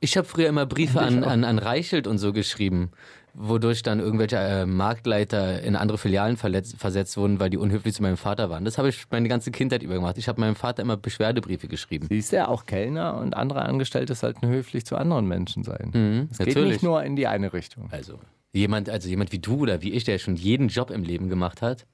[0.00, 2.90] Ich habe früher immer Briefe an, an, an Reichelt und so geschrieben,
[3.34, 8.02] wodurch dann irgendwelche äh, Marktleiter in andere Filialen verletzt, versetzt wurden, weil die unhöflich zu
[8.02, 8.64] meinem Vater waren.
[8.64, 10.18] Das habe ich meine ganze Kindheit über gemacht.
[10.18, 12.06] Ich habe meinem Vater immer Beschwerdebriefe geschrieben.
[12.10, 15.90] Siehst du, auch Kellner und andere Angestellte sollten höflich zu anderen Menschen sein.
[15.92, 16.72] Mhm, es geht natürlich.
[16.72, 17.88] nicht nur in die eine Richtung.
[17.90, 18.18] Also
[18.52, 21.62] jemand, also jemand wie du oder wie ich, der schon jeden Job im Leben gemacht
[21.62, 21.86] hat.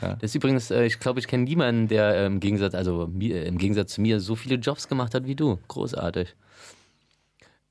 [0.00, 0.14] Ja.
[0.14, 3.46] Das ist übrigens, äh, ich glaube, ich kenne niemanden, der äh, im Gegensatz, also äh,
[3.46, 5.58] im Gegensatz zu mir so viele Jobs gemacht hat wie du.
[5.68, 6.34] Großartig.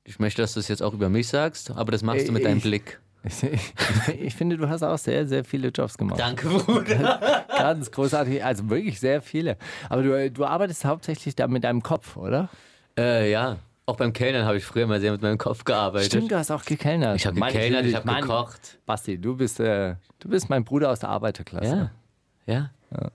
[0.04, 2.44] Ich möchte, dass du es jetzt auch über mich sagst, aber das machst du mit
[2.44, 3.00] deinem Ich- Blick.
[3.22, 3.74] Ich, ich,
[4.20, 6.18] ich, finde, du hast auch sehr, sehr viele Jobs gemacht.
[6.18, 7.44] Danke, Bruder.
[7.48, 9.58] Ganz großartig, also wirklich sehr viele.
[9.90, 12.48] Aber du, du arbeitest hauptsächlich da mit deinem Kopf, oder?
[12.98, 13.58] Äh, ja.
[13.84, 16.12] Auch beim Kellnern habe ich früher mal sehr mit meinem Kopf gearbeitet.
[16.12, 17.16] Stimmt, du hast auch gekellnert.
[17.16, 18.78] Ich habe gekellnert, ich habe gekocht.
[18.86, 21.90] Basti, du bist, äh, du bist mein Bruder aus der Arbeiterklasse.
[22.46, 22.54] Ja.
[22.54, 22.70] ja.
[22.92, 23.10] ja.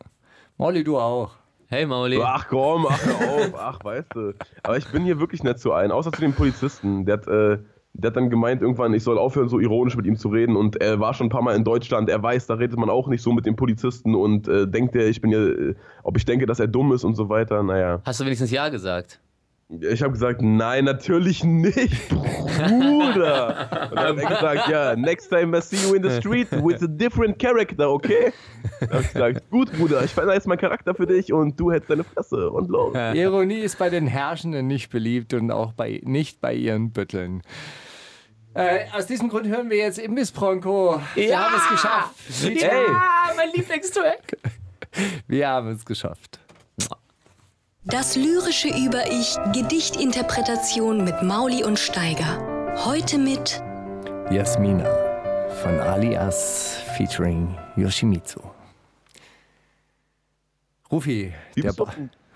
[0.57, 1.31] Molly, du auch.
[1.67, 2.19] Hey Mauli.
[2.23, 4.33] Ach komm, ach auf, ach weißt du.
[4.63, 7.05] Aber ich bin hier wirklich nicht zu ein, außer zu dem Polizisten.
[7.05, 7.57] Der hat, äh,
[7.93, 10.55] der hat dann gemeint irgendwann, ich soll aufhören, so ironisch mit ihm zu reden.
[10.55, 12.09] Und er war schon ein paar Mal in Deutschland.
[12.09, 15.07] Er weiß, da redet man auch nicht so mit dem Polizisten und äh, denkt er,
[15.07, 17.63] ich bin ja, äh, ob ich denke, dass er dumm ist und so weiter.
[17.63, 18.01] Naja.
[18.05, 19.19] Hast du wenigstens Ja gesagt?
[19.67, 23.89] Ich habe gesagt, nein, natürlich nicht, Bruder.
[23.89, 26.83] Und dann hat er gesagt, ja, next time I see you in the street with
[26.83, 28.31] a different character, okay?
[28.79, 31.71] Dann habe ich gesagt, gut, Bruder, ich verändere jetzt meinen Charakter für dich und du
[31.71, 32.95] hältst deine Fresse und los.
[33.15, 37.41] Ironie ist bei den Herrschenden nicht beliebt und auch bei, nicht bei ihren Bütteln.
[38.53, 41.01] Äh, aus diesem Grund hören wir jetzt Imbiss Bronco.
[41.15, 41.39] Wir ja!
[41.39, 42.61] haben es geschafft.
[42.61, 43.35] Ja, hey.
[43.35, 44.37] mein Lieblingstrack.
[45.27, 46.39] Wir haben es geschafft.
[47.87, 52.73] Das lyrische Über-Ich, Gedichtinterpretation mit Mauli und Steiger.
[52.83, 53.61] Heute mit
[54.31, 54.89] Jasmina
[55.61, 58.39] von Alias featuring Yoshimitsu.
[60.91, 61.87] Rufi, der, Bo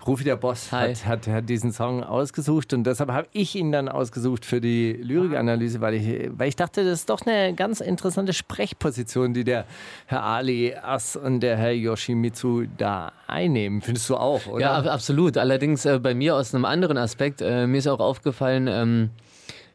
[0.06, 3.88] Rufi der Boss hat, hat, hat, diesen Song ausgesucht und deshalb habe ich ihn dann
[3.88, 8.32] ausgesucht für die Lyrikanalyse, weil ich, weil ich dachte, das ist doch eine ganz interessante
[8.32, 9.66] Sprechposition, die der
[10.06, 13.82] Herr Ali Ass und der Herr Yoshimitsu da einnehmen.
[13.82, 14.60] Findest du auch, oder?
[14.60, 15.36] Ja, absolut.
[15.36, 17.40] Allerdings äh, bei mir aus einem anderen Aspekt.
[17.40, 19.10] Äh, mir ist auch aufgefallen, ähm,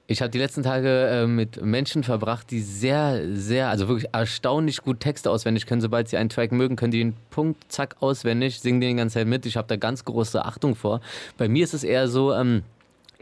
[0.07, 4.81] ich habe die letzten Tage äh, mit Menschen verbracht, die sehr, sehr, also wirklich erstaunlich
[4.81, 5.81] gut Texte auswendig können.
[5.81, 9.15] Sobald sie einen Track mögen, können die den Punkt, zack, auswendig, singen den die ganze
[9.15, 9.45] Zeit mit.
[9.47, 11.01] Ich habe da ganz große Achtung vor.
[11.37, 12.61] Bei mir ist es eher so, ähm,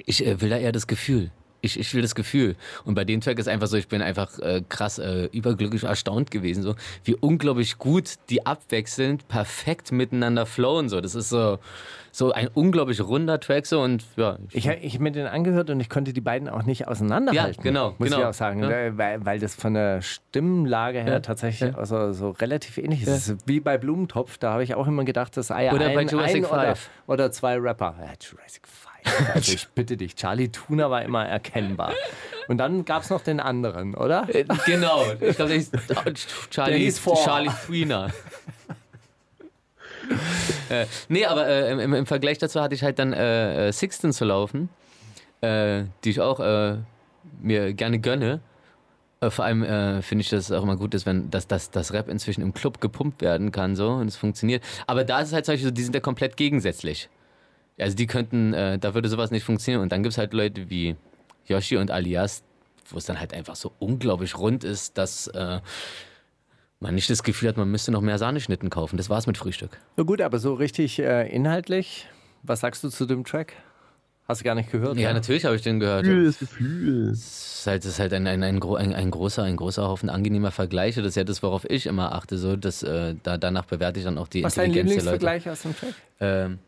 [0.06, 1.32] ich äh, will da eher das Gefühl.
[1.64, 2.58] Ich, ich will das Gefühl.
[2.84, 6.30] Und bei dem Track ist einfach so, ich bin einfach äh, krass äh, überglücklich erstaunt
[6.30, 6.76] gewesen, so
[7.06, 10.90] wie unglaublich gut die abwechselnd perfekt miteinander flowen.
[10.90, 11.00] So.
[11.00, 11.60] Das ist so,
[12.12, 14.38] so ein unglaublich runder Track so und ja.
[14.52, 17.64] Ich, ich habe mir den angehört und ich konnte die beiden auch nicht auseinanderhalten.
[17.64, 17.96] Ja, genau.
[17.98, 18.20] Muss genau.
[18.20, 18.98] ich auch sagen, ja.
[18.98, 21.20] weil, weil das von der Stimmlage her Ja.
[21.22, 21.78] tatsächlich Ja.
[21.78, 23.30] also, so relativ ähnlich ist.
[23.30, 26.04] Ist wie bei Blumentopf, da habe ich auch immer gedacht, das sei Oder ein, bei
[26.04, 26.90] Jurassic ein oder, Five.
[27.08, 27.96] oder zwei Rapper.
[28.00, 28.93] Ja, Jurassic Five.
[29.34, 31.94] Also ich bitte dich, Charlie Tuna war immer erkennbar.
[32.48, 34.28] Und dann gab es noch den anderen, oder?
[34.34, 35.72] Äh, Genau, ich glaube, der hieß
[36.50, 37.24] Charlie, Der hieß vor.
[37.24, 38.12] Charlie Freener.
[40.70, 44.12] äh, nee, aber äh, im, im Vergleich dazu hatte ich halt dann äh, äh, Sixten
[44.12, 44.70] zu laufen,
[45.42, 46.78] äh, die ich auch äh,
[47.42, 48.42] mir gerne gönne.
[49.30, 52.10] Vor allem finde ich, dass es auch immer gut ist, wenn das, das, das Rap
[52.10, 54.62] inzwischen im Club gepumpt werden kann so und es funktioniert.
[54.86, 57.08] Aber da ist es halt zum Beispiel so, die sind ja komplett gegensätzlich.
[57.80, 59.82] Also die könnten, äh, da würde sowas nicht funktionieren.
[59.82, 60.96] Und dann gibt es halt Leute wie
[61.46, 62.44] Yoshi und Alias,
[62.90, 65.60] wo es dann halt einfach so unglaublich rund ist, dass äh,
[66.80, 68.98] man nicht das Gefühl hat, man müsste noch mehr Sahneschnitten kaufen.
[68.98, 69.80] Das war's mit Frühstück.
[69.98, 72.08] Na gut, aber so richtig äh, inhaltlich,
[72.44, 73.54] was sagst du zu dem Track?
[74.26, 74.98] Hast du gar nicht gehört?
[74.98, 76.06] Ja, natürlich habe ich den gehört.
[76.06, 77.10] Gefühl ist Gefühl.
[77.10, 80.10] Es ist halt, das ist halt ein, ein, ein, ein, ein, großer, ein großer Haufen
[80.10, 81.02] angenehmer Vergleiche.
[81.02, 82.38] Das ist ja das, worauf ich immer achte.
[82.38, 85.14] So, dass, äh, da, danach bewerte ich dann auch die Was ist dein Intelligenz der
[85.14, 85.26] Leute.
[85.26, 85.94] Lieblingsvergleich aus dem Track?
[86.22, 86.60] Ähm,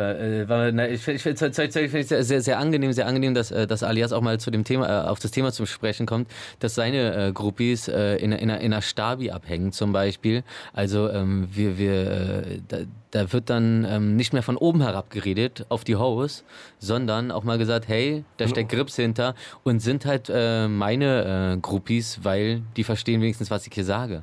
[0.00, 3.66] äh, äh, war- na, ich finde ich, find sehr, sehr, angenehm, sehr angenehm, dass, äh,
[3.66, 7.28] dass Alias auch mal zu dem Thema, auf das Thema zum Sprechen kommt, dass seine
[7.28, 10.42] äh, Groupies äh, in, in, einer- in einer Stabi abhängen zum Beispiel.
[10.72, 12.78] Also ähm, wir, wir, äh, da,
[13.10, 16.44] da wird dann ähm, nicht mehr von oben herab geredet auf die Hoes,
[16.78, 21.60] sondern auch mal gesagt, hey, da steckt Grips hinter und sind halt äh, meine äh,
[21.60, 24.22] Groupies, weil die verstehen wenigstens, was ich hier sage.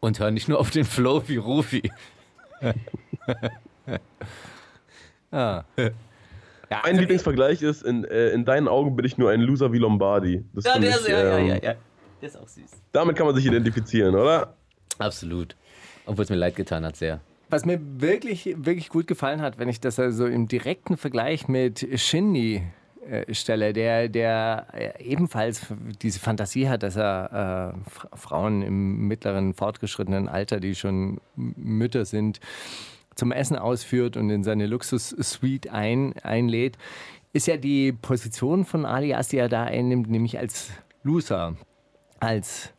[0.00, 1.90] Und hören nicht nur auf den Flow wie Rufi.
[5.34, 5.64] Ah.
[6.70, 9.78] Ja, Mein Lieblingsvergleich ist, in, äh, in deinen Augen bin ich nur ein Loser wie
[9.78, 10.42] Lombardi.
[10.54, 11.58] Das find ich, ähm, ja.
[11.60, 11.76] Der
[12.22, 12.70] ist auch süß.
[12.90, 14.54] Damit kann man sich identifizieren, oder?
[14.98, 15.54] Absolut.
[16.06, 17.20] Obwohl es mir leid getan hat, sehr.
[17.50, 21.86] Was mir wirklich, wirklich gut gefallen hat, wenn ich das also im direkten Vergleich mit
[22.00, 22.62] Shindy
[23.08, 25.66] äh, stelle, der, der äh, ebenfalls
[26.00, 32.06] diese Fantasie hat, dass er äh, Fra- Frauen im mittleren, fortgeschrittenen Alter, die schon Mütter
[32.06, 32.40] sind,
[33.14, 36.78] zum Essen ausführt und in seine Luxus-Suite ein, einlädt,
[37.32, 40.70] ist ja die Position von Alias, die er da einnimmt, nämlich als
[41.02, 41.56] Loser,
[42.20, 42.72] als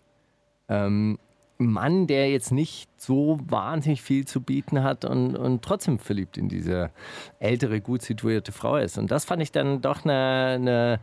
[0.69, 1.19] ähm,
[1.57, 6.49] Mann, der jetzt nicht so wahnsinnig viel zu bieten hat und, und trotzdem verliebt in
[6.49, 6.91] diese
[7.39, 8.97] ältere, gut situierte Frau ist.
[8.97, 10.99] Und das fand ich dann doch eine, eine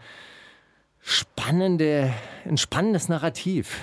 [1.00, 2.12] spannende,
[2.44, 3.80] ein spannendes Narrativ.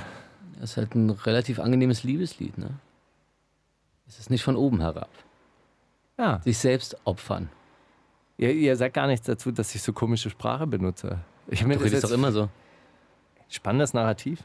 [0.60, 2.72] Das ist halt ein relativ angenehmes Liebeslied, ne?
[4.08, 5.10] Es ist nicht von oben herab.
[6.20, 7.50] Ja, Sich selbst opfern.
[8.38, 11.20] ihr, ihr sagt gar nichts dazu, dass ich so komische Sprache benutze.
[11.48, 12.50] Ich mir Du das redest doch immer so.
[13.48, 14.40] Spannendes Narrativ.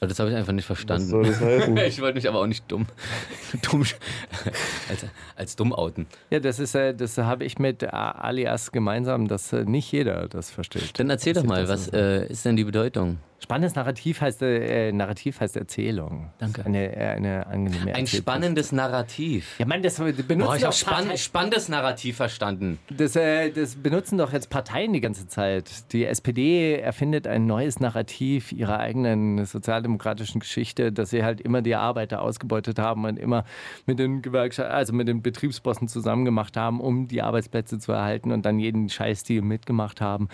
[0.00, 1.06] Aber Das habe ich einfach nicht Was verstanden.
[1.08, 1.76] soll das heißen?
[1.88, 2.86] Ich wollte mich aber auch nicht dumm,
[3.62, 3.82] dumm
[4.90, 5.06] als,
[5.36, 6.06] als dumm outen.
[6.30, 10.50] Ja, das ist, äh, das habe ich mit Alias gemeinsam, dass äh, nicht jeder das
[10.50, 10.98] versteht.
[11.00, 13.18] Dann erzähl doch mal, was äh, ist denn die Bedeutung?
[13.44, 16.30] Spannendes Narrativ heißt, äh, Narrativ heißt Erzählung.
[16.38, 16.64] Danke.
[16.64, 19.58] Eine, äh, eine angenehme Ein spannendes Narrativ.
[19.58, 22.78] Ja, Mann, das benutzen, Boah, ich habe spann spannendes Narrativ verstanden.
[22.88, 25.92] das, äh, das benutzen doch jetzt Parteien die ganze Zeit.
[25.92, 31.74] Die SPD erfindet ein neues Narrativ ihrer eigenen sozialdemokratischen Geschichte, dass sie halt immer die
[31.74, 33.44] Arbeiter ausgebeutet haben und immer
[33.84, 38.32] mit den Gewerkschaften, also mit den Betriebsbossen zusammen gemacht haben, um die Arbeitsplätze zu erhalten
[38.32, 40.30] und dann jeden Scheißdeal mitgemacht haben.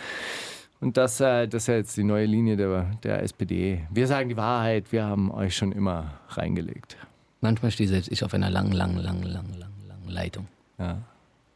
[0.80, 3.86] Und das, äh, das ist ja jetzt die neue Linie der, der SPD.
[3.90, 6.96] Wir sagen die Wahrheit, wir haben euch schon immer reingelegt.
[7.42, 10.48] Manchmal stehe selbst ich auf einer langen, langen, langen, langen, langen, langen Leitung.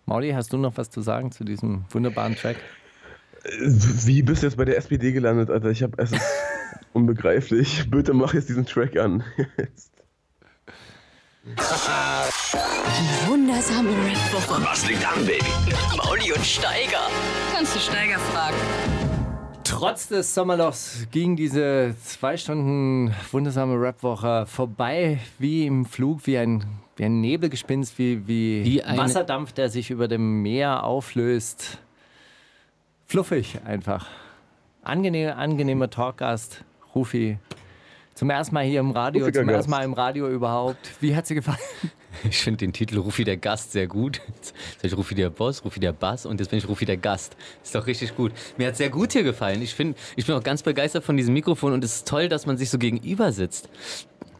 [0.06, 2.56] Mauli, hast du noch was zu sagen zu diesem wunderbaren Track?
[3.60, 5.70] Wie bist du jetzt bei der SPD gelandet, Alter?
[5.70, 6.22] Ich hab, es ist
[6.92, 7.90] unbegreiflich.
[7.90, 9.24] Bitte mach jetzt diesen Track an.
[9.56, 9.92] Jetzt.
[13.26, 14.62] Wundersame Rap-Woche.
[14.64, 15.44] Was liegt an, Baby?
[15.96, 17.08] Mauli und Steiger.
[17.54, 18.56] Kannst du Steiger fragen?
[19.64, 26.64] Trotz des Sommerlochs ging diese zwei Stunden wundersame Rapwoche vorbei wie im Flug, wie ein,
[26.96, 31.78] wie ein Nebelgespinst, wie, wie, Wie Wasserdampf, der sich über dem Meer auflöst.
[33.06, 34.06] Fluffig einfach.
[34.82, 36.62] Angenehmer, angenehmer Talkgast,
[36.94, 37.38] Rufi.
[38.14, 39.70] Zum ersten Mal hier im Radio, Fluffiger zum ersten.
[39.70, 40.90] Mal im Radio überhaupt.
[41.00, 41.58] Wie hat sie gefallen?
[42.28, 44.20] Ich finde den Titel Rufi der Gast sehr gut.
[44.34, 46.96] Jetzt sag ich Rufi der Boss, Rufi der Bass und jetzt bin ich Rufi der
[46.96, 47.36] Gast.
[47.62, 48.32] Ist doch richtig gut.
[48.56, 49.62] Mir hat sehr gut hier gefallen.
[49.62, 52.46] Ich, find, ich bin auch ganz begeistert von diesem Mikrofon und es ist toll, dass
[52.46, 53.68] man sich so gegenüber sitzt.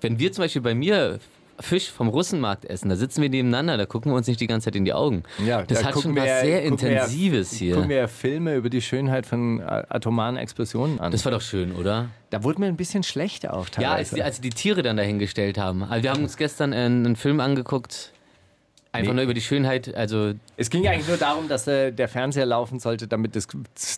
[0.00, 1.18] Wenn wir zum Beispiel bei mir
[1.60, 4.66] Fisch vom Russenmarkt essen, da sitzen wir nebeneinander, da gucken wir uns nicht die ganze
[4.66, 5.22] Zeit in die Augen.
[5.38, 7.74] das da hat schon was sehr gucken wir- Intensives hier.
[7.74, 11.12] Gucken wir Filme über die Schönheit von äh, atomaren Explosionen an.
[11.12, 12.08] Das war doch schön, oder?
[12.30, 13.82] da wurde mir ein bisschen schlecht auch teilweise.
[13.82, 15.84] Ja, als die, als die Tiere dann dahingestellt haben.
[15.84, 18.10] Also wir haben uns gestern einen, einen Film angeguckt,
[18.94, 19.16] einfach Nee.
[19.16, 22.78] nur über die Schönheit, also Es ging eigentlich nur darum, dass äh, der Fernseher laufen
[22.78, 23.46] sollte, damit das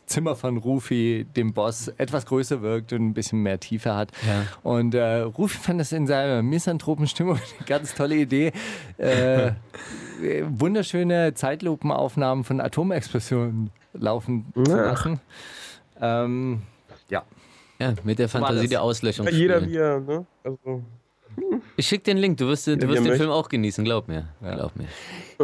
[0.07, 4.11] Zimmer von Rufi, dem Boss, etwas größer wirkt und ein bisschen mehr Tiefe hat.
[4.27, 4.45] Ja.
[4.63, 8.53] Und äh, Rufi fand das in seiner misanthropen Stimmung eine ganz tolle Idee.
[8.99, 9.53] Äh,
[10.49, 14.77] wunderschöne Zeitlupenaufnahmen von Atomexplosionen laufen zu Ja.
[14.87, 15.21] lassen.
[16.01, 16.63] Ähm,
[17.09, 17.23] ja.
[17.79, 19.27] ja, mit der Fantasie der Auslöschung.
[19.27, 20.27] Ja, jeder wie er, ne?
[20.45, 20.83] Also,
[21.79, 23.85] Ich schick den Link, du wirst, du Ja, wirst wir den möchten- Film auch genießen,
[23.85, 24.29] glaub mir.
[24.41, 24.87] Glaub mir.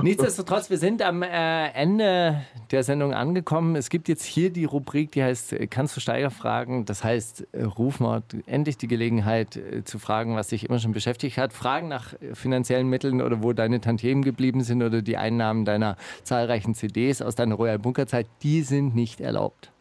[0.00, 3.76] Nichtsdestotrotz, wir sind am äh, Ende der Sendung angekommen.
[3.76, 6.86] Es gibt jetzt hier die Rubrik, die heißt äh, Kannst du Steiger fragen?
[6.86, 10.92] Das heißt, äh, ruf mal endlich die Gelegenheit äh, zu fragen, was dich immer schon
[10.92, 11.52] beschäftigt hat.
[11.52, 16.74] Fragen nach finanziellen Mitteln oder wo deine Tantiemen geblieben sind oder die Einnahmen deiner zahlreichen
[16.74, 19.71] CDs aus deiner Royal Bunker Zeit, die sind nicht erlaubt.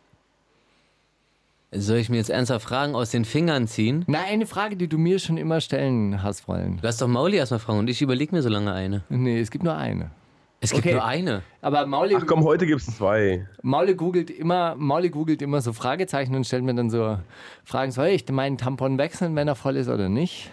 [1.73, 4.03] Soll ich mir jetzt ernsthaft Fragen aus den Fingern ziehen?
[4.07, 6.80] Na, eine Frage, die du mir schon immer stellen hast wollen.
[6.81, 9.03] Lass doch Mauli erstmal fragen und ich überlege mir so lange eine.
[9.07, 10.11] Nee, es gibt nur eine.
[10.60, 10.95] Es gibt Okay.
[10.95, 11.43] nur eine.
[11.61, 13.48] Aber Mauli, ach komm, heute gibt's zwei.
[13.61, 17.18] Mauli googelt immer, Mauli googelt immer so Fragezeichen und stellt mir dann so
[17.64, 20.52] Fragen, soll ich meinen Tampon wechseln, wenn er voll ist oder nicht?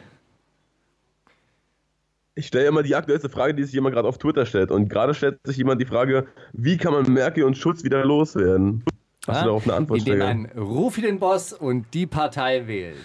[2.37, 4.71] Ich stelle immer die aktuellste Frage, die sich jemand gerade auf Twitter stellt.
[4.71, 8.85] Und gerade stellt sich jemand die Frage, wie kann man Merkel und Schutz wieder loswerden?
[9.29, 9.43] Hast Ja?
[9.43, 12.97] du darauf eine Antwort, Indem man Rufi den Boss und die Partei wählt.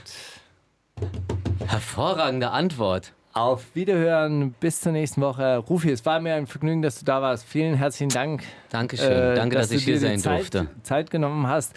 [1.68, 3.14] Hervorragende Antwort.
[3.34, 5.58] Auf Wiederhören, bis zur nächsten Woche.
[5.58, 7.46] Rufi, es war mir ein Vergnügen, dass du da warst.
[7.46, 8.44] Vielen herzlichen Dank.
[8.70, 9.12] Dankeschön.
[9.12, 10.68] äh, Danke, dass, du ich hier sein Zeit, durfte.
[10.84, 11.74] Zeit genommen hast.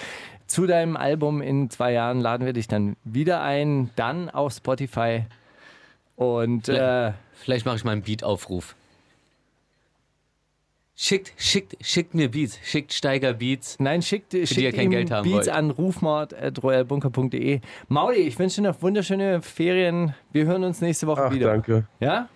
[0.47, 5.25] Zu deinem Album in zwei Jahren laden wir dich dann wieder ein, dann auf Spotify.
[6.15, 8.77] Und äh, Vielleicht mache ich mal einen Beat-Aufruf.
[10.99, 12.59] Schickt, schickt, schickt mir Beats.
[12.65, 13.77] Schickt Steiger Beats.
[13.79, 15.51] Nein, schickt, die schickt ihr kein ihm Geld haben Beats wollt.
[15.51, 17.61] an rufmord.royalbunker.de.
[17.89, 20.15] Mauli, ich wünsche dir noch wunderschöne Ferien.
[20.33, 21.49] Wir hören uns nächste Woche Ach, wieder.
[21.49, 21.87] danke.
[22.01, 22.31] Ja?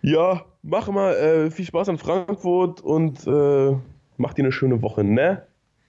[0.00, 3.76] Ja, mach mal äh, viel Spaß in Frankfurt und äh,
[4.16, 5.42] macht dir eine schöne Woche, ne?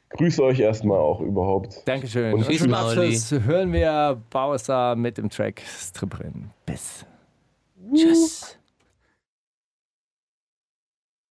[0.09, 1.81] Grüße euch erstmal auch überhaupt.
[1.85, 2.33] Dankeschön.
[2.33, 2.73] Und Und zum.
[2.73, 6.49] Abschluss hören wir Bowser mit dem Track Stripperin.
[6.65, 7.05] Bis.
[7.93, 8.57] Tschüss.